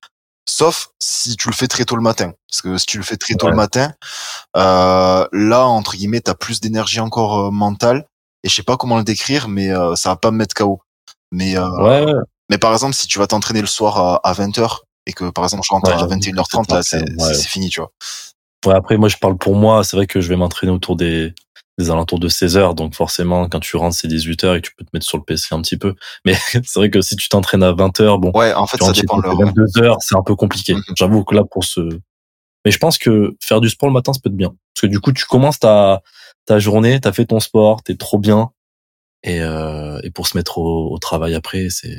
Sauf 0.47 0.91
si 0.97 1.35
tu 1.35 1.49
le 1.49 1.53
fais 1.53 1.67
très 1.67 1.83
tôt 1.83 1.97
le 1.97 2.01
matin. 2.01 2.31
Parce 2.49 2.61
que 2.61 2.77
si 2.77 2.85
tu 2.85 2.97
le 2.97 3.03
fais 3.03 3.17
très 3.17 3.35
tôt 3.35 3.49
le 3.49 3.55
matin, 3.55 3.91
euh, 4.55 5.27
là, 5.33 5.65
entre 5.65 5.97
guillemets, 5.97 6.21
tu 6.21 6.31
as 6.31 6.35
plus 6.35 6.61
d'énergie 6.61 7.01
encore 7.01 7.47
euh, 7.47 7.51
mentale. 7.51 8.07
Et 8.45 8.49
je 8.49 8.55
sais 8.55 8.63
pas 8.63 8.77
comment 8.77 8.97
le 8.97 9.03
décrire, 9.03 9.49
mais 9.49 9.71
euh, 9.71 9.95
ça 9.95 10.09
va 10.09 10.15
pas 10.15 10.31
me 10.31 10.37
mettre 10.37 10.55
KO. 10.55 10.81
Mais, 11.33 11.57
euh, 11.57 12.13
mais 12.49 12.57
par 12.57 12.71
exemple, 12.71 12.95
si 12.95 13.05
tu 13.05 13.19
vas 13.19 13.27
t'entraîner 13.27 13.59
le 13.59 13.67
soir 13.67 14.21
à, 14.23 14.33
20h 14.33 14.79
et 15.05 15.11
que, 15.11 15.29
par 15.29 15.43
exemple, 15.43 15.63
je 15.67 15.73
rentre 15.73 15.91
à 15.91 16.07
21h30, 16.07 16.73
là, 16.73 16.81
c'est 16.81 17.47
fini, 17.47 17.67
tu 17.69 17.81
vois. 17.81 17.91
Ouais, 18.65 18.73
après, 18.73 18.97
moi, 18.97 19.09
je 19.09 19.17
parle 19.17 19.37
pour 19.37 19.57
moi. 19.57 19.83
C'est 19.83 19.97
vrai 19.97 20.07
que 20.07 20.21
je 20.21 20.29
vais 20.29 20.37
m'entraîner 20.37 20.71
autour 20.71 20.95
des, 20.95 21.33
des 21.79 21.89
alentours 21.89 22.19
de 22.19 22.27
16 22.27 22.57
heures. 22.57 22.75
Donc 22.75 22.93
forcément, 22.93 23.49
quand 23.49 23.59
tu 23.59 23.77
rentres, 23.77 23.95
c'est 23.95 24.07
18 24.07 24.43
heures 24.43 24.55
et 24.55 24.61
tu 24.61 24.71
peux 24.75 24.85
te 24.85 24.89
mettre 24.93 25.05
sur 25.05 25.17
le 25.17 25.23
PC 25.23 25.55
un 25.55 25.61
petit 25.61 25.77
peu. 25.77 25.95
Mais 26.25 26.33
c'est 26.51 26.75
vrai 26.75 26.89
que 26.89 27.01
si 27.01 27.15
tu 27.15 27.29
t'entraînes 27.29 27.63
à 27.63 27.71
20 27.71 27.99
heures, 28.01 28.19
bon, 28.19 28.31
Ouais, 28.35 28.53
en 28.53 28.67
fait, 28.67 28.77
ça 28.77 28.91
dépend 28.91 29.17
de 29.17 29.23
toi 29.23 29.31
à 29.31 29.35
l'heure. 29.35 29.53
22 29.55 29.81
heures, 29.83 29.97
c'est 30.01 30.15
un 30.15 30.23
peu 30.23 30.35
compliqué. 30.35 30.75
Mhm. 30.75 30.83
J'avoue 30.95 31.23
que 31.23 31.33
là, 31.33 31.43
pour 31.49 31.63
ce, 31.63 31.81
mais 32.65 32.71
je 32.71 32.77
pense 32.77 32.97
que 32.97 33.35
faire 33.41 33.61
du 33.61 33.69
sport 33.69 33.89
le 33.89 33.93
matin, 33.93 34.13
ça 34.13 34.19
peut 34.23 34.29
être 34.29 34.35
bien. 34.35 34.53
Parce 34.75 34.81
que 34.81 34.87
du 34.87 34.99
coup, 34.99 35.11
tu 35.13 35.25
commences 35.25 35.59
ta, 35.59 36.01
ta 36.45 36.59
journée, 36.59 36.99
t'as 36.99 37.13
fait 37.13 37.25
ton 37.25 37.39
sport, 37.39 37.81
t'es 37.81 37.95
trop 37.95 38.19
bien. 38.19 38.51
Et, 39.23 39.41
euh, 39.41 39.99
et 40.03 40.11
pour 40.11 40.27
se 40.27 40.37
mettre 40.37 40.59
au, 40.59 40.93
au 40.93 40.97
travail 40.97 41.35
après, 41.35 41.69
c'est 41.69 41.97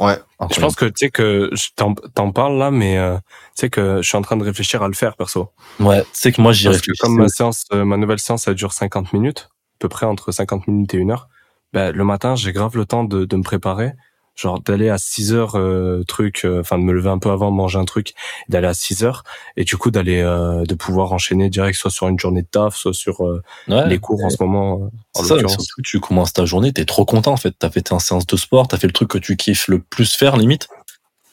Ouais. 0.00 0.12
incroyable. 0.38 0.54
Je 0.54 0.60
pense 0.60 0.76
que 0.76 0.84
tu 0.86 0.92
sais 0.96 1.10
que 1.10 1.50
je 1.52 1.68
t'en 1.76 1.94
t'en 1.94 2.32
parles 2.32 2.58
là, 2.58 2.70
mais 2.70 2.98
euh, 2.98 3.16
tu 3.18 3.22
sais 3.54 3.70
que 3.70 4.00
je 4.02 4.08
suis 4.08 4.16
en 4.16 4.22
train 4.22 4.36
de 4.36 4.44
réfléchir 4.44 4.82
à 4.82 4.88
le 4.88 4.94
faire 4.94 5.14
perso. 5.16 5.50
Ouais, 5.78 6.02
tu 6.02 6.08
sais 6.12 6.32
que 6.32 6.40
moi, 6.40 6.52
j'y 6.52 6.68
réfléchis. 6.68 6.98
comme 6.98 7.16
ma 7.16 7.28
séance, 7.28 7.64
euh, 7.72 7.84
ma 7.84 7.96
nouvelle 7.98 8.18
séance, 8.18 8.48
elle 8.48 8.54
dure 8.54 8.72
50 8.72 9.12
minutes, 9.12 9.50
à 9.50 9.78
peu 9.78 9.88
près 9.88 10.06
entre 10.06 10.32
50 10.32 10.66
minutes 10.68 10.94
et 10.94 10.96
une 10.96 11.10
heure. 11.10 11.28
Ben, 11.72 11.94
le 11.94 12.04
matin, 12.04 12.34
j'ai 12.34 12.52
grave 12.52 12.76
le 12.76 12.84
temps 12.84 13.04
de, 13.04 13.24
de 13.24 13.36
me 13.36 13.42
préparer, 13.42 13.92
genre 14.36 14.60
d'aller 14.60 14.88
à 14.88 14.96
6 14.98 15.32
heures 15.34 15.56
euh, 15.56 16.02
truc, 16.08 16.44
euh, 16.44 16.60
enfin 16.60 16.78
de 16.78 16.82
me 16.84 16.92
lever 16.92 17.10
un 17.10 17.18
peu 17.18 17.30
avant, 17.30 17.50
manger 17.50 17.78
un 17.78 17.84
truc, 17.84 18.14
d'aller 18.48 18.68
à 18.68 18.74
6 18.74 19.04
heures, 19.04 19.22
et 19.56 19.64
du 19.64 19.76
coup 19.76 19.90
d'aller, 19.90 20.20
euh, 20.20 20.64
de 20.64 20.74
pouvoir 20.74 21.12
enchaîner 21.12 21.50
direct 21.50 21.76
soit 21.78 21.90
sur 21.90 22.08
une 22.08 22.18
journée 22.18 22.42
de 22.42 22.46
taf, 22.46 22.74
soit 22.76 22.94
sur 22.94 23.26
euh, 23.26 23.42
Ouais. 23.68 23.86
les 23.88 23.98
cours 23.98 24.24
en 24.24 24.30
ce 24.30 24.42
moment. 24.42 24.82
euh, 24.84 24.88
C'est 25.14 25.22
en 25.22 25.24
ça, 25.26 25.34
mais 25.36 25.48
surtout, 25.48 25.82
tu 25.82 26.00
commences 26.00 26.32
ta 26.32 26.44
journée, 26.46 26.72
t'es 26.72 26.84
trop 26.86 27.04
content 27.04 27.32
en 27.32 27.36
fait. 27.36 27.54
T'as 27.58 27.70
fait 27.70 27.82
ta 27.82 27.98
séance 27.98 28.26
de 28.26 28.36
sport, 28.36 28.66
t'as 28.68 28.78
fait 28.78 28.86
le 28.86 28.92
truc 28.92 29.08
que 29.10 29.18
tu 29.18 29.36
kiffes 29.36 29.68
le 29.68 29.80
plus 29.80 30.14
faire 30.14 30.36
limite, 30.36 30.68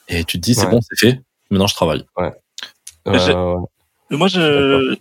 et 0.08 0.24
tu 0.24 0.38
te 0.38 0.42
dis 0.44 0.54
c'est 0.54 0.64
Ouais. 0.66 0.70
bon, 0.72 0.80
c'est 0.82 0.98
fait. 0.98 1.20
Maintenant, 1.50 1.66
je 1.66 1.74
travaille. 1.74 2.04
Mais 2.18 3.18
Euh, 3.30 3.56
Et 4.10 4.16
moi, 4.16 4.28
je, 4.28 4.96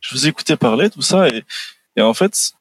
je 0.00 0.14
vous 0.14 0.26
écoutais 0.26 0.56
parler, 0.56 0.88
tout 0.90 1.02
ça, 1.02 1.28
et, 1.28 1.42
et 1.96 2.02
en 2.02 2.14
fait, 2.14 2.52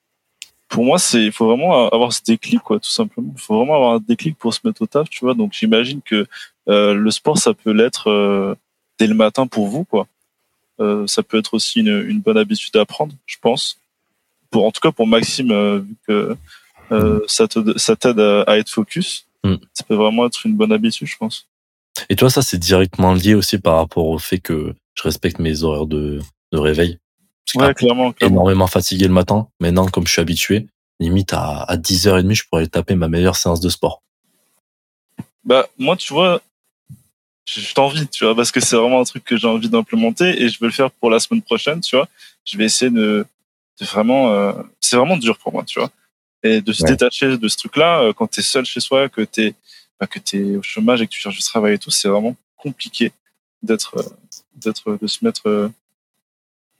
pour 0.71 0.85
moi, 0.85 0.97
c'est, 0.97 1.23
il 1.23 1.31
faut 1.31 1.45
vraiment 1.45 1.89
avoir 1.89 2.11
ce 2.11 2.21
déclic, 2.23 2.59
quoi, 2.61 2.79
tout 2.79 2.89
simplement. 2.89 3.31
Il 3.35 3.41
faut 3.41 3.55
vraiment 3.55 3.75
avoir 3.75 3.93
un 3.93 3.99
déclic 3.99 4.37
pour 4.37 4.53
se 4.53 4.59
mettre 4.63 4.81
au 4.81 4.87
taf, 4.87 5.09
tu 5.09 5.23
vois. 5.23 5.35
Donc, 5.35 5.53
j'imagine 5.53 6.01
que 6.01 6.25
euh, 6.67 6.93
le 6.93 7.11
sport, 7.11 7.37
ça 7.37 7.53
peut 7.53 7.71
l'être 7.71 8.09
euh, 8.09 8.55
dès 8.97 9.07
le 9.07 9.13
matin 9.13 9.45
pour 9.47 9.67
vous, 9.67 9.83
quoi. 9.83 10.07
Euh, 10.79 11.05
ça 11.05 11.21
peut 11.21 11.37
être 11.37 11.53
aussi 11.53 11.81
une, 11.81 12.05
une 12.07 12.21
bonne 12.21 12.37
habitude 12.37 12.75
à 12.77 12.85
prendre, 12.85 13.13
je 13.27 13.35
pense. 13.39 13.79
Pour, 14.49 14.65
en 14.65 14.71
tout 14.71 14.81
cas, 14.81 14.91
pour 14.91 15.05
Maxime, 15.07 15.79
vu 15.79 15.95
que 16.07 16.35
ça 17.27 17.47
te, 17.47 17.77
ça 17.77 17.95
t'aide 17.95 18.19
à, 18.19 18.41
à 18.43 18.57
être 18.57 18.69
focus, 18.69 19.25
Mm. 19.43 19.55
ça 19.73 19.83
peut 19.83 19.95
vraiment 19.95 20.25
être 20.25 20.45
une 20.45 20.55
bonne 20.55 20.71
habitude, 20.71 21.07
je 21.07 21.17
pense. 21.17 21.47
Et 22.09 22.15
toi, 22.15 22.29
ça, 22.29 22.41
c'est 22.41 22.57
directement 22.57 23.13
lié 23.13 23.33
aussi 23.33 23.57
par 23.57 23.77
rapport 23.77 24.07
au 24.07 24.17
fait 24.17 24.39
que 24.39 24.73
je 24.93 25.03
respecte 25.03 25.39
mes 25.39 25.63
horaires 25.63 25.87
de, 25.87 26.19
de 26.51 26.57
réveil? 26.57 26.99
Ouais, 27.55 27.73
clairement, 27.73 28.13
énormément 28.21 28.67
fatigué 28.67 29.07
le 29.07 29.13
matin. 29.13 29.47
Maintenant, 29.59 29.85
comme 29.87 30.07
je 30.07 30.11
suis 30.13 30.21
habitué, 30.21 30.67
limite 30.99 31.33
à, 31.33 31.63
à 31.63 31.77
10h30, 31.77 32.33
je 32.33 32.43
pourrais 32.49 32.67
taper 32.67 32.95
ma 32.95 33.07
meilleure 33.07 33.35
séance 33.35 33.59
de 33.59 33.69
sport. 33.69 34.01
Bah, 35.43 35.67
moi, 35.77 35.97
tu 35.97 36.13
vois, 36.13 36.41
je 37.45 37.73
t'envie, 37.73 38.07
tu 38.07 38.23
vois, 38.25 38.35
parce 38.35 38.51
que 38.51 38.59
c'est 38.59 38.75
vraiment 38.75 39.01
un 39.01 39.03
truc 39.03 39.23
que 39.23 39.35
j'ai 39.37 39.47
envie 39.47 39.69
d'implémenter 39.69 40.41
et 40.41 40.49
je 40.49 40.59
vais 40.59 40.67
le 40.67 40.71
faire 40.71 40.91
pour 40.91 41.09
la 41.09 41.19
semaine 41.19 41.41
prochaine, 41.41 41.81
tu 41.81 41.95
vois. 41.95 42.07
Je 42.45 42.57
vais 42.57 42.65
essayer 42.65 42.91
de, 42.91 43.25
de 43.79 43.85
vraiment, 43.85 44.31
euh, 44.31 44.53
c'est 44.79 44.95
vraiment 44.95 45.17
dur 45.17 45.37
pour 45.37 45.51
moi, 45.51 45.63
tu 45.65 45.79
vois. 45.79 45.89
Et 46.43 46.61
de 46.61 46.71
se 46.73 46.83
Ouais. 46.83 46.89
détacher 46.91 47.37
de 47.37 47.47
ce 47.47 47.57
truc-là, 47.57 48.01
euh, 48.01 48.13
quand 48.13 48.27
t'es 48.27 48.41
seul 48.41 48.65
chez 48.65 48.79
soi, 48.79 49.09
que 49.09 49.21
t'es, 49.21 49.53
bah, 49.99 50.07
que 50.07 50.19
t'es 50.19 50.55
au 50.57 50.63
chômage 50.63 51.01
et 51.01 51.07
que 51.07 51.11
tu 51.11 51.19
cherches 51.19 51.37
du 51.37 51.43
travail 51.43 51.73
et 51.75 51.77
tout, 51.79 51.91
c'est 51.91 52.07
vraiment 52.07 52.35
compliqué 52.57 53.11
d'être, 53.63 53.97
euh, 53.97 54.03
d'être, 54.55 54.97
de 55.01 55.07
se 55.07 55.23
mettre 55.25 55.47
euh, 55.47 55.69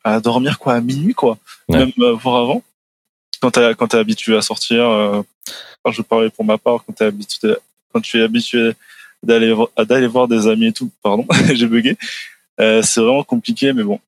à 0.04 0.20
dormir, 0.20 0.60
quoi, 0.60 0.76
à 0.76 0.82
minuit, 0.82 1.14
quoi. 1.14 1.38
Ouais. 1.68 1.80
Même, 1.80 1.92
euh, 2.00 2.14
voire 2.14 2.42
avant. 2.42 2.64
Quand 3.42 3.52
t'es, 3.52 3.74
quand 3.76 3.88
t'es 3.88 3.98
habitué 3.98 4.36
à 4.38 4.42
sortir, 4.42 4.84
euh, 4.84 5.22
je 5.90 6.02
parlais 6.02 6.30
pour 6.30 6.46
ma 6.46 6.58
part, 6.58 6.84
quand 6.86 6.94
t'es 6.94 7.06
habitué, 7.06 7.56
quand 7.92 8.02
tu 8.02 8.20
es 8.20 8.24
habitué 8.24 8.74
d'aller 9.24 9.56
d'aller 9.78 10.08
voir 10.08 10.28
des 10.28 10.48
amis 10.48 10.68
et 10.68 10.74
tout 10.74 10.90
pardon 11.04 11.26
j'ai 11.54 11.68
bugué 11.68 11.98
euh, 12.60 12.82
c'est 12.82 13.02
vraiment 13.02 13.24
compliqué 13.24 13.74
mais 13.74 13.84
bon 13.84 14.00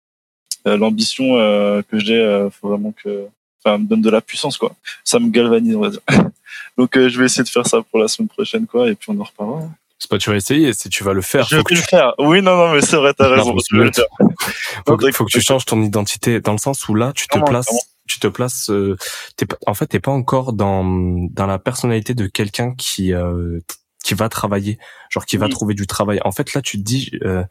Euh, 0.65 0.77
l'ambition 0.77 1.25
euh, 1.35 1.81
que 1.89 1.99
j'ai 1.99 2.17
euh, 2.17 2.49
faut 2.49 2.69
vraiment 2.69 2.93
que 2.93 3.27
enfin 3.59 3.77
me 3.77 3.85
donne 3.85 4.01
de 4.01 4.09
la 4.09 4.21
puissance 4.21 4.57
quoi 4.57 4.71
ça 5.03 5.19
me 5.19 5.29
galvanise 5.29 5.75
on 5.75 5.81
va 5.81 5.89
dire 5.89 6.05
donc 6.77 6.95
euh, 6.95 7.09
je 7.09 7.19
vais 7.19 7.25
essayer 7.25 7.43
de 7.43 7.49
faire 7.49 7.67
ça 7.67 7.81
pour 7.81 7.99
la 7.99 8.07
semaine 8.07 8.29
prochaine 8.29 8.65
quoi 8.65 8.89
et 8.89 8.95
puis 8.95 9.11
on 9.11 9.19
en 9.19 9.25
reparlera 9.25 9.69
c'est 10.03 10.09
pas 10.09 10.17
tu 10.17 10.29
vas 10.29 10.35
essayer, 10.35 10.73
c'est 10.73 10.89
tu 10.89 11.03
vas 11.05 11.13
le 11.13 11.21
faire. 11.21 11.45
je 11.45 11.55
vais 11.55 11.63
que 11.63 11.73
le 11.73 11.79
tu, 11.79 11.85
faire 11.87 12.13
oui 12.19 12.41
non 12.41 12.57
non 12.57 12.73
mais 12.73 12.81
c'est 12.81 12.97
vrai 12.97 13.13
t'as 13.13 13.29
raison 13.29 13.53
faut 13.53 13.59
faire 13.61 14.05
faut, 14.85 14.97
que- 14.97 15.11
faut 15.13 15.25
que 15.25 15.31
tu 15.31 15.41
changes 15.41 15.63
ton 15.65 15.81
identité 15.81 16.41
dans 16.41 16.51
le 16.51 16.57
sens 16.57 16.87
où 16.89 16.95
là, 16.95 17.13
tu 17.15 17.27
te 17.27 17.37
places, 17.45 17.69
tu 18.07 18.19
te 18.19 18.27
places. 18.27 18.69
euh, 18.69 18.97
en 19.65 19.73
fait, 19.73 19.87
t'es 19.87 19.99
pas 20.01 20.11
encore 20.11 20.51
dans 20.53 20.83
dans 21.31 21.45
la 21.45 21.57
personnalité 21.57 22.13
de 22.13 22.27
quelqu'un 22.27 22.73
qui 22.75 23.13
euh, 23.13 23.59
qui 24.03 24.13
va 24.13 24.27
travailler, 24.27 24.77
genre 25.09 25.25
qui 25.25 25.37
va 25.37 25.47
trouver 25.49 25.73
du 25.73 25.87
travail. 25.87 26.19
En 26.25 26.31
fait, 26.33 26.53
là, 26.53 26.61
tu 26.61 26.77
te 26.77 26.83
dis. 26.83 27.11
euh, 27.23 27.43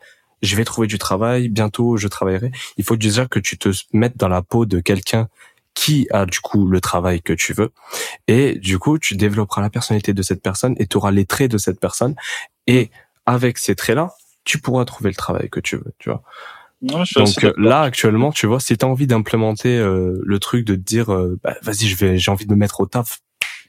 je 0.43 0.57
vais 0.57 0.65
trouver 0.65 0.89
du 0.89 0.99
travail, 0.99 1.49
bientôt 1.49 1.97
je 1.97 2.09
travaillerai. 2.09 2.51
Il 2.77 2.83
faut 2.85 2.97
déjà 2.97 3.27
que 3.27 3.39
tu 3.39 3.57
te 3.59 3.69
mettes 3.93 4.17
dans 4.17 4.29
la 4.29 4.43
peau 4.43 4.67
de 4.67 4.81
quelqu'un 4.81 5.29
qui 5.75 6.07
a 6.11 6.27
du 6.27 6.41
coup 6.41 6.67
le 6.67 6.81
travail 6.81 7.23
que 7.23 7.33
tu 7.33 7.53
veux. 7.53 7.73
Et 8.29 8.59
du 8.59 8.79
coup, 8.79 8.99
tu 8.99 9.17
développeras 9.17 9.63
la 9.63 9.71
personnalité 9.71 10.13
de 10.13 10.23
cette 10.23 10.43
personne 10.43 10.75
et 10.79 10.87
tu 10.87 10.97
auras 10.97 11.11
les 11.11 11.25
traits 11.25 11.51
de 11.51 11.59
cette 11.59 11.81
personne. 11.81 12.15
Et 12.67 12.91
avec 13.27 13.59
ces 13.59 13.75
traits-là, 13.75 14.13
tu 14.45 14.59
pourras 14.59 14.85
trouver 14.85 15.11
le 15.11 15.17
travail 15.17 15.49
que 15.49 15.61
tu 15.61 15.77
veux, 15.77 15.93
tu 15.99 16.11
vois. 16.11 16.23
Non, 16.83 17.05
je 17.05 17.19
Donc 17.19 17.45
euh, 17.45 17.53
là 17.57 17.83
actuellement, 17.83 18.33
tu 18.33 18.47
vois, 18.47 18.59
si 18.59 18.77
tu 18.77 18.85
as 18.85 18.89
envie 18.89 19.07
d'implémenter 19.07 19.79
euh, 19.79 20.21
le 20.25 20.39
truc 20.41 20.67
de 20.67 20.75
te 20.75 20.81
dire 20.81 21.13
euh, 21.13 21.39
bah, 21.43 21.55
vas-y, 21.63 21.87
je 21.87 21.97
vais 21.97 22.19
j'ai 22.19 22.31
envie 22.31 22.45
de 22.45 22.51
me 22.51 22.59
mettre 22.59 22.81
au 22.81 22.87
taf 22.87 23.21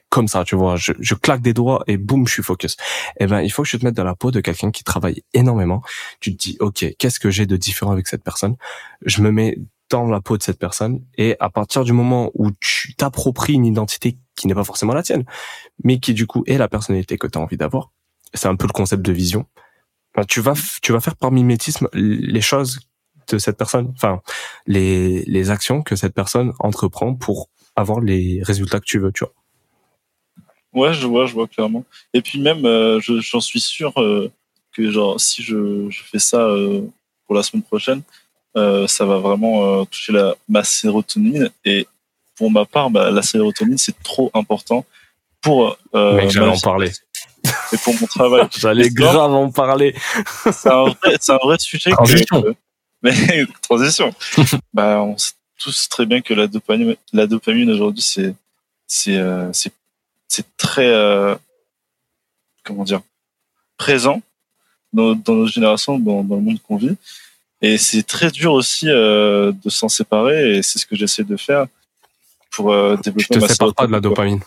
comme 0.10 0.28
ça, 0.28 0.44
tu 0.44 0.56
vois, 0.56 0.76
je, 0.76 0.92
je 1.00 1.16
claque 1.16 1.42
des 1.42 1.56
doigts 1.56 1.84
et 1.88 1.98
boum, 1.98 2.28
je 2.28 2.34
suis 2.34 2.44
focus. 2.44 2.78
Eh 3.20 3.26
ben, 3.26 3.42
il 3.42 3.52
faut 3.52 3.64
que 3.64 3.70
tu 3.70 3.80
te 3.80 3.84
mettes 3.84 3.96
dans 3.96 4.04
la 4.04 4.14
peau 4.14 4.30
de 4.30 4.42
quelqu'un 4.42 4.70
qui 4.70 4.84
travaille 4.84 5.24
énormément. 5.34 5.82
Tu 6.20 6.36
te 6.36 6.38
dis 6.38 6.58
OK, 6.60 6.86
qu'est-ce 7.00 7.20
que 7.20 7.32
j'ai 7.32 7.48
de 7.48 7.58
différent 7.58 7.92
avec 7.92 8.06
cette 8.06 8.24
personne? 8.24 8.56
Je 9.04 9.24
me 9.24 9.32
mets 9.32 9.58
dans 9.90 10.08
la 10.08 10.22
peau 10.22 10.38
de 10.38 10.44
cette 10.44 10.60
personne 10.60 11.04
et 11.18 11.36
à 11.40 11.50
partir 11.50 11.84
du 11.84 11.94
moment 11.94 12.32
où 12.34 12.50
tu 12.60 12.96
t'appropries 12.96 13.54
une 13.54 13.66
identité 13.66 14.18
qui 14.36 14.48
n'est 14.48 14.56
pas 14.56 14.64
forcément 14.64 14.94
la 14.94 15.04
tienne, 15.04 15.24
mais 15.84 16.00
qui 16.00 16.14
du 16.14 16.26
coup 16.28 16.44
est 16.48 16.58
la 16.58 16.68
personnalité 16.68 17.18
que 17.18 17.28
tu 17.28 17.38
as 17.38 17.42
envie 17.42 17.58
d'avoir, 17.58 17.92
c'est 18.34 18.48
un 18.48 18.56
peu 18.56 18.66
le 18.68 18.74
concept 18.74 19.04
de 19.04 19.12
vision. 19.12 19.46
Enfin, 20.16 20.26
tu 20.28 20.42
vas 20.42 20.54
tu 20.82 20.92
vas 20.92 21.00
faire 21.00 21.16
par 21.16 21.32
mimétisme 21.32 21.88
les 21.94 22.42
choses 22.42 22.80
de 23.30 23.38
cette 23.38 23.58
personne, 23.58 23.92
enfin 23.96 24.22
les 24.68 25.24
les 25.26 25.50
actions 25.50 25.82
que 25.82 25.96
cette 25.96 26.14
personne 26.14 26.54
entreprend 26.60 27.14
pour 27.16 27.50
avoir 27.76 28.00
les 28.00 28.42
résultats 28.44 28.80
que 28.80 28.86
tu 28.86 29.00
veux, 29.00 29.12
tu 29.12 29.24
vois. 29.26 29.34
Ouais, 30.74 30.94
je 30.94 31.06
vois, 31.06 31.26
je 31.28 31.34
vois 31.34 31.48
clairement. 31.48 31.86
Et 32.14 32.22
puis 32.22 32.40
même, 32.40 32.66
euh, 32.66 33.00
je- 33.00 33.20
j'en 33.20 33.40
suis 33.40 33.60
sûr 33.60 33.94
euh, 34.02 34.32
que 34.72 34.90
genre 34.90 35.20
si 35.22 35.44
je, 35.44 35.88
je 35.90 36.04
fais 36.04 36.20
ça 36.20 36.42
euh, 36.48 36.82
pour 37.26 37.36
la 37.36 37.44
semaine 37.44 37.62
prochaine, 37.64 38.02
euh, 38.56 38.88
ça 38.88 39.06
va 39.06 39.18
vraiment 39.18 39.82
euh, 39.82 39.86
toucher 39.86 40.12
la 40.14 40.36
ma 40.48 40.64
sérotonine. 40.64 41.50
Et 41.66 41.88
pour 42.36 42.52
ma 42.52 42.66
part, 42.66 42.90
bah, 42.90 43.12
la 43.12 43.22
sérotonine 43.22 43.78
c'est 43.78 44.02
trop 44.04 44.32
important 44.34 44.86
pour 45.42 45.78
euh, 45.94 46.16
Mec, 46.16 46.30
j'allais 46.32 46.48
en 46.52 46.60
parler. 46.60 46.92
et 47.74 47.78
pour 47.78 47.94
mon 48.00 48.08
travail. 48.08 48.48
J'allais 48.58 48.90
grave 48.90 49.34
en 49.34 49.52
parler. 49.52 49.94
C'est 50.52 50.70
un 50.72 50.86
vrai, 50.86 51.18
c'est 51.20 51.34
un 51.34 51.38
vrai 51.44 51.58
sujet. 51.60 51.92
Transition. 51.92 52.42
que- 52.42 52.56
mais 53.02 53.46
transition. 53.62 54.12
bah, 54.74 55.02
on 55.04 55.18
sait 55.18 55.34
tous 55.60 55.90
très 55.90 56.06
bien 56.06 56.22
que 56.22 56.34
la 56.34 56.48
dopamine, 56.48 56.96
la 57.12 57.28
dopamine 57.28 57.70
aujourd'hui, 57.70 58.02
c'est, 58.02 58.34
c'est, 58.88 59.18
euh, 59.18 59.52
c'est, 59.54 59.72
c'est 60.28 60.46
très, 60.58 60.88
euh, 60.88 61.36
comment 62.64 62.84
dire, 62.84 63.02
présent 63.78 64.22
dans, 64.94 65.14
dans 65.16 65.34
nos 65.36 65.48
générations, 65.48 66.00
dans, 66.00 66.24
dans 66.24 66.36
le 66.36 66.42
monde 66.42 66.62
qu'on 66.62 66.78
vit. 66.78 66.96
Et 67.64 67.78
c'est 67.78 68.04
très 68.04 68.30
dur 68.30 68.52
aussi 68.54 68.88
euh, 68.90 69.52
de 69.64 69.70
s'en 69.70 69.88
séparer. 69.90 70.58
Et 70.58 70.62
c'est 70.62 70.78
ce 70.80 70.86
que 70.86 70.96
j'essaie 70.96 71.24
de 71.24 71.38
faire 71.38 71.66
pour 72.52 72.72
euh, 72.72 72.98
développer 72.98 73.24
Tu 73.24 73.30
te 73.30 73.40
ma 73.40 73.48
sépares 73.48 73.74
pas 73.74 73.88
de 73.88 73.92
la 73.92 74.02
dopamine? 74.02 74.42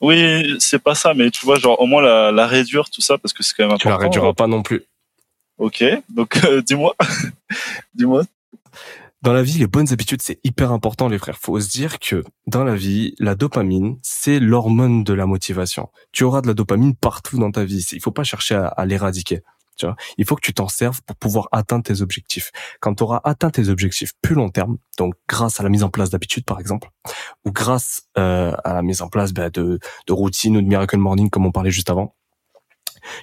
Oui, 0.00 0.56
c'est 0.58 0.82
pas 0.82 0.96
ça, 0.96 1.14
mais 1.14 1.30
tu 1.30 1.44
vois, 1.44 1.56
genre 1.60 1.80
au 1.80 1.86
moins 1.86 2.02
la, 2.02 2.32
la 2.32 2.46
réduire, 2.48 2.90
tout 2.90 3.02
ça, 3.02 3.18
parce 3.18 3.32
que 3.32 3.44
c'est 3.44 3.54
quand 3.56 3.68
même 3.68 3.78
Tu 3.78 3.86
la 3.86 3.94
important. 3.94 4.08
réduiras 4.10 4.32
pas 4.32 4.48
non 4.48 4.62
plus. 4.62 4.82
Ok, 5.58 5.84
donc 6.08 6.42
euh, 6.44 6.60
dis-moi, 6.62 6.96
dis-moi. 7.94 8.24
Dans 9.20 9.32
la 9.32 9.44
vie, 9.44 9.58
les 9.58 9.68
bonnes 9.68 9.92
habitudes, 9.92 10.20
c'est 10.22 10.40
hyper 10.42 10.72
important, 10.72 11.06
les 11.08 11.18
frères. 11.18 11.38
Faut 11.38 11.60
se 11.60 11.68
dire 11.70 12.00
que 12.00 12.24
dans 12.48 12.64
la 12.64 12.74
vie, 12.74 13.14
la 13.20 13.36
dopamine, 13.36 13.98
c'est 14.02 14.40
l'hormone 14.40 15.04
de 15.04 15.12
la 15.12 15.26
motivation. 15.26 15.90
Tu 16.10 16.24
auras 16.24 16.40
de 16.40 16.48
la 16.48 16.54
dopamine 16.54 16.96
partout 16.96 17.38
dans 17.38 17.52
ta 17.52 17.64
vie. 17.64 17.86
Il 17.92 18.00
faut 18.00 18.10
pas 18.10 18.24
chercher 18.24 18.56
à, 18.56 18.66
à 18.66 18.84
l'éradiquer. 18.86 19.42
Tu 19.76 19.86
vois, 19.86 19.96
il 20.18 20.24
faut 20.24 20.36
que 20.36 20.40
tu 20.40 20.54
t'en 20.54 20.68
serves 20.68 21.00
pour 21.02 21.16
pouvoir 21.16 21.48
atteindre 21.52 21.84
tes 21.84 22.02
objectifs. 22.02 22.50
Quand 22.80 22.94
tu 22.94 23.02
auras 23.02 23.20
atteint 23.24 23.50
tes 23.50 23.68
objectifs 23.68 24.12
plus 24.20 24.34
long 24.34 24.50
terme, 24.50 24.78
donc 24.98 25.14
grâce 25.28 25.60
à 25.60 25.62
la 25.62 25.68
mise 25.68 25.82
en 25.82 25.88
place 25.88 26.10
d'habitudes 26.10 26.44
par 26.44 26.60
exemple, 26.60 26.90
ou 27.44 27.52
grâce 27.52 28.02
euh, 28.18 28.52
à 28.64 28.74
la 28.74 28.82
mise 28.82 29.02
en 29.02 29.08
place 29.08 29.32
bah, 29.32 29.50
de, 29.50 29.78
de 30.06 30.12
routines 30.12 30.56
ou 30.56 30.60
de 30.60 30.66
miracle 30.66 30.96
morning 30.98 31.30
comme 31.30 31.46
on 31.46 31.52
parlait 31.52 31.70
juste 31.70 31.90
avant, 31.90 32.14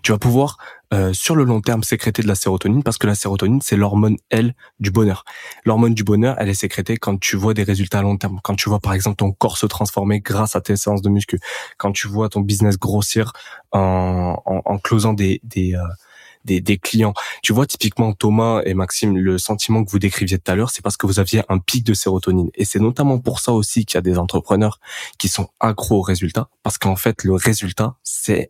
tu 0.04 0.12
vas 0.12 0.18
pouvoir 0.18 0.58
euh, 0.94 1.14
sur 1.14 1.36
le 1.36 1.44
long 1.44 1.62
terme 1.62 1.84
sécréter 1.84 2.22
de 2.22 2.28
la 2.28 2.36
sérotonine 2.36 2.84
parce 2.84 2.98
que 2.98 3.08
la 3.08 3.16
sérotonine 3.16 3.62
c'est 3.62 3.78
l'hormone 3.78 4.18
elle 4.30 4.56
du 4.80 4.92
bonheur. 4.92 5.24
L'hormone 5.66 5.94
du 5.94 6.04
bonheur, 6.04 6.36
elle 6.40 6.50
est 6.50 6.54
sécrétée 6.54 6.98
quand 6.98 7.20
tu 7.20 7.36
vois 7.36 7.54
des 7.54 7.64
résultats 7.64 8.00
à 8.00 8.02
long 8.02 8.18
terme, 8.18 8.40
quand 8.44 8.56
tu 8.56 8.70
vois 8.70 8.80
par 8.80 8.94
exemple 8.94 9.18
ton 9.18 9.32
corps 9.32 9.58
se 9.58 9.66
transformer 9.66 10.20
grâce 10.20 10.56
à 10.56 10.62
tes 10.62 10.76
séances 10.76 11.02
de 11.02 11.10
muscu, 11.10 11.40
quand 11.78 11.92
tu 11.92 12.08
vois 12.08 12.30
ton 12.30 12.42
business 12.42 12.78
grossir 12.78 13.34
en 13.72 14.42
en, 14.46 14.62
en 14.66 14.78
closant 14.80 15.14
des 15.14 15.40
des 15.44 15.76
euh, 15.76 15.84
des, 16.50 16.62
des 16.62 16.78
clients. 16.78 17.14
Tu 17.44 17.54
vois, 17.54 17.66
typiquement 17.66 18.14
Thomas 18.14 18.62
et 18.66 18.74
Maxime, 18.74 19.16
le 19.18 19.38
sentiment 19.38 19.84
que 19.84 19.92
vous 19.92 20.00
décriviez 20.00 20.40
tout 20.40 20.52
à 20.52 20.56
l'heure, 20.56 20.72
c'est 20.72 20.82
parce 20.82 20.98
que 20.98 21.06
vous 21.06 21.20
aviez 21.20 21.44
un 21.48 21.60
pic 21.60 21.84
de 21.86 21.94
sérotonine. 21.94 22.50
Et 22.56 22.66
c'est 22.66 22.80
notamment 22.80 23.20
pour 23.20 23.40
ça 23.40 23.52
aussi 23.54 23.86
qu'il 23.86 23.96
y 23.96 24.00
a 24.00 24.02
des 24.02 24.18
entrepreneurs 24.18 24.80
qui 25.18 25.30
sont 25.30 25.50
accros 25.60 25.98
au 25.98 26.02
résultat, 26.02 26.50
parce 26.64 26.78
qu'en 26.78 26.96
fait, 26.96 27.24
le 27.24 27.34
résultat, 27.34 27.96
c'est 28.04 28.50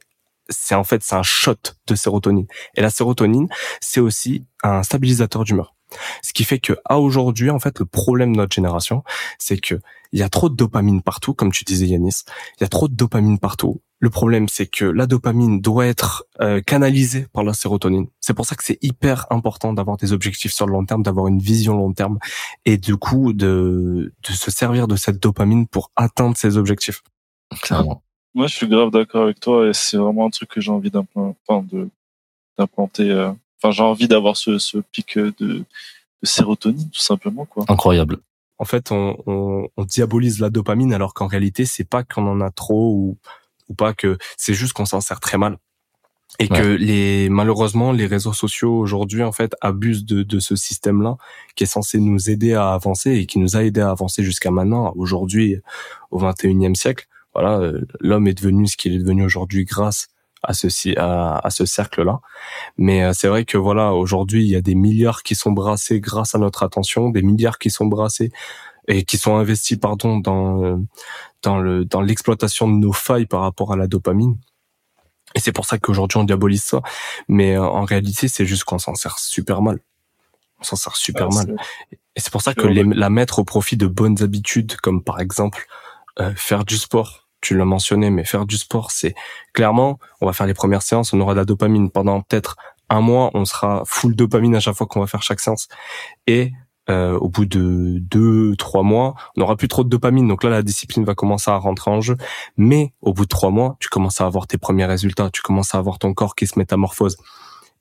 c'est 0.52 0.74
en 0.74 0.84
fait 0.84 1.04
c'est 1.04 1.16
un 1.16 1.24
shot 1.24 1.58
de 1.86 1.96
sérotonine. 1.96 2.48
Et 2.76 2.82
la 2.82 2.90
sérotonine, 2.90 3.48
c'est 3.82 4.00
aussi 4.00 4.46
un 4.64 4.82
stabilisateur 4.82 5.44
d'humeur. 5.44 5.76
Ce 6.24 6.34
qui 6.34 6.44
fait 6.44 6.60
que 6.60 6.74
à 6.86 7.00
aujourd'hui, 7.00 7.50
en 7.50 7.60
fait, 7.60 7.78
le 7.80 7.86
problème 7.86 8.34
de 8.34 8.38
notre 8.38 8.56
génération, 8.56 9.04
c'est 9.38 9.58
que 9.58 9.76
il 10.12 10.20
y 10.20 10.24
a 10.24 10.30
trop 10.30 10.50
de 10.50 10.56
dopamine 10.56 11.04
partout, 11.04 11.34
comme 11.36 11.52
tu 11.52 11.64
disais 11.66 11.86
Yanis. 11.86 12.24
Il 12.58 12.62
y 12.62 12.64
a 12.64 12.68
trop 12.68 12.88
de 12.88 12.96
dopamine 12.96 13.38
partout. 13.38 13.82
Le 14.02 14.10
problème, 14.10 14.48
c'est 14.48 14.66
que 14.66 14.86
la 14.86 15.08
dopamine 15.08 15.60
doit 15.60 15.86
être 15.86 16.24
euh, 16.40 16.62
canalisée 16.62 17.28
par 17.34 17.44
la 17.44 17.54
sérotonine. 17.54 18.08
C'est 18.22 18.34
pour 18.34 18.46
ça 18.46 18.56
que 18.56 18.64
c'est 18.64 18.78
hyper 18.82 19.28
important 19.30 19.74
d'avoir 19.74 19.98
des 19.98 20.14
objectifs 20.14 20.54
sur 20.54 20.66
le 20.68 20.72
long 20.72 20.86
terme, 20.86 21.04
d'avoir 21.04 21.28
une 21.28 21.40
vision 21.40 21.76
long 21.76 21.92
terme, 21.92 22.18
et 22.64 22.78
du 22.78 22.96
coup 22.96 23.34
de 23.34 24.14
de 24.24 24.32
se 24.32 24.52
servir 24.52 24.88
de 24.88 24.96
cette 24.96 25.22
dopamine 25.22 25.68
pour 25.68 25.92
atteindre 25.98 26.38
ses 26.38 26.56
objectifs. 26.56 27.02
Clairement. 27.62 28.02
Moi, 28.36 28.48
je 28.48 28.56
suis 28.56 28.68
grave 28.68 28.92
d'accord 28.92 29.24
avec 29.24 29.40
toi 29.40 29.68
et 29.68 29.74
c'est 29.74 29.98
vraiment 29.98 30.28
un 30.28 30.30
truc 30.30 30.50
que 30.50 30.62
j'ai 30.62 30.72
envie 30.72 30.92
d'implanter. 30.92 31.38
Enfin, 31.48 31.66
de, 31.70 31.90
d'implanter 32.58 33.12
euh, 33.12 33.32
enfin, 33.62 33.72
j'ai 33.72 33.84
envie 33.84 34.08
d'avoir 34.08 34.38
ce, 34.38 34.60
ce 34.60 34.78
pic 34.78 35.18
de, 35.18 35.34
de 35.40 35.66
sérotonine, 36.24 36.90
tout 36.90 37.02
simplement, 37.02 37.46
quoi. 37.46 37.66
Incroyable. 37.68 38.20
En 38.60 38.66
fait, 38.66 38.92
on, 38.92 39.18
on, 39.26 39.68
on 39.76 39.84
diabolise 39.84 40.40
la 40.40 40.50
dopamine 40.50 40.94
alors 40.94 41.14
qu'en 41.14 41.28
réalité, 41.28 41.66
c'est 41.66 41.90
pas 41.90 42.04
qu'on 42.04 42.28
en 42.28 42.40
a 42.40 42.52
trop 42.52 42.94
ou, 42.94 43.18
ou 43.70 43.74
pas 43.76 43.94
que 43.94 44.18
c'est 44.38 44.54
juste 44.54 44.74
qu'on 44.74 44.86
s'en 44.86 45.02
sert 45.02 45.20
très 45.20 45.38
mal. 45.38 45.58
Et 46.38 46.48
Ouais. 46.52 46.60
que 46.62 46.68
les 46.68 47.28
malheureusement 47.30 47.92
les 47.92 48.06
réseaux 48.06 48.34
sociaux 48.34 48.78
aujourd'hui 48.78 49.24
en 49.24 49.32
fait 49.32 49.56
abusent 49.62 50.06
de, 50.06 50.22
de 50.22 50.40
ce 50.40 50.56
système-là 50.56 51.18
qui 51.56 51.64
est 51.64 51.68
censé 51.68 52.00
nous 52.00 52.30
aider 52.30 52.54
à 52.54 52.70
avancer 52.74 53.12
et 53.14 53.26
qui 53.26 53.40
nous 53.40 53.58
a 53.58 53.64
aidé 53.64 53.82
à 53.82 53.90
avancer 53.90 54.22
jusqu'à 54.24 54.52
maintenant 54.52 54.94
aujourd'hui 54.96 55.58
au 56.12 56.20
21e 56.20 56.76
siècle. 56.76 57.08
Voilà, 57.34 57.60
euh, 57.60 57.82
l'homme 58.00 58.28
est 58.28 58.36
devenu 58.36 58.68
ce 58.68 58.78
qu'il 58.78 58.94
est 58.94 59.00
devenu 59.00 59.24
aujourd'hui 59.26 59.66
grâce 59.66 60.08
à 60.44 60.54
ceci 60.54 60.96
à, 60.98 61.38
à 61.40 61.50
ce 61.50 61.66
cercle-là. 61.66 62.22
Mais 62.78 63.04
euh, 63.04 63.12
c'est 63.14 63.28
vrai 63.28 63.44
que 63.44 63.58
voilà, 63.58 63.94
aujourd'hui, 63.94 64.44
il 64.46 64.50
y 64.50 64.56
a 64.56 64.62
des 64.62 64.76
milliards 64.76 65.24
qui 65.24 65.36
sont 65.36 65.52
brassés 65.52 66.00
grâce 66.00 66.34
à 66.36 66.38
notre 66.38 66.64
attention, 66.64 67.10
des 67.10 67.24
milliards 67.24 67.58
qui 67.60 67.70
sont 67.70 67.86
brassés 67.88 68.32
et 68.90 69.04
qui 69.04 69.18
sont 69.18 69.38
investis 69.38 69.78
pardon 69.78 70.18
dans 70.18 70.64
euh, 70.64 70.76
dans 71.44 71.60
le 71.60 71.86
dans 71.86 72.02
l'exploitation 72.02 72.68
de 72.68 72.74
nos 72.74 72.92
failles 72.92 73.28
par 73.28 73.42
rapport 73.42 73.72
à 73.72 73.78
la 73.78 73.88
dopamine. 73.88 74.36
Et 75.36 75.40
c'est 75.40 75.52
pour 75.52 75.66
ça 75.66 75.78
qu'aujourd'hui 75.78 76.18
on 76.18 76.24
diabolise 76.24 76.64
ça. 76.64 76.82
Mais 77.28 77.56
euh, 77.56 77.64
en 77.64 77.86
réalité, 77.86 78.28
c'est 78.28 78.46
juste 78.46 78.64
qu'on 78.64 78.80
s'en 78.80 78.96
sert 78.96 79.20
super 79.20 79.62
mal. 79.62 79.80
On 80.60 80.64
s'en 80.64 80.76
sert 80.76 80.96
super 80.98 81.30
mal. 81.30 81.56
Et 81.92 82.20
c'est 82.20 82.32
pour 82.32 82.42
ça 82.42 82.54
que 82.54 82.68
les, 82.68 82.84
la 82.84 83.10
mettre 83.10 83.40
au 83.40 83.46
profit 83.46 83.78
de 83.78 83.88
bonnes 83.88 84.22
habitudes, 84.22 84.76
comme 84.78 85.04
par 85.04 85.22
exemple 85.22 85.68
euh, 86.20 86.34
faire 86.36 86.66
du 86.66 86.78
sport. 86.78 87.28
Tu 87.42 87.56
l'as 87.56 87.64
mentionné, 87.64 88.10
mais 88.10 88.26
faire 88.26 88.46
du 88.46 88.58
sport, 88.58 88.92
c'est 88.92 89.16
clairement, 89.54 89.98
on 90.20 90.26
va 90.26 90.34
faire 90.34 90.48
les 90.48 90.54
premières 90.54 90.82
séances, 90.82 91.14
on 91.14 91.22
aura 91.22 91.34
de 91.34 91.40
la 91.40 91.46
dopamine 91.46 91.90
pendant 91.90 92.22
peut-être 92.22 92.58
un 92.90 93.00
mois, 93.00 93.32
on 93.34 93.46
sera 93.46 93.84
full 93.86 94.14
dopamine 94.14 94.56
à 94.56 94.60
chaque 94.60 94.76
fois 94.76 94.88
qu'on 94.88 95.00
va 95.00 95.08
faire 95.08 95.24
chaque 95.24 95.40
séance. 95.40 95.70
Et 96.28 96.52
euh, 96.90 97.18
au 97.18 97.30
bout 97.30 97.46
de 97.46 98.00
deux, 98.00 98.56
trois 98.56 98.84
mois, 98.84 99.16
on 99.36 99.42
n'aura 99.42 99.56
plus 99.56 99.68
trop 99.68 99.84
de 99.84 99.90
dopamine. 99.90 100.28
Donc 100.28 100.44
là, 100.44 100.50
la 100.50 100.64
discipline 100.64 101.06
va 101.06 101.16
commencer 101.16 101.52
à 101.52 101.58
rentrer 101.58 101.92
en 101.92 102.02
jeu. 102.02 102.16
Mais 102.58 102.94
au 103.02 103.14
bout 103.14 103.24
de 103.24 103.30
trois 103.30 103.52
mois, 103.52 103.78
tu 103.80 103.90
commences 103.90 104.22
à 104.22 104.26
avoir 104.26 104.48
tes 104.48 104.58
premiers 104.58 104.86
résultats. 104.86 105.30
Tu 105.32 105.42
commences 105.42 105.76
à 105.76 105.78
avoir 105.78 106.00
ton 106.00 106.14
corps 106.14 106.36
qui 106.36 106.48
se 106.48 106.58
métamorphose. 106.58 107.18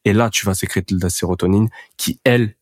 Et 0.05 0.13
là, 0.13 0.31
tu 0.31 0.47
vas 0.47 0.55
sécréter 0.55 0.95
de 0.95 1.03
la 1.03 1.11
sérotonine 1.11 1.69
qui, 1.97 2.21
elle, 2.25 2.55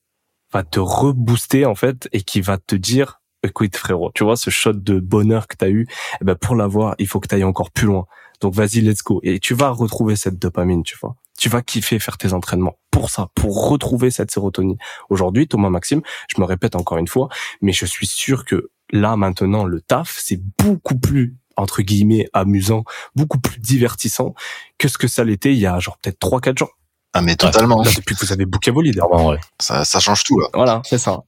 va 0.52 0.62
te 0.62 0.78
rebooster 0.78 1.66
en 1.66 1.74
fait 1.74 2.08
et 2.12 2.22
qui 2.22 2.40
va 2.40 2.56
te 2.58 2.76
dire 2.76 3.20
écoute 3.42 3.76
frérot, 3.76 4.10
tu 4.14 4.24
vois 4.24 4.36
ce 4.36 4.50
shot 4.50 4.72
de 4.72 4.98
bonheur 4.98 5.46
que 5.46 5.56
tu 5.56 5.64
as 5.64 5.68
eu, 5.68 5.86
eh 6.20 6.24
ben 6.24 6.34
pour 6.34 6.56
l'avoir, 6.56 6.94
il 6.98 7.06
faut 7.06 7.20
que 7.20 7.28
tu 7.28 7.34
ailles 7.34 7.44
encore 7.44 7.70
plus 7.70 7.86
loin. 7.86 8.06
Donc 8.40 8.54
vas-y, 8.54 8.80
let's 8.80 9.02
go 9.02 9.20
et 9.22 9.38
tu 9.38 9.54
vas 9.54 9.70
retrouver 9.70 10.16
cette 10.16 10.38
dopamine, 10.38 10.82
tu 10.82 10.96
vois. 11.00 11.16
Tu 11.38 11.48
vas 11.48 11.62
kiffer 11.62 11.98
faire 11.98 12.18
tes 12.18 12.32
entraînements 12.32 12.76
pour 12.96 13.10
ça, 13.10 13.28
pour 13.34 13.68
retrouver 13.68 14.10
cette 14.10 14.30
sérotonine. 14.30 14.78
Aujourd'hui, 15.10 15.46
Thomas 15.46 15.68
Maxime, 15.68 16.00
je 16.34 16.40
me 16.40 16.46
répète 16.46 16.76
encore 16.76 16.96
une 16.96 17.08
fois, 17.08 17.28
mais 17.60 17.72
je 17.72 17.84
suis 17.84 18.06
sûr 18.06 18.46
que 18.46 18.70
là 18.90 19.16
maintenant 19.16 19.64
le 19.64 19.82
taf, 19.82 20.18
c'est 20.18 20.40
beaucoup 20.58 20.98
plus 20.98 21.36
entre 21.56 21.82
guillemets 21.82 22.26
amusant, 22.32 22.84
beaucoup 23.14 23.38
plus 23.38 23.60
divertissant 23.60 24.34
que 24.78 24.88
ce 24.88 24.96
que 24.96 25.08
ça 25.08 25.24
l'était 25.24 25.52
il 25.52 25.58
y 25.58 25.66
a 25.66 25.78
genre 25.78 25.98
peut-être 25.98 26.18
3 26.18 26.40
4 26.40 26.58
jours. 26.58 26.78
Ah 27.12 27.20
mais 27.20 27.36
totalement. 27.36 27.82
Là, 27.82 27.90
depuis 27.94 28.14
que 28.14 28.24
vous 28.24 28.32
avez 28.32 28.46
vos 28.46 28.80
leads. 28.80 28.94
Clairement, 28.94 29.28
ouais. 29.28 29.40
Ça, 29.60 29.84
ça 29.84 30.00
change 30.00 30.24
tout 30.24 30.40
là. 30.40 30.48
Voilà, 30.54 30.80
c'est 30.86 30.98
ça. 30.98 31.20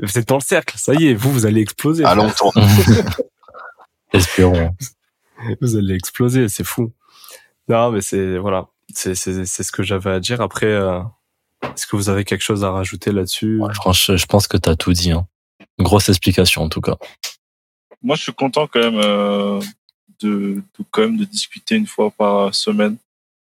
Vous 0.00 0.18
êtes 0.18 0.26
dans 0.26 0.38
le 0.38 0.42
cercle, 0.42 0.76
ça 0.76 0.94
y 0.94 1.06
est, 1.06 1.14
vous, 1.14 1.30
vous 1.30 1.46
allez 1.46 1.60
exploser. 1.60 2.04
On 2.04 2.30
tourne. 2.30 2.66
Espérons. 4.12 4.74
Vous 5.60 5.76
allez 5.76 5.94
exploser, 5.94 6.48
c'est 6.48 6.64
fou. 6.64 6.92
Non, 7.68 7.92
mais 7.92 8.00
c'est, 8.00 8.38
voilà, 8.38 8.66
c'est, 8.94 9.14
c'est, 9.14 9.44
c'est 9.46 9.62
ce 9.62 9.72
que 9.72 9.82
j'avais 9.82 10.10
à 10.10 10.20
dire. 10.20 10.40
Après, 10.40 10.66
euh, 10.66 11.00
est-ce 11.62 11.86
que 11.86 11.96
vous 11.96 12.08
avez 12.08 12.24
quelque 12.24 12.42
chose 12.42 12.64
à 12.64 12.70
rajouter 12.70 13.12
là-dessus 13.12 13.60
Ouais, 13.60 13.74
franchement, 13.74 14.16
je 14.16 14.26
pense 14.26 14.46
que 14.48 14.56
t'as 14.56 14.76
tout 14.76 14.92
dit. 14.92 15.12
Hein. 15.12 15.26
Une 15.78 15.84
grosse 15.84 16.08
explication 16.08 16.62
en 16.62 16.68
tout 16.68 16.80
cas. 16.80 16.96
Moi, 18.02 18.16
je 18.16 18.22
suis 18.22 18.32
content 18.32 18.66
quand 18.66 18.80
même 18.80 19.00
euh, 19.02 19.60
de, 20.20 20.62
de 20.78 20.84
quand 20.90 21.02
même 21.02 21.16
de 21.16 21.24
discuter 21.24 21.76
une 21.76 21.86
fois 21.86 22.10
par 22.10 22.54
semaine 22.54 22.96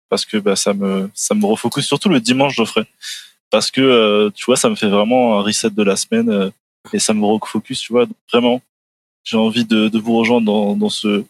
parce 0.09 0.25
que 0.25 0.37
bah, 0.37 0.55
ça 0.55 0.73
me 0.73 1.09
ça 1.13 1.33
me 1.33 1.45
refocus 1.45 1.85
surtout 1.85 2.09
le 2.09 2.19
dimanche, 2.19 2.55
Geoffrey. 2.55 2.85
Parce 3.49 3.71
que 3.71 3.81
euh, 3.81 4.29
tu 4.33 4.45
vois, 4.45 4.57
ça 4.57 4.69
me 4.69 4.75
fait 4.75 4.89
vraiment 4.89 5.39
un 5.39 5.41
reset 5.41 5.71
de 5.71 5.83
la 5.83 5.95
semaine 5.95 6.29
euh, 6.29 6.49
et 6.93 6.99
ça 6.99 7.13
me 7.13 7.25
refocus, 7.25 7.81
tu 7.81 7.93
vois. 7.93 8.05
Donc, 8.05 8.17
vraiment, 8.31 8.61
j'ai 9.23 9.37
envie 9.37 9.65
de, 9.65 9.87
de 9.87 9.99
vous 9.99 10.15
rejoindre 10.17 10.45
dans, 10.45 10.75
dans 10.75 10.89
ce 10.89 11.25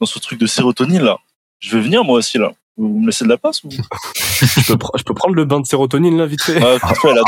dans 0.00 0.06
ce 0.06 0.18
truc 0.18 0.38
de 0.38 0.46
sérotonine 0.46 1.02
là. 1.02 1.18
Je 1.60 1.76
vais 1.76 1.82
venir 1.82 2.04
moi 2.04 2.18
aussi 2.18 2.38
là. 2.38 2.52
Vous 2.78 3.00
me 3.00 3.06
laissez 3.06 3.24
de 3.24 3.28
la 3.28 3.36
place 3.38 3.62
ou 3.64 3.70
je, 3.72 4.72
peux, 4.72 4.74
pr- 4.78 4.96
je 4.96 5.02
peux 5.02 5.12
prendre 5.12 5.34
le 5.34 5.44
bain 5.44 5.60
de 5.60 5.66
sérotonine 5.66 6.16
là, 6.16 6.26
vite 6.26 6.42
fait 6.42 6.62
ah, 6.62 6.78
fait, 6.94 7.12
là, 7.12 7.22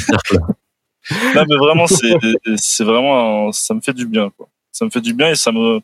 cercle. 0.00 0.38
Non, 1.34 1.44
mais 1.48 1.56
vraiment, 1.56 1.86
c'est, 1.86 2.84
vraiment, 2.84 3.48
un- 3.48 3.52
ça 3.52 3.74
me 3.74 3.80
fait 3.80 3.92
du 3.92 4.06
bien, 4.06 4.30
quoi. 4.36 4.48
Ça 4.72 4.84
me 4.84 4.90
fait 4.90 5.00
du 5.00 5.12
bien 5.14 5.28
et 5.30 5.34
ça 5.34 5.52
me, 5.52 5.80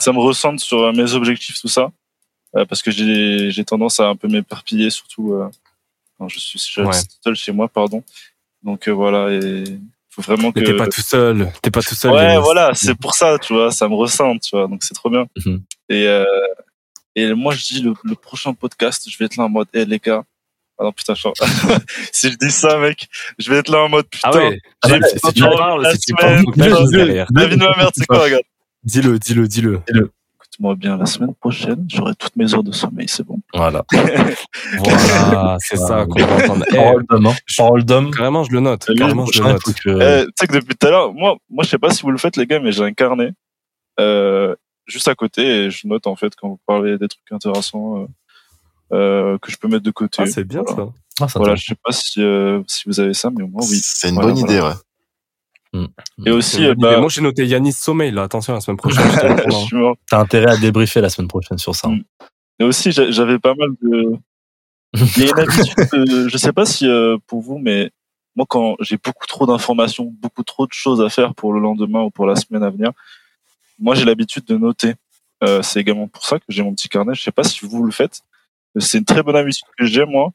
ça 0.00 0.12
me 0.12 0.18
recentre 0.18 0.62
sur 0.62 0.92
mes 0.92 1.14
objectifs, 1.14 1.60
tout 1.60 1.68
ça. 1.68 1.90
Euh, 2.56 2.64
parce 2.64 2.82
que 2.82 2.90
j'ai, 2.90 3.50
j'ai 3.52 3.64
tendance 3.64 4.00
à 4.00 4.08
un 4.08 4.16
peu 4.16 4.26
m'éparpiller, 4.26 4.90
surtout, 4.90 5.34
euh, 5.34 5.48
quand 6.18 6.28
je 6.28 6.38
suis 6.40 6.58
seul, 6.58 6.86
Ouais. 6.86 6.92
seul 7.22 7.36
chez 7.36 7.52
moi, 7.52 7.68
pardon. 7.68 8.02
Donc, 8.64 8.88
euh, 8.88 8.92
voilà, 8.92 9.30
et 9.32 9.64
faut 10.10 10.22
vraiment 10.22 10.50
que. 10.50 10.58
Mais 10.60 10.66
t'es 10.66 10.76
pas 10.76 10.88
tout 10.88 11.00
seul, 11.00 11.50
t'es 11.62 11.70
pas 11.70 11.80
tout 11.82 11.94
seul. 11.94 12.10
ouais, 12.12 12.38
voilà, 12.38 12.72
c'est 12.74 12.94
pour 12.96 13.14
ça, 13.14 13.38
tu 13.38 13.54
vois, 13.54 13.70
ça 13.70 13.88
me 13.88 13.94
ressent, 13.94 14.36
tu 14.38 14.50
vois, 14.56 14.66
donc 14.66 14.82
c'est 14.82 14.94
trop 14.94 15.10
bien. 15.10 15.26
Mhm. 15.46 15.62
Et, 15.90 16.06
euh, 16.08 16.24
et 17.22 17.34
moi, 17.34 17.54
je 17.54 17.64
dis, 17.66 17.82
le, 17.82 17.94
le 18.04 18.14
prochain 18.14 18.52
podcast, 18.54 19.08
je 19.10 19.16
vais 19.18 19.26
être 19.26 19.36
là 19.36 19.44
en 19.44 19.48
mode, 19.48 19.68
hé, 19.74 19.84
les 19.84 19.98
gars. 19.98 20.24
Ah 20.78 20.84
non, 20.84 20.92
putain, 20.92 21.14
je... 21.14 21.28
si 22.12 22.30
je 22.30 22.36
dis 22.38 22.50
ça, 22.50 22.78
mec, 22.78 23.08
je 23.38 23.50
vais 23.50 23.58
être 23.58 23.68
là 23.70 23.80
en 23.84 23.88
mode, 23.90 24.06
putain. 24.08 24.30
Ah 24.32 24.36
ouais, 24.38 24.58
j'ai 24.86 25.00
si, 25.02 25.18
si 25.26 25.32
tu 25.34 25.42
pas 25.42 25.50
parles, 25.56 25.86
si 25.92 25.98
tu 26.00 26.14
parles, 26.14 26.42
tu 26.54 26.60
de 26.60 27.56
ma 27.56 27.76
mère, 27.76 27.90
c'est 27.94 28.06
quoi, 28.06 28.22
regarde? 28.24 28.42
Dis-le, 28.82 29.18
dis-le, 29.18 29.46
dis-le. 29.46 29.82
Écoute-moi 29.88 30.74
bien, 30.76 30.96
la 30.96 31.04
semaine 31.06 31.34
prochaine, 31.34 31.86
j'aurai 31.86 32.14
toutes 32.14 32.34
mes 32.36 32.54
heures 32.54 32.62
de 32.64 32.72
sommeil, 32.72 33.08
c'est 33.08 33.24
bon. 33.24 33.38
Voilà. 33.54 33.84
Voilà, 34.78 35.56
c'est 35.60 35.76
ça 35.76 36.06
qu'on 36.06 36.24
va 36.24 36.34
entendre. 36.44 36.64
Eh, 36.70 36.76
Parole 36.76 37.04
d'homme. 37.08 37.26
hein. 37.26 37.34
je- 37.46 37.56
Parole 37.56 37.84
d'homme. 37.84 38.10
carrément, 38.10 38.44
je 38.44 38.52
le 38.52 38.60
note. 38.60 38.86
Carrément, 38.96 39.26
je 39.26 39.42
le 39.42 39.48
note. 39.52 39.60
Eh, 39.66 40.24
tu 40.26 40.32
sais 40.38 40.46
que 40.46 40.52
depuis 40.54 40.76
tout 40.76 40.86
à 40.86 40.90
l'heure, 40.90 41.12
moi, 41.12 41.36
moi, 41.50 41.64
je 41.64 41.70
sais 41.70 41.78
pas 41.78 41.90
si 41.90 42.02
vous 42.02 42.10
le 42.10 42.18
faites, 42.18 42.36
les 42.36 42.46
gars, 42.46 42.60
mais 42.60 42.72
j'ai 42.72 42.84
un 42.84 42.92
carnet, 42.92 43.32
euh, 43.98 44.54
juste 44.90 45.08
à 45.08 45.14
côté 45.14 45.42
et 45.66 45.70
je 45.70 45.86
note, 45.86 46.06
en 46.06 46.16
fait, 46.16 46.34
quand 46.36 46.48
vous 46.48 46.60
parlez 46.66 46.98
des 46.98 47.08
trucs 47.08 47.30
intéressants, 47.32 48.02
euh, 48.02 48.06
euh, 48.92 49.38
que 49.38 49.50
je 49.50 49.56
peux 49.56 49.68
mettre 49.68 49.84
de 49.84 49.90
côté. 49.90 50.22
Ah, 50.22 50.26
c'est 50.26 50.44
bien 50.44 50.62
Voilà. 50.66 50.76
ça. 50.86 50.92
Ah, 51.22 51.28
ça 51.28 51.38
Voilà, 51.38 51.54
je 51.54 51.64
sais 51.66 51.76
pas 51.82 51.92
si, 51.92 52.20
euh, 52.22 52.62
si 52.66 52.82
vous 52.86 52.98
avez 53.00 53.14
ça, 53.14 53.30
mais 53.30 53.44
moi, 53.46 53.62
oui. 53.62 53.78
C'est 53.82 54.08
une 54.08 54.14
Voilà, 54.16 54.30
bonne 54.32 54.38
voilà. 54.40 54.52
idée, 54.54 54.62
ouais. 54.66 54.74
Et 56.26 56.30
aussi, 56.30 56.64
euh, 56.64 56.74
bah, 56.76 56.98
Moi, 56.98 57.08
j'ai 57.08 57.20
noté 57.20 57.46
Yanis 57.46 57.72
Sommeil, 57.72 58.10
là. 58.10 58.24
Attention, 58.24 58.54
la 58.54 58.60
semaine 58.60 58.76
prochaine. 58.76 59.06
T'as 60.10 60.18
intérêt 60.18 60.50
à 60.52 60.56
débriefer 60.56 61.00
la 61.00 61.08
semaine 61.10 61.28
prochaine 61.28 61.58
sur 61.58 61.74
ça. 61.76 61.88
Mm. 61.88 62.02
Et 62.58 62.64
aussi, 62.64 62.90
j'a- 62.92 63.10
j'avais 63.10 63.38
pas 63.38 63.54
mal 63.54 63.68
de. 63.82 64.16
Il 65.16 65.22
y 65.22 65.26
a 65.26 65.30
une 65.30 65.38
habitude, 65.38 65.74
euh, 65.94 66.28
je 66.28 66.36
sais 66.36 66.52
pas 66.52 66.66
si 66.66 66.88
euh, 66.88 67.16
pour 67.28 67.40
vous, 67.40 67.58
mais 67.58 67.92
moi, 68.34 68.44
quand 68.48 68.74
j'ai 68.80 68.96
beaucoup 68.96 69.26
trop 69.28 69.46
d'informations, 69.46 70.12
beaucoup 70.20 70.42
trop 70.42 70.66
de 70.66 70.72
choses 70.72 71.00
à 71.00 71.08
faire 71.08 71.32
pour 71.34 71.52
le 71.52 71.60
lendemain 71.60 72.02
ou 72.02 72.10
pour 72.10 72.26
la 72.26 72.34
semaine 72.34 72.64
à 72.64 72.70
venir, 72.70 72.90
moi, 73.80 73.94
j'ai 73.94 74.04
l'habitude 74.04 74.44
de 74.44 74.56
noter. 74.56 74.94
Euh, 75.42 75.62
c'est 75.62 75.80
également 75.80 76.06
pour 76.08 76.24
ça 76.24 76.38
que 76.38 76.44
j'ai 76.48 76.62
mon 76.62 76.74
petit 76.74 76.88
carnet. 76.88 77.14
Je 77.14 77.22
sais 77.22 77.32
pas 77.32 77.42
si 77.44 77.64
vous 77.66 77.82
le 77.84 77.92
faites, 77.92 78.20
c'est 78.78 78.98
une 78.98 79.04
très 79.04 79.22
bonne 79.22 79.36
habitude 79.36 79.66
que 79.78 79.86
j'ai 79.86 80.04
moi. 80.04 80.32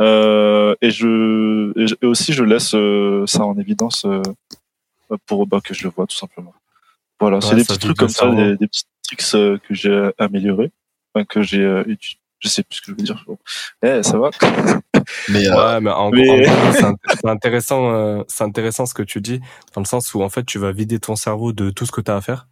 Euh, 0.00 0.74
et 0.80 0.90
je 0.90 1.72
et, 2.02 2.06
aussi 2.06 2.32
je 2.32 2.42
laisse 2.42 2.74
euh, 2.74 3.26
ça 3.26 3.44
en 3.44 3.58
évidence 3.58 4.06
euh, 4.06 4.22
pour 5.26 5.46
bah, 5.46 5.60
que 5.62 5.74
je 5.74 5.84
le 5.84 5.90
vois 5.90 6.06
tout 6.06 6.16
simplement. 6.16 6.54
Voilà, 7.20 7.42
c'est 7.42 7.54
des 7.54 7.64
petits 7.64 7.78
trucs 7.78 7.98
comme 7.98 8.08
ça, 8.08 8.20
cerveau. 8.20 8.36
des, 8.36 8.56
des 8.56 8.66
petits 8.66 8.84
tricks 9.06 9.34
euh, 9.34 9.58
que 9.58 9.74
j'ai 9.74 10.10
améliorés, 10.16 10.70
enfin, 11.12 11.26
que 11.26 11.42
j'ai 11.42 11.60
euh, 11.62 11.84
je 12.38 12.48
sais 12.48 12.62
plus 12.62 12.76
ce 12.76 12.80
que 12.80 12.86
je 12.92 12.96
veux 12.96 13.02
dire. 13.02 13.22
Eh, 13.82 14.02
ça 14.02 14.16
va. 14.18 14.30
Mais 15.28 15.46
euh, 15.46 15.74
Ouais, 15.74 15.80
mais 15.80 15.90
en, 15.90 16.10
mais- 16.10 16.48
en 16.48 16.72
c'est 16.72 16.82
int- 16.84 16.96
c'est 17.20 17.28
intéressant, 17.28 17.92
euh, 17.92 18.22
c'est 18.28 18.44
intéressant 18.44 18.86
ce 18.86 18.94
que 18.94 19.02
tu 19.02 19.20
dis, 19.20 19.40
dans 19.74 19.80
le 19.82 19.86
sens 19.86 20.14
où 20.14 20.22
en 20.22 20.28
fait, 20.30 20.44
tu 20.44 20.58
vas 20.58 20.72
vider 20.72 20.98
ton 20.98 21.16
cerveau 21.16 21.52
de 21.52 21.68
tout 21.70 21.84
ce 21.84 21.92
que 21.92 22.00
tu 22.00 22.10
as 22.10 22.16
à 22.16 22.20
faire, 22.22 22.48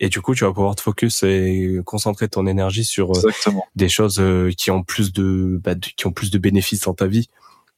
et 0.00 0.08
du 0.08 0.20
coup, 0.20 0.34
tu 0.34 0.44
vas 0.44 0.52
pouvoir 0.52 0.74
te 0.76 0.80
focus 0.82 1.22
et 1.22 1.78
concentrer 1.84 2.28
ton 2.28 2.46
énergie 2.46 2.84
sur 2.84 3.10
euh, 3.10 3.20
Exactement. 3.28 3.66
des 3.76 3.88
choses 3.88 4.18
euh, 4.20 4.50
qui 4.56 4.70
ont 4.70 4.82
plus 4.82 5.12
de, 5.12 5.60
bah, 5.62 5.74
de- 5.74 5.86
qui 5.96 6.06
ont 6.06 6.12
plus 6.12 6.30
de 6.30 6.38
bénéfices 6.38 6.80
dans 6.82 6.94
ta 6.94 7.06
vie, 7.06 7.28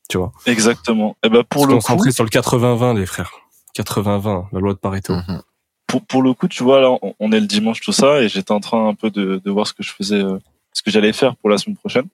tu 0.09 0.19
vois. 0.19 0.33
Exactement. 0.47 1.17
Et 1.23 1.29
ben 1.29 1.43
pour 1.45 1.63
Se 1.63 1.67
le 1.69 1.75
coup, 1.75 1.81
concentrer 1.81 2.13
sur 2.13 2.25
le 2.25 2.31
80-20, 2.31 2.99
les 2.99 3.07
frères. 3.07 3.33
80-20, 3.77 4.49
la 4.53 4.61
loi 4.61 4.73
de 4.75 4.79
Pareto. 4.79 5.15
mhm. 5.15 5.43
pour, 5.87 6.05
pour 6.07 6.23
le 6.23 6.35
coup, 6.35 6.49
tu 6.49 6.63
vois, 6.63 6.81
là, 6.81 6.91
on- 7.03 7.15
on 7.21 7.33
est 7.33 7.41
le 7.41 7.47
dimanche, 7.47 7.81
tout 7.81 7.93
ça, 7.93 8.21
et 8.23 8.29
j'étais 8.29 8.53
en 8.53 8.61
train 8.61 8.89
un 8.89 8.95
peu 8.95 9.11
de, 9.11 9.41
de 9.45 9.51
voir 9.51 9.67
ce 9.67 9.73
que 9.73 9.83
je 9.83 9.93
faisais, 9.93 10.23
euh, 10.23 10.39
ce 10.73 10.83
que 10.83 10.91
j'allais 10.91 11.13
faire 11.13 11.35
pour 11.37 11.51
la 11.51 11.59
semaine 11.59 11.77
prochaine. 11.77 12.07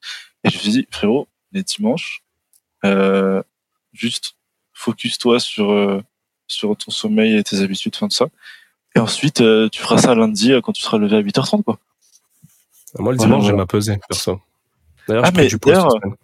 Et 0.43 0.49
je 0.49 0.55
me 0.57 0.61
suis 0.61 0.71
dit, 0.71 0.87
frérot, 0.91 1.27
les 1.51 1.63
dimanches, 1.63 2.23
euh, 2.85 3.41
juste 3.93 4.35
focus-toi 4.73 5.39
sur, 5.39 5.71
euh, 5.71 6.01
sur 6.47 6.75
ton 6.77 6.91
sommeil 6.91 7.35
et 7.35 7.43
tes 7.43 7.59
habitudes, 7.61 7.93
enfin, 7.95 8.07
tout 8.07 8.15
ça. 8.15 8.27
Et 8.97 8.99
ensuite, 8.99 9.41
euh, 9.41 9.69
tu 9.69 9.79
feras 9.79 9.99
ça 9.99 10.15
lundi 10.15 10.51
euh, 10.53 10.59
quand 10.61 10.71
tu 10.73 10.81
seras 10.81 10.97
levé 10.97 11.17
à 11.17 11.21
8h30, 11.21 11.61
quoi. 11.63 11.77
Moi, 12.97 13.11
le 13.11 13.17
Voilà, 13.17 13.29
dimanche, 13.29 13.43
j'ai 13.43 13.51
voilà. 13.51 13.57
ma 13.57 13.65
pesée, 13.67 13.99
perso. 14.09 14.41
D'ailleurs, 15.07 15.23
Ah, 15.25 15.31
semaine. 15.31 16.15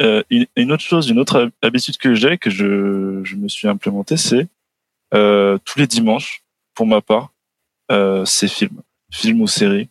Euh, 0.00 0.22
une, 0.30 0.46
une 0.56 0.70
autre 0.72 0.82
chose, 0.84 1.08
une 1.08 1.18
autre 1.18 1.40
hab- 1.46 1.50
habitude 1.62 1.96
que 1.98 2.14
j'ai, 2.14 2.38
que 2.38 2.50
je, 2.50 3.20
je 3.24 3.34
me 3.34 3.48
suis 3.48 3.66
implémenté, 3.66 4.16
c'est 4.16 4.46
euh, 5.12 5.58
tous 5.64 5.78
les 5.80 5.88
dimanches, 5.88 6.42
pour 6.74 6.86
ma 6.86 7.00
part, 7.00 7.32
euh, 7.90 8.24
c'est 8.24 8.48
film, 8.48 8.80
film 9.10 9.40
ou 9.40 9.46
série, 9.48 9.88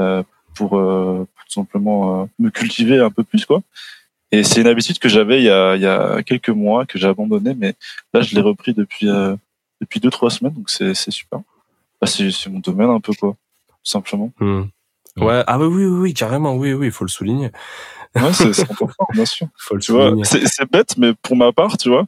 euh, 0.00 0.22
pour, 0.54 0.78
euh, 0.78 1.26
pour 1.34 1.44
tout 1.44 1.52
simplement 1.52 2.22
euh, 2.22 2.26
me 2.38 2.50
cultiver 2.50 2.98
un 3.00 3.10
peu 3.10 3.24
plus, 3.24 3.46
quoi. 3.46 3.62
Et 4.30 4.44
c'est 4.44 4.60
une 4.60 4.66
habitude 4.68 4.98
que 5.00 5.08
j'avais 5.08 5.38
il 5.40 5.44
y 5.44 5.50
a, 5.50 5.74
il 5.74 5.82
y 5.82 5.86
a 5.86 6.22
quelques 6.22 6.50
mois, 6.50 6.86
que 6.86 6.98
j'ai 7.00 7.06
abandonné, 7.08 7.54
mais 7.54 7.74
là, 8.14 8.20
je 8.20 8.34
l'ai 8.36 8.42
repris 8.42 8.74
depuis 8.74 9.08
euh, 9.08 9.34
depuis 9.80 10.00
deux 10.00 10.10
trois 10.10 10.28
semaines, 10.30 10.52
donc 10.54 10.68
c'est 10.70 10.92
c'est 10.94 11.12
super. 11.12 11.38
Bah, 12.00 12.06
c'est 12.06 12.30
mon 12.48 12.60
domaine 12.60 12.90
un 12.90 13.00
peu, 13.00 13.12
quoi, 13.14 13.36
tout 13.68 13.76
simplement. 13.82 14.30
Hmm. 14.40 14.64
Ouais, 15.16 15.42
ah 15.46 15.58
oui, 15.58 15.66
oui, 15.66 15.84
oui, 15.84 15.98
oui, 16.00 16.14
carrément, 16.14 16.54
oui, 16.54 16.72
oui, 16.74 16.86
il 16.86 16.92
faut 16.92 17.04
le 17.04 17.10
souligner. 17.10 17.50
Ouais, 18.14 18.32
c'est 18.32 18.60
important, 18.70 19.06
bien 19.12 19.24
sûr. 19.24 19.48
faut 19.56 19.74
le 19.74 19.80
tu 19.80 19.90
vois, 19.92 20.06
souligner. 20.10 20.24
c'est 20.24 20.46
c'est 20.46 20.70
bête, 20.70 20.96
mais 20.96 21.12
pour 21.14 21.34
ma 21.36 21.52
part, 21.52 21.76
tu 21.76 21.88
vois, 21.88 22.06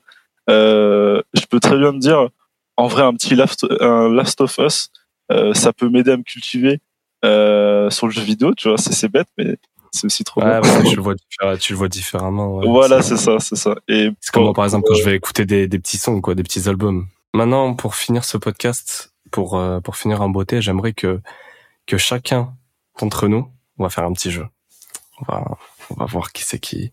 euh, 0.49 1.21
je 1.35 1.45
peux 1.47 1.61
très 1.61 1.77
bien 1.77 1.93
me 1.93 1.99
dire, 1.99 2.29
en 2.77 2.87
vrai, 2.87 3.03
un 3.03 3.13
petit 3.15 3.35
Last, 3.35 3.67
un 3.81 4.09
Last 4.09 4.41
of 4.41 4.57
Us, 4.59 4.91
euh, 5.33 5.55
ça 5.55 5.73
peut 5.73 5.89
m'aider 5.89 6.13
à 6.13 6.17
me 6.17 6.23
cultiver 6.23 6.81
euh, 7.25 7.91
sur 7.91 8.07
le 8.07 8.13
jeu 8.13 8.23
vidéo, 8.23 8.55
tu 8.55 8.69
vois, 8.69 8.79
c'est 8.79 8.93
c'est 8.93 9.09
bête, 9.09 9.29
mais 9.37 9.57
c'est 9.93 10.07
aussi 10.07 10.23
trop 10.25 10.41
Ouais, 10.43 10.61
tu 10.89 10.95
le 10.97 11.03
vois, 11.03 11.15
diffé- 11.15 11.59
tu 11.59 11.73
le 11.73 11.79
vois 11.79 11.89
différemment. 11.89 12.59
ouais. 12.59 12.67
voilà, 12.69 13.03
c'est 13.03 13.17
ça, 13.17 13.39
c'est 13.41 13.57
ça. 13.57 13.75
Et 13.89 14.11
C'est 14.21 14.33
comme 14.33 14.45
moi, 14.45 14.53
par 14.55 14.65
exemple, 14.65 14.87
quand 14.89 14.95
je 14.95 15.03
vais 15.05 15.17
écouter 15.17 15.45
des, 15.47 15.67
des 15.67 15.79
petits 15.81 15.99
sons, 15.99 16.21
quoi, 16.21 16.35
des 16.37 16.45
petits 16.45 16.69
albums. 16.69 17.07
Maintenant, 17.35 17.75
pour 17.75 17.95
finir 17.97 18.25
ce 18.25 18.37
podcast, 18.39 19.10
pour, 19.31 19.57
euh, 19.57 19.81
pour 19.81 19.97
finir 19.97 20.23
en 20.23 20.29
beauté, 20.29 20.61
j'aimerais 20.61 20.93
que, 20.93 21.21
que 21.87 21.97
chacun 21.97 22.55
d'entre 23.01 23.29
nous, 23.29 23.49
on 23.79 23.85
va 23.85 23.91
faire 23.91 24.05
un 24.05 24.13
petit 24.13 24.31
jeu. 24.31 24.47
On 25.21 25.33
va, 25.33 25.59
on 25.91 25.95
va 25.95 26.07
voir 26.07 26.33
qui 26.33 26.45
c'est 26.45 26.59
qui. 26.59 26.93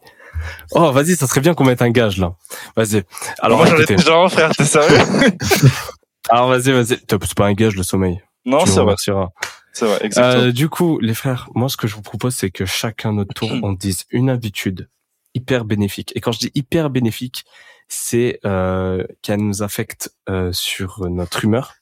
Oh, 0.71 0.91
vas-y, 0.91 1.15
ça 1.15 1.27
serait 1.27 1.41
bien 1.41 1.53
qu'on 1.53 1.65
mette 1.65 1.81
un 1.81 1.89
gage, 1.89 2.17
là. 2.17 2.35
Vas-y. 2.75 3.03
Alors, 3.39 3.57
moi, 3.57 3.67
j'en 3.67 3.77
ai 3.77 3.85
déjà 3.85 4.17
un, 4.17 4.29
frère, 4.29 4.51
t'es 4.55 4.65
sérieux 4.65 4.97
Alors, 6.29 6.49
vas-y, 6.49 6.71
vas-y. 6.71 6.99
C'est 7.09 7.35
pas 7.35 7.47
un 7.47 7.53
gage, 7.53 7.75
le 7.75 7.83
sommeil. 7.83 8.21
Non, 8.45 8.65
c'est 8.65 8.81
vrai, 8.81 8.95
c'est 8.97 9.85
vrai, 9.85 9.99
exactement. 10.01 10.45
Euh, 10.45 10.51
du 10.51 10.69
coup, 10.69 10.99
les 10.99 11.13
frères, 11.13 11.49
moi, 11.53 11.69
ce 11.69 11.77
que 11.77 11.87
je 11.87 11.95
vous 11.95 12.01
propose, 12.01 12.33
c'est 12.33 12.49
que 12.49 12.65
chacun 12.65 13.13
notre 13.13 13.33
tour, 13.33 13.51
on 13.63 13.73
dise 13.73 14.05
une 14.09 14.29
habitude 14.29 14.89
hyper 15.33 15.65
bénéfique. 15.65 16.13
Et 16.15 16.21
quand 16.21 16.31
je 16.31 16.39
dis 16.39 16.51
hyper 16.55 16.89
bénéfique, 16.89 17.45
c'est 17.87 18.39
euh, 18.45 19.05
qu'elle 19.21 19.41
nous 19.41 19.63
affecte 19.63 20.13
euh, 20.29 20.51
sur 20.51 21.07
notre 21.09 21.45
humeur 21.45 21.75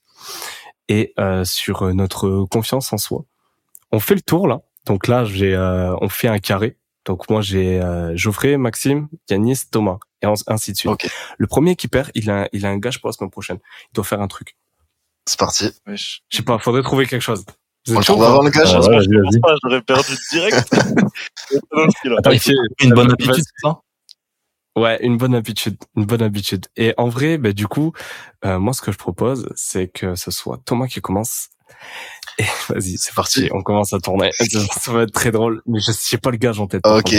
et 0.88 1.14
euh, 1.20 1.44
sur 1.44 1.94
notre 1.94 2.46
confiance 2.50 2.94
en 2.94 2.98
soi. 2.98 3.26
On 3.92 4.00
fait 4.00 4.16
le 4.16 4.22
tour 4.22 4.48
là. 4.48 4.62
Donc 4.86 5.08
là, 5.08 5.26
j'ai, 5.26 5.56
euh, 5.56 5.96
on 6.02 6.10
fait 6.10 6.28
un 6.28 6.40
carré. 6.40 6.78
Donc 7.06 7.30
moi, 7.30 7.42
j'ai 7.42 7.82
euh, 7.82 8.16
Geoffrey, 8.16 8.58
Maxime, 8.58 9.08
Yanis, 9.30 9.62
Thomas, 9.72 9.98
et 10.22 10.28
ainsi 10.48 10.72
de 10.72 10.78
suite. 10.78 11.08
Le 11.38 11.48
premier 11.48 11.76
qui 11.76 11.88
perd, 11.88 12.10
il 12.16 12.30
a, 12.32 12.48
il 12.52 12.66
a 12.66 12.70
un 12.70 12.78
gage 12.78 13.00
pour 13.00 13.10
la 13.10 13.14
semaine 13.14 13.30
prochaine. 13.30 13.60
Il 13.92 13.96
doit 13.96 14.04
faire 14.04 14.22
un 14.22 14.28
truc. 14.28 14.56
c'est 15.26 15.40
parti. 15.40 15.72
Je 15.88 16.20
sais 16.30 16.44
pas, 16.44 16.58
faudrait 16.58 16.84
trouver 16.84 17.06
quelque 17.06 17.22
chose. 17.22 17.46
On 17.88 18.02
chaud 18.02 18.18
pas 18.18 18.30
avant 18.30 18.42
le 18.42 18.50
gage. 18.50 18.74
Ah, 18.74 18.80
ouais, 18.80 19.02
je 19.02 19.22
pense 19.22 19.40
pas, 19.40 19.56
j'aurais 19.64 19.82
perdu 19.82 20.14
direct. 20.32 20.74
Attends, 22.18 22.32
il 22.32 22.40
faut 22.40 22.52
une 22.80 22.94
bonne 22.94 23.12
habitude, 23.12 23.36
c'est 23.36 23.68
ça? 23.68 23.80
Ouais, 24.76 25.00
une 25.02 25.18
bonne 25.18 25.34
habitude, 25.34 25.78
une 25.96 26.06
bonne 26.06 26.22
habitude. 26.22 26.66
Et 26.76 26.94
en 26.98 27.08
vrai, 27.08 27.38
bah, 27.38 27.54
du 27.54 27.68
coup, 27.68 27.94
euh, 28.44 28.60
moi, 28.60 28.74
ce 28.74 28.82
que 28.82 28.92
je 28.92 28.98
propose, 28.98 29.48
c'est 29.56 29.88
que 29.88 30.16
ce 30.16 30.32
soit 30.32 30.60
Thomas 30.66 30.88
qui 30.88 31.00
commence. 31.00 31.50
Et 32.38 32.44
vas-y, 32.70 32.98
c'est 32.98 33.14
parti, 33.14 33.50
on 33.54 33.62
commence 33.62 33.94
à 33.94 34.00
tourner. 34.00 34.32
Ça 34.82 34.92
va 34.92 35.04
être 35.04 35.14
très 35.14 35.32
drôle, 35.32 35.62
mais 35.66 35.80
je 35.80 35.92
sais 35.92 36.18
pas 36.18 36.32
le 36.32 36.38
gage 36.38 36.60
en 36.60 36.68
tête. 36.68 36.82
par 36.82 36.98
Ok. 36.98 37.16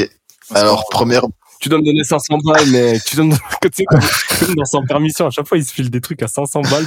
Alors 0.55 0.87
première 0.91 1.23
Tu 1.59 1.69
dois 1.69 1.79
me 1.79 1.85
donner 1.85 2.05
500 2.05 2.39
balles, 2.45 2.71
mais 2.71 3.01
tu 3.01 3.17
dois 3.17 3.25
me 3.25 3.31
donner, 3.31 3.43
tu 3.63 3.69
sais, 3.73 3.85
comme, 3.85 4.01
comme 4.39 4.55
dans 4.55 4.65
sans 4.65 4.85
permission, 4.85 5.27
à 5.27 5.31
chaque 5.31 5.49
fois, 5.49 5.59
il 5.59 5.65
se 5.65 5.73
file 5.73 5.91
des 5.91 6.01
trucs 6.01 6.23
à 6.23 6.29
500 6.29 6.61
balles, 6.61 6.87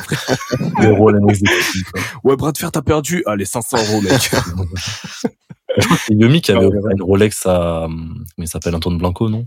rôle 0.95 1.19
exécutif. 1.29 1.91
Ouais, 2.23 2.35
bras 2.35 2.51
de 2.51 2.57
fer, 2.57 2.71
t'as 2.71 2.83
perdu. 2.83 3.23
Allez, 3.25 3.45
500 3.45 3.77
euros, 3.77 4.01
mec. 4.01 4.31
Je 5.77 5.85
crois 5.85 5.97
que 5.97 6.03
c'est 6.07 6.13
Yomi 6.15 6.41
qui 6.41 6.51
avait 6.51 6.65
une 6.65 7.01
Rolex 7.01 7.45
à, 7.45 7.83
hum, 7.85 8.13
comment 8.35 8.45
il 8.45 8.47
s'appelle, 8.47 8.75
Antoine 8.75 8.97
Blanco, 8.97 9.29
non? 9.29 9.45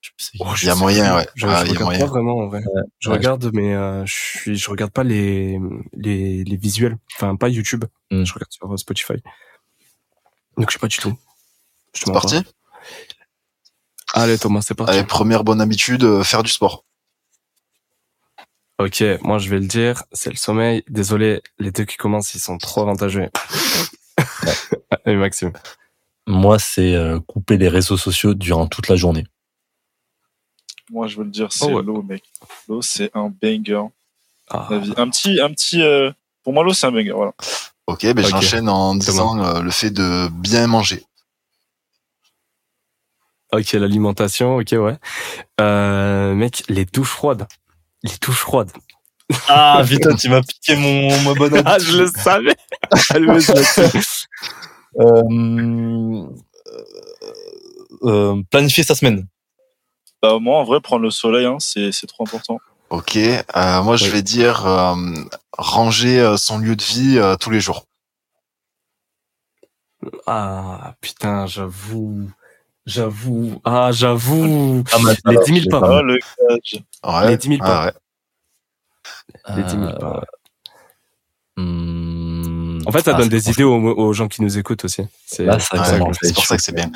Je 0.00 0.10
sais 0.18 0.30
Oh, 0.40 0.44
pas. 0.44 0.54
je 0.54 0.64
Il 0.64 0.66
y 0.68 0.70
a 0.70 0.74
moyen, 0.76 1.16
ouais. 1.16 1.26
Je, 1.34 1.46
Ah, 1.46 1.64
je 1.64 1.70
il 1.70 1.74
y 1.74 1.76
a 1.76 1.78
regarde 1.78 1.82
moyen. 1.84 2.00
pas 2.00 2.06
vraiment, 2.06 2.36
en 2.38 2.48
vrai. 2.48 2.62
Je 3.00 3.08
Ouais, 3.08 3.16
regarde, 3.16 3.50
mais 3.52 3.74
euh, 3.74 4.04
je 4.06 4.12
suis, 4.14 4.56
je 4.56 4.70
regarde 4.70 4.92
pas 4.92 5.02
les, 5.04 5.58
les, 5.94 6.44
les 6.44 6.56
visuels. 6.56 6.96
Enfin, 7.16 7.34
pas 7.36 7.48
YouTube. 7.48 7.84
Hmm. 8.10 8.24
Je 8.24 8.32
regarde 8.32 8.52
sur 8.52 8.72
euh, 8.72 8.76
Spotify. 8.76 9.14
Donc, 10.56 10.70
je 10.70 10.74
sais 10.74 10.78
pas 10.78 10.88
du 10.88 10.98
tout. 10.98 11.16
Je 11.94 12.02
C'est 12.04 12.12
parti. 12.12 12.42
pas. 12.42 12.50
Allez, 14.22 14.38
Thomas, 14.38 14.62
c'est 14.62 14.74
parti. 14.74 14.92
Allez, 14.94 15.04
première 15.04 15.42
bonne 15.44 15.60
habitude, 15.60 16.04
euh, 16.04 16.22
faire 16.22 16.42
du 16.42 16.50
sport. 16.50 16.84
Ok, 18.78 19.02
moi, 19.22 19.38
je 19.38 19.48
vais 19.48 19.58
le 19.58 19.66
dire. 19.66 20.04
C'est 20.12 20.30
le 20.30 20.36
sommeil. 20.36 20.84
Désolé, 20.88 21.42
les 21.58 21.70
deux 21.72 21.84
qui 21.84 21.96
commencent, 21.96 22.34
ils 22.34 22.40
sont 22.40 22.58
trop 22.58 22.82
avantageux. 22.82 23.28
Allez, 25.04 25.16
Maxime. 25.16 25.52
Moi, 26.26 26.58
c'est 26.58 26.94
euh, 26.94 27.18
couper 27.20 27.56
les 27.56 27.68
réseaux 27.68 27.96
sociaux 27.96 28.34
durant 28.34 28.66
toute 28.66 28.88
la 28.88 28.96
journée. 28.96 29.24
Moi, 30.90 31.06
je 31.08 31.16
veux 31.16 31.24
le 31.24 31.30
dire, 31.30 31.52
c'est 31.52 31.64
Oh 31.66 31.76
ouais. 31.78 31.82
l'eau, 31.82 32.02
mec. 32.02 32.22
L'eau, 32.68 32.80
c'est 32.82 33.10
un 33.14 33.28
banger. 33.28 33.82
Ah, 34.48 34.68
La 34.70 34.78
vie. 34.78 34.94
Un 34.96 35.08
petit, 35.10 35.40
un 35.40 35.50
petit. 35.50 35.82
euh, 35.82 36.10
Pour 36.44 36.52
moi, 36.52 36.62
l'eau, 36.64 36.72
c'est 36.74 36.86
un 36.86 36.92
banger. 36.92 37.10
Voilà. 37.12 37.32
Ok, 37.88 38.04
ben 38.14 38.24
j'enchaîne 38.24 38.68
en 38.68 38.94
disant 38.96 39.38
euh, 39.44 39.62
le 39.62 39.70
fait 39.70 39.90
de 39.90 40.28
bien 40.30 40.66
manger. 40.66 41.04
ok, 43.52 43.72
l'alimentation, 43.72 44.56
ok, 44.56 44.72
ouais. 44.72 44.96
Euh, 45.60 46.34
mec, 46.34 46.64
les 46.68 46.84
douches 46.84 47.08
froides. 47.10 47.46
Les 48.02 48.10
douches 48.20 48.40
froides. 48.40 48.72
Ah, 49.48 49.82
putain, 49.88 50.14
tu 50.14 50.28
m'as 50.28 50.42
piqué 50.42 50.76
mon, 50.76 51.20
ma 51.22 51.34
bonne 51.34 51.62
Ah, 51.64 51.78
je 51.78 51.98
le 52.02 52.06
savais. 52.08 52.56
Euh, 54.98 56.26
euh, 58.04 58.42
planifier 58.50 58.82
sa 58.82 58.94
semaine. 58.94 59.26
Bah, 60.22 60.38
moi, 60.40 60.58
en 60.58 60.64
vrai, 60.64 60.80
prendre 60.80 61.02
le 61.02 61.10
soleil, 61.10 61.46
hein, 61.46 61.56
c'est 61.58 61.92
c'est 61.92 62.06
trop 62.06 62.24
important. 62.24 62.58
Ok, 62.90 63.16
euh, 63.16 63.82
moi 63.82 63.96
je 63.96 64.08
vais 64.08 64.22
dire 64.22 64.64
euh, 64.64 64.94
ranger 65.58 66.20
euh, 66.20 66.36
son 66.36 66.58
lieu 66.58 66.76
de 66.76 66.82
vie 66.82 67.18
euh, 67.18 67.34
tous 67.34 67.50
les 67.50 67.58
jours. 67.60 67.84
Ah, 70.26 70.94
putain, 71.00 71.46
j'avoue. 71.46 72.30
J'avoue. 72.84 73.60
Ah, 73.64 73.90
j'avoue. 73.90 74.84
Ah, 74.92 74.98
mais 75.04 75.14
les 75.14 75.30
alors, 75.32 75.44
10 75.44 75.52
000 75.52 75.64
je 75.64 75.68
pas. 75.68 75.80
Ah, 75.82 76.02
le. 76.02 76.18
Ouais. 77.04 77.28
Les 77.30 77.36
10 77.36 77.48
000 77.48 77.58
pas. 77.58 77.66
Ah, 77.82 77.86
ouais. 77.86 79.56
Les 79.56 79.62
10 79.64 79.70
000 79.70 79.98
pas. 79.98 80.22
Hum, 81.56 82.80
En 82.86 82.92
fait, 82.92 83.02
ça 83.02 83.12
ah, 83.14 83.18
donne 83.18 83.28
des 83.28 83.50
idées 83.50 83.64
aux, 83.64 83.74
aux 83.74 84.12
gens 84.12 84.28
qui 84.28 84.42
nous 84.42 84.58
écoutent 84.58 84.84
aussi. 84.84 85.02
C'est 85.24 85.48
Ouais, 85.48 85.56
être 85.56 86.34
pour 86.34 86.46
ça 86.46 86.56
que 86.56 86.62
c'est 86.62 86.74
bien. 86.74 86.90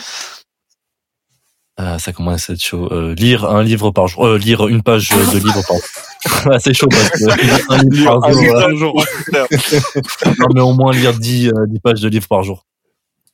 Ah, 1.83 1.99
ça 1.99 2.13
commence 2.13 2.51
à 2.51 2.53
être 2.53 2.63
chaud. 2.63 2.89
Euh, 2.93 3.15
lire 3.15 3.47
un 3.47 3.63
livre 3.63 3.91
par 3.91 4.07
jour. 4.07 4.27
Euh, 4.27 4.37
lire 4.37 4.69
une 4.69 4.83
page 4.83 5.09
de 5.09 5.39
livre 5.39 5.63
par 5.67 5.77
jour. 5.77 6.53
Ah, 6.53 6.59
c'est 6.59 6.75
chaud 6.75 6.89
parce 6.91 7.09
que 7.11 7.41
lire 7.41 7.67
un 7.71 7.79
livre 7.79 8.21
par 8.21 8.33
jour. 8.33 8.57
un 8.59 8.77
jour. 8.77 9.05
Non, 10.39 10.47
mais 10.55 10.61
au 10.61 10.73
moins 10.75 10.93
lire 10.93 11.15
10, 11.19 11.49
euh, 11.49 11.67
10 11.67 11.81
pages 11.81 12.01
de 12.03 12.09
livres 12.09 12.29
par 12.29 12.43
jour. 12.43 12.67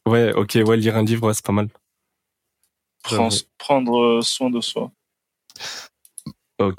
Ouais, 0.07 0.32
ok, 0.32 0.59
ouais, 0.64 0.76
lire 0.76 0.97
un 0.97 1.03
livre, 1.03 1.26
ouais, 1.26 1.34
c'est 1.34 1.44
pas 1.44 1.53
mal. 1.53 1.68
Prends- 3.03 3.28
prendre 3.59 4.20
soin 4.22 4.51
de 4.51 4.61
soi. 4.61 4.92
Ouais. 6.61 6.72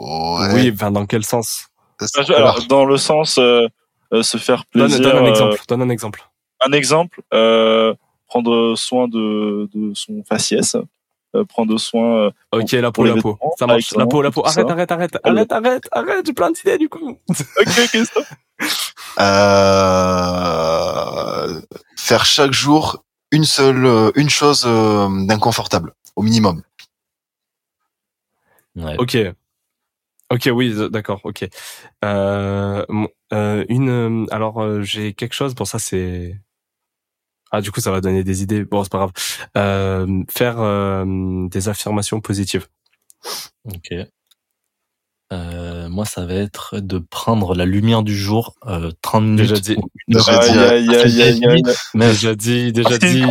Oui, 0.54 0.72
enfin, 0.74 0.92
dans 0.92 1.06
quel 1.06 1.24
sens? 1.26 1.68
Ah, 2.00 2.06
je- 2.26 2.34
Alors, 2.34 2.66
dans 2.68 2.86
le 2.86 2.96
sens 2.98 3.38
euh, 3.38 3.68
euh, 4.14 4.24
se 4.24 4.38
faire 4.38 4.64
donne, 4.74 4.88
plaisir. 4.88 5.02
donne 5.04 5.18
un 5.18 5.26
euh, 5.26 5.30
exemple. 5.30 5.62
Donne 5.68 5.82
un 5.82 5.90
exemple. 5.90 6.24
un 6.62 6.72
exemple, 6.72 7.22
euh, 7.34 7.94
prendre 8.28 8.76
soin 8.76 9.08
de, 9.08 9.70
de 9.74 9.94
son 9.94 10.24
faciès, 10.24 10.76
euh, 10.76 10.82
prendre 11.50 11.78
soin. 11.78 12.28
euh, 12.28 12.32
Ok, 12.52 12.72
la 12.72 12.92
pour 12.92 13.04
peau, 13.04 13.16
la 13.16 13.22
peau. 13.22 13.38
Ça 13.60 13.68
marche. 13.68 13.94
La 13.96 14.06
peau, 14.06 14.22
la 14.22 14.32
peau. 14.32 14.46
Arrête, 14.46 14.70
arrête, 14.70 14.92
arrête, 14.92 15.16
arrête, 15.24 15.52
arrête, 15.52 15.88
arrête. 15.92 16.26
J'ai 16.26 16.34
plein 16.34 16.52
d'idées 16.52 16.78
du 16.78 16.90
coup. 16.90 17.18
Ok, 17.60 18.06
stop. 18.06 18.26
Euh, 19.88 21.62
faire 21.98 22.26
chaque 22.26 22.52
jour 22.54 23.04
une 23.32 23.44
seule, 23.44 23.86
euh, 23.86 24.12
une 24.16 24.30
chose 24.30 24.64
euh, 24.66 25.08
d'inconfortable, 25.26 25.94
au 26.16 26.22
minimum. 26.24 26.64
Ouais. 28.76 28.96
Ok. 29.00 29.18
Ok, 30.30 30.50
oui, 30.54 30.76
d'accord, 30.92 31.22
ok. 31.24 31.48
Euh, 32.04 32.86
euh, 33.34 33.66
une, 33.70 33.90
euh, 33.90 34.26
alors 34.32 34.62
euh, 34.62 34.82
j'ai 34.82 35.14
quelque 35.14 35.34
chose. 35.34 35.56
Bon, 35.56 35.66
ça 35.66 35.80
c'est. 35.80 36.38
Ah, 37.52 37.62
du 37.62 37.72
coup, 37.72 37.80
ça 37.82 37.92
va 37.92 38.02
donner 38.02 38.24
des 38.24 38.44
idées. 38.44 38.64
Bon, 38.66 38.84
c'est 38.84 38.92
pas 38.92 38.98
grave. 38.98 39.12
Euh, 39.58 40.24
faire 40.30 40.60
euh, 40.60 41.48
des 41.50 41.70
affirmations 41.70 42.20
positives. 42.22 42.68
Ok. 43.66 43.94
Euh, 45.34 45.90
moi, 45.90 46.06
ça 46.06 46.26
va 46.26 46.34
être 46.36 46.80
de 46.80 47.00
prendre 47.00 47.54
la 47.54 47.66
lumière 47.66 48.02
du 48.04 48.16
jour, 48.16 48.56
euh, 48.66 48.92
30 49.02 49.24
minutes. 49.24 49.40
Déjà 49.40 49.60
dit. 49.60 49.76
Déjà 50.08 50.40
dit. 51.06 51.64
Déjà 51.94 52.36
dit, 52.36 52.72
déjà 52.74 52.98
dit. 52.98 53.24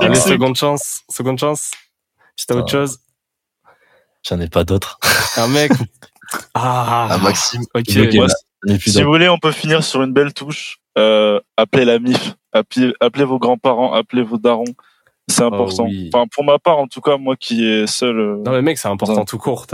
Allez, 0.00 0.14
seconde 0.16 0.56
chance, 0.56 1.02
seconde 1.08 1.38
chance. 1.38 1.70
Si 2.36 2.46
t'as 2.46 2.54
autre 2.56 2.66
Ah. 2.68 2.72
chose, 2.72 2.98
j'en 4.28 4.40
ai 4.40 4.48
pas 4.48 4.64
d'autres. 4.64 4.98
un 5.36 5.48
mec. 5.48 5.72
Ah, 6.54 7.08
À 7.12 7.18
Maxime. 7.18 7.62
ok. 7.74 7.84
Moi, 8.14 8.26
Si 8.80 9.02
vous 9.02 9.08
voulez, 9.08 9.28
on 9.28 9.38
peut 9.38 9.52
finir 9.52 9.84
sur 9.84 10.02
une 10.02 10.12
belle 10.12 10.32
touche. 10.32 10.78
Euh, 10.98 11.40
appelez 11.56 11.84
la 11.84 11.98
MIF, 11.98 12.34
appelez, 12.52 12.92
appelez 13.00 13.24
vos 13.24 13.38
grands-parents, 13.38 13.92
appelez 13.92 14.22
vos 14.22 14.38
darons. 14.38 14.64
C'est 15.28 15.42
important. 15.42 15.84
Oh 15.86 15.90
oui. 15.90 16.10
Enfin, 16.12 16.26
pour 16.30 16.44
ma 16.44 16.58
part, 16.58 16.78
en 16.78 16.86
tout 16.86 17.00
cas, 17.00 17.16
moi 17.16 17.34
qui 17.36 17.66
est 17.66 17.86
seul, 17.86 18.18
euh, 18.18 18.36
Non 18.44 18.52
mais 18.52 18.62
mec, 18.62 18.78
c'est 18.78 18.88
important 18.88 19.24
tout 19.24 19.38
court. 19.38 19.66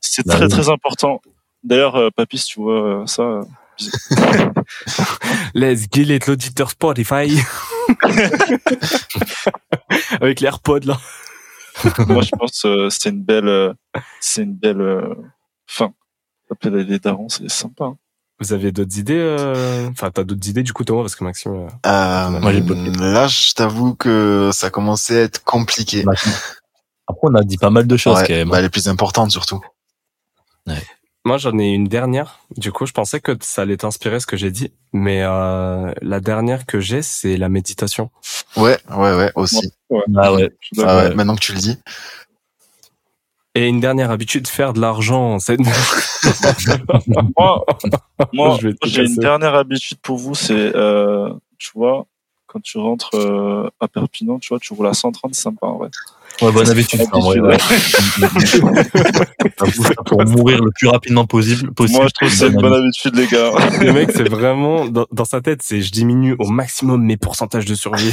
c'est 0.00 0.24
Bah 0.26 0.34
très 0.34 0.44
oui. 0.44 0.50
très 0.50 0.68
important. 0.70 1.20
D'ailleurs, 1.64 1.96
euh, 1.96 2.10
papy, 2.14 2.38
si 2.38 2.46
tu 2.46 2.60
vois 2.60 3.02
euh, 3.02 3.06
ça, 3.06 3.22
euh, 3.22 3.42
Let's 5.54 5.86
get 5.92 6.14
it, 6.14 6.26
l'auditeur 6.28 6.70
Spotify. 6.70 7.36
Avec 10.20 10.40
les 10.40 10.46
AirPods 10.46 10.80
là. 10.86 10.98
moi 12.06 12.22
je 12.22 12.30
pense 12.30 12.64
euh, 12.66 12.88
c'est 12.88 13.10
une 13.10 13.22
belle, 13.22 13.48
euh, 13.48 13.72
c'est 14.20 14.42
une 14.44 14.54
belle 14.54 14.80
euh, 14.80 15.14
fin. 15.66 15.92
Appeler 16.50 16.84
les 16.84 16.98
darons, 17.00 17.28
c'est 17.28 17.50
sympa. 17.50 17.84
hein. 17.86 17.96
Vous 18.40 18.52
avez 18.52 18.72
d'autres 18.72 18.98
idées 18.98 19.16
euh, 19.16 19.88
Enfin, 19.90 20.10
t'as 20.10 20.24
d'autres 20.24 20.48
idées 20.48 20.62
du 20.64 20.72
coup 20.72 20.84
Thomas 20.84 21.02
parce 21.02 21.14
que 21.14 21.24
Maxime. 21.24 21.52
euh, 21.54 21.68
Euh, 21.86 22.30
Moi, 22.40 22.52
j'ai 22.52 22.60
bloqué. 22.60 22.90
là, 22.98 23.26
je 23.28 23.52
t'avoue 23.52 23.94
que 23.94 24.50
ça 24.52 24.70
commençait 24.70 25.20
à 25.20 25.22
être 25.22 25.44
compliqué. 25.44 26.04
Après, 27.06 27.20
on 27.22 27.34
a 27.34 27.42
dit 27.44 27.58
pas 27.58 27.70
mal 27.70 27.86
de 27.86 27.96
choses 27.96 28.18
Ouais, 28.18 28.26
quand 28.26 28.34
même. 28.34 28.48
bah, 28.50 28.60
les 28.60 28.70
plus 28.70 28.88
importantes 28.88 29.30
surtout. 29.30 29.60
Moi, 31.26 31.38
j'en 31.38 31.58
ai 31.58 31.68
une 31.68 31.86
dernière. 31.88 32.40
Du 32.58 32.70
coup, 32.70 32.84
je 32.84 32.92
pensais 32.92 33.18
que 33.20 33.32
ça 33.40 33.62
allait 33.62 33.78
t'inspirer 33.78 34.20
ce 34.20 34.26
que 34.26 34.36
j'ai 34.36 34.50
dit, 34.50 34.72
mais 34.92 35.22
euh, 35.22 35.90
la 36.02 36.20
dernière 36.20 36.66
que 36.66 36.80
j'ai, 36.80 37.00
c'est 37.00 37.38
la 37.38 37.48
méditation. 37.48 38.10
Ouais, 38.58 38.78
ouais, 38.90 39.16
ouais, 39.16 39.32
aussi. 39.34 39.72
Ah 40.18 40.34
ouais. 40.34 40.50
Ah 40.82 40.96
ouais, 40.98 41.14
maintenant 41.14 41.34
que 41.34 41.40
tu 41.40 41.52
le 41.54 41.58
dis. 41.60 41.78
Et 43.56 43.68
une 43.68 43.78
dernière 43.78 44.10
habitude, 44.10 44.48
faire 44.48 44.72
de 44.72 44.80
l'argent. 44.80 45.38
C'est 45.38 45.56
Moi, 47.36 47.64
moi 48.32 48.58
j'ai 48.84 49.04
une 49.04 49.16
dernière 49.16 49.54
habitude 49.54 49.98
pour 50.02 50.18
vous, 50.18 50.34
c'est, 50.34 50.74
euh, 50.74 51.32
tu 51.58 51.70
vois, 51.74 52.06
quand 52.54 52.60
tu 52.60 52.78
rentres 52.78 53.10
euh, 53.14 53.68
à 53.80 53.88
Perpignan, 53.88 54.38
tu 54.38 54.48
vois, 54.48 54.58
tu 54.58 54.72
roules 54.72 54.86
à 54.86 54.94
130, 54.94 55.34
c'est 55.34 55.42
sympa 55.42 55.66
en 55.66 55.78
vrai. 55.78 55.90
Ouais, 56.42 56.50
bonne 56.50 56.68
habitude. 56.68 57.00
ouais. 57.00 57.06
Pour 60.06 60.24
mourir 60.24 60.62
le 60.62 60.70
plus 60.72 60.88
rapidement 60.88 61.26
possible. 61.26 61.72
possible 61.72 61.98
Moi, 61.98 62.08
je 62.08 62.12
trouve 62.12 62.28
que 62.28 62.34
c'est 62.34 62.48
une 62.48 62.60
bonne 62.60 62.72
habitude, 62.72 63.14
les 63.14 63.26
gars. 63.26 63.52
le 63.80 63.92
mec, 63.92 64.10
c'est 64.12 64.28
vraiment 64.28 64.86
dans, 64.86 65.06
dans 65.12 65.24
sa 65.24 65.40
tête, 65.40 65.62
c'est 65.62 65.80
je 65.80 65.92
diminue 65.92 66.34
au 66.38 66.48
maximum 66.48 67.04
mes 67.04 67.16
pourcentages 67.16 67.66
de 67.66 67.74
survie. 67.74 68.12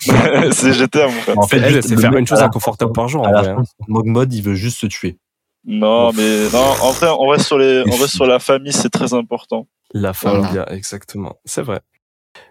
c'est 0.52 0.72
GTA, 0.72 1.06
mon 1.06 1.12
frère. 1.12 1.38
En 1.38 1.42
C'est 1.42 1.58
fait, 1.60 1.82
c'est 1.82 1.96
faire 2.00 2.16
une 2.16 2.26
chose 2.26 2.40
inconfortable 2.40 2.92
par 2.92 3.08
jour. 3.08 3.26
En 3.26 3.30
vrai, 3.32 3.48
hein. 3.50 3.62
son 3.64 3.84
mode 3.88 4.06
mode, 4.06 4.32
il 4.34 4.42
veut 4.42 4.54
juste 4.54 4.78
se 4.80 4.86
tuer. 4.86 5.18
Non, 5.66 6.12
mais 6.12 6.48
non, 6.52 6.58
en 6.82 6.90
vrai, 6.92 7.08
on 7.18 7.28
reste 7.28 7.46
sur 7.46 7.58
les, 7.58 7.82
on 7.86 7.96
reste 7.96 8.14
sur 8.14 8.26
la 8.26 8.38
famille, 8.38 8.72
c'est 8.72 8.88
très 8.88 9.12
important. 9.12 9.66
La 9.92 10.12
Voilà. 10.12 10.42
famille, 10.48 10.64
exactement. 10.68 11.36
C'est 11.44 11.62
vrai. 11.62 11.80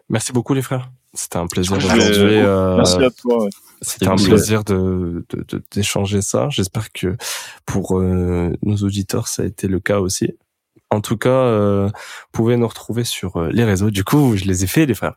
Merci 0.10 0.32
beaucoup 0.32 0.54
les 0.54 0.62
frères. 0.62 0.92
C'était 1.16 1.38
un 1.38 1.48
plaisir 1.48 1.78
aujourd'hui. 1.78 2.04
euh, 2.04 2.76
Merci 2.78 3.04
à 3.04 3.10
toi. 3.10 3.44
ouais. 3.46 3.50
C'était 3.82 4.08
un 4.10 4.16
plaisir 4.16 4.64
de 4.64 5.26
de- 5.30 5.44
de- 5.48 5.64
d'échanger 5.74 6.22
ça. 6.22 6.50
J'espère 6.50 6.92
que 6.92 7.16
pour 7.66 7.98
euh, 7.98 8.54
nos 8.62 8.76
auditeurs, 8.78 9.28
ça 9.28 9.42
a 9.42 9.46
été 9.46 9.68
le 9.68 9.80
cas 9.80 10.00
aussi. 10.00 10.34
En 10.92 11.02
tout 11.02 11.18
cas, 11.18 11.30
euh, 11.30 11.88
vous 11.88 12.32
pouvez 12.32 12.58
nous 12.58 12.68
retrouver 12.68 13.04
sur 13.06 13.38
euh, 13.38 13.50
les 13.52 13.64
réseaux. 13.64 13.90
Du 13.90 14.04
coup, 14.04 14.36
je 14.38 14.44
les 14.46 14.64
ai 14.64 14.68
fait, 14.68 14.86
les 14.86 14.94
frères. 14.94 15.16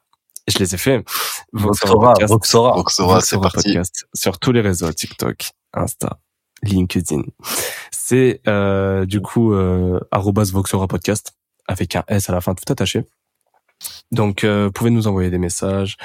Je 0.48 0.58
les 0.58 0.74
ai 0.74 0.78
fait. 0.78 1.04
Voxora, 1.52 2.12
Podcast. 2.12 2.32
Voxora. 2.32 2.76
Voxora, 2.76 3.20
c'est 3.20 3.38
parti. 3.40 3.74
Podcast 3.74 4.06
sur 4.14 4.38
tous 4.38 4.52
les 4.52 4.60
réseaux 4.60 4.92
TikTok, 4.92 5.50
Insta, 5.72 6.18
LinkedIn. 6.62 7.22
C'est 7.90 8.40
euh, 8.48 9.06
du 9.06 9.20
coup 9.20 9.54
euh, 9.54 10.00
arrobas 10.10 10.50
Voxora 10.52 10.88
Podcast 10.88 11.32
avec 11.68 11.94
un 11.96 12.04
S 12.08 12.28
à 12.28 12.32
la 12.32 12.40
fin 12.40 12.54
tout 12.54 12.70
attaché. 12.72 13.06
Donc 14.10 14.44
euh, 14.44 14.66
vous 14.66 14.72
pouvez 14.72 14.90
nous 14.90 15.06
envoyer 15.06 15.30
des 15.30 15.38
messages, 15.38 15.96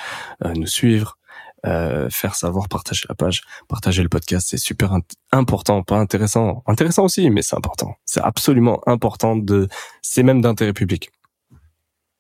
euh, 0.46 0.54
nous 0.54 0.68
suivre, 0.68 1.18
euh, 1.66 2.10
faire 2.10 2.36
savoir, 2.36 2.70
partager 2.70 3.06
la 3.10 3.16
page, 3.16 3.42
partager 3.68 4.04
le 4.04 4.10
podcast, 4.10 4.48
c'est 4.50 4.58
super 4.58 4.94
int- 4.94 5.02
important, 5.32 5.84
pas 5.84 5.98
intéressant, 5.98 6.64
intéressant 6.68 7.04
aussi, 7.06 7.30
mais 7.30 7.42
c'est 7.42 7.56
important. 7.56 7.96
C'est 8.06 8.22
absolument 8.22 8.82
important 8.88 9.36
de, 9.36 9.68
c'est 10.02 10.24
même 10.24 10.42
d'intérêt 10.42 10.74
public. 10.74 11.10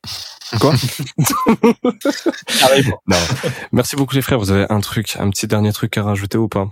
Quoi 0.61 0.73
Non. 3.07 3.17
Merci 3.71 3.95
beaucoup 3.95 4.15
les 4.15 4.21
frères. 4.21 4.39
Vous 4.39 4.51
avez 4.51 4.65
un 4.69 4.79
truc, 4.79 5.15
un 5.19 5.29
petit 5.29 5.47
dernier 5.47 5.73
truc 5.73 5.97
à 5.97 6.03
rajouter 6.03 6.37
ou 6.37 6.47
pas 6.47 6.67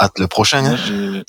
Hâte 0.00 0.18
le 0.18 0.26
prochain. 0.26 0.64
Hein. 0.64 1.22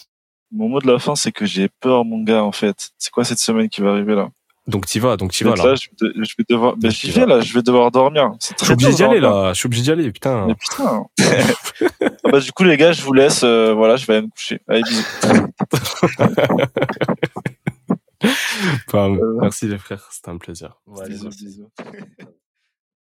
Mon 0.52 0.70
mot 0.70 0.80
de 0.80 0.92
la 0.92 1.00
fin, 1.00 1.16
c'est 1.16 1.32
que 1.32 1.46
j'ai 1.46 1.70
peur, 1.82 2.06
mon 2.06 2.24
gars, 2.24 2.44
en 2.44 2.52
fait. 2.52 2.90
C'est 2.98 3.12
quoi 3.12 3.26
cette 3.26 3.40
semaine 3.40 3.70
qui 3.70 3.82
va 3.82 3.92
arriver 3.92 4.16
là? 4.16 4.30
Donc 4.68 4.88
t'y 4.88 5.00
vas, 5.00 5.16
donc 5.16 5.32
t'y 5.32 5.44
vas 5.44 5.56
là. 5.56 5.64
là, 5.64 5.76
je 5.76 5.90
vais, 5.90 5.96
de- 6.20 6.24
je 6.24 6.34
vais 6.40 6.44
devoir. 6.50 6.76
Ben, 6.76 6.90
j'y 6.90 7.12
vais 7.12 7.28
là, 7.28 7.40
je 7.40 7.54
vais 7.54 7.62
devoir 7.62 7.92
dormir. 7.92 8.32
C'est 8.40 8.54
Je 8.54 8.58
très 8.58 8.66
suis 8.66 8.74
obligé 8.74 8.94
d'y 8.94 9.04
aller 9.04 9.20
là. 9.20 9.54
Je 9.54 9.60
suis 9.60 9.68
obligé 9.68 9.84
d'y 9.84 9.92
aller, 9.92 10.12
putain. 10.12 10.48
Mais 10.48 10.56
putain. 10.56 11.04
Ah 11.22 12.32
bah, 12.32 12.40
du 12.40 12.52
coup, 12.52 12.64
les 12.64 12.76
gars, 12.76 12.92
je 12.92 13.04
vous 13.04 13.14
laisse. 13.14 13.42
euh, 13.44 13.74
voilà, 13.76 13.96
je 13.96 14.08
vais 14.08 14.16
aller 14.16 14.26
me 14.26 14.32
coucher. 14.32 14.60
Allez, 14.68 14.82
bisous. 14.82 15.04
Enfin, 18.88 19.18
merci 19.42 19.68
les 19.68 19.78
frères, 19.78 20.08
c'était 20.12 20.30
un 20.30 20.38
plaisir. 20.38 20.82
bisous, 21.08 21.30
bisous. 21.30 21.72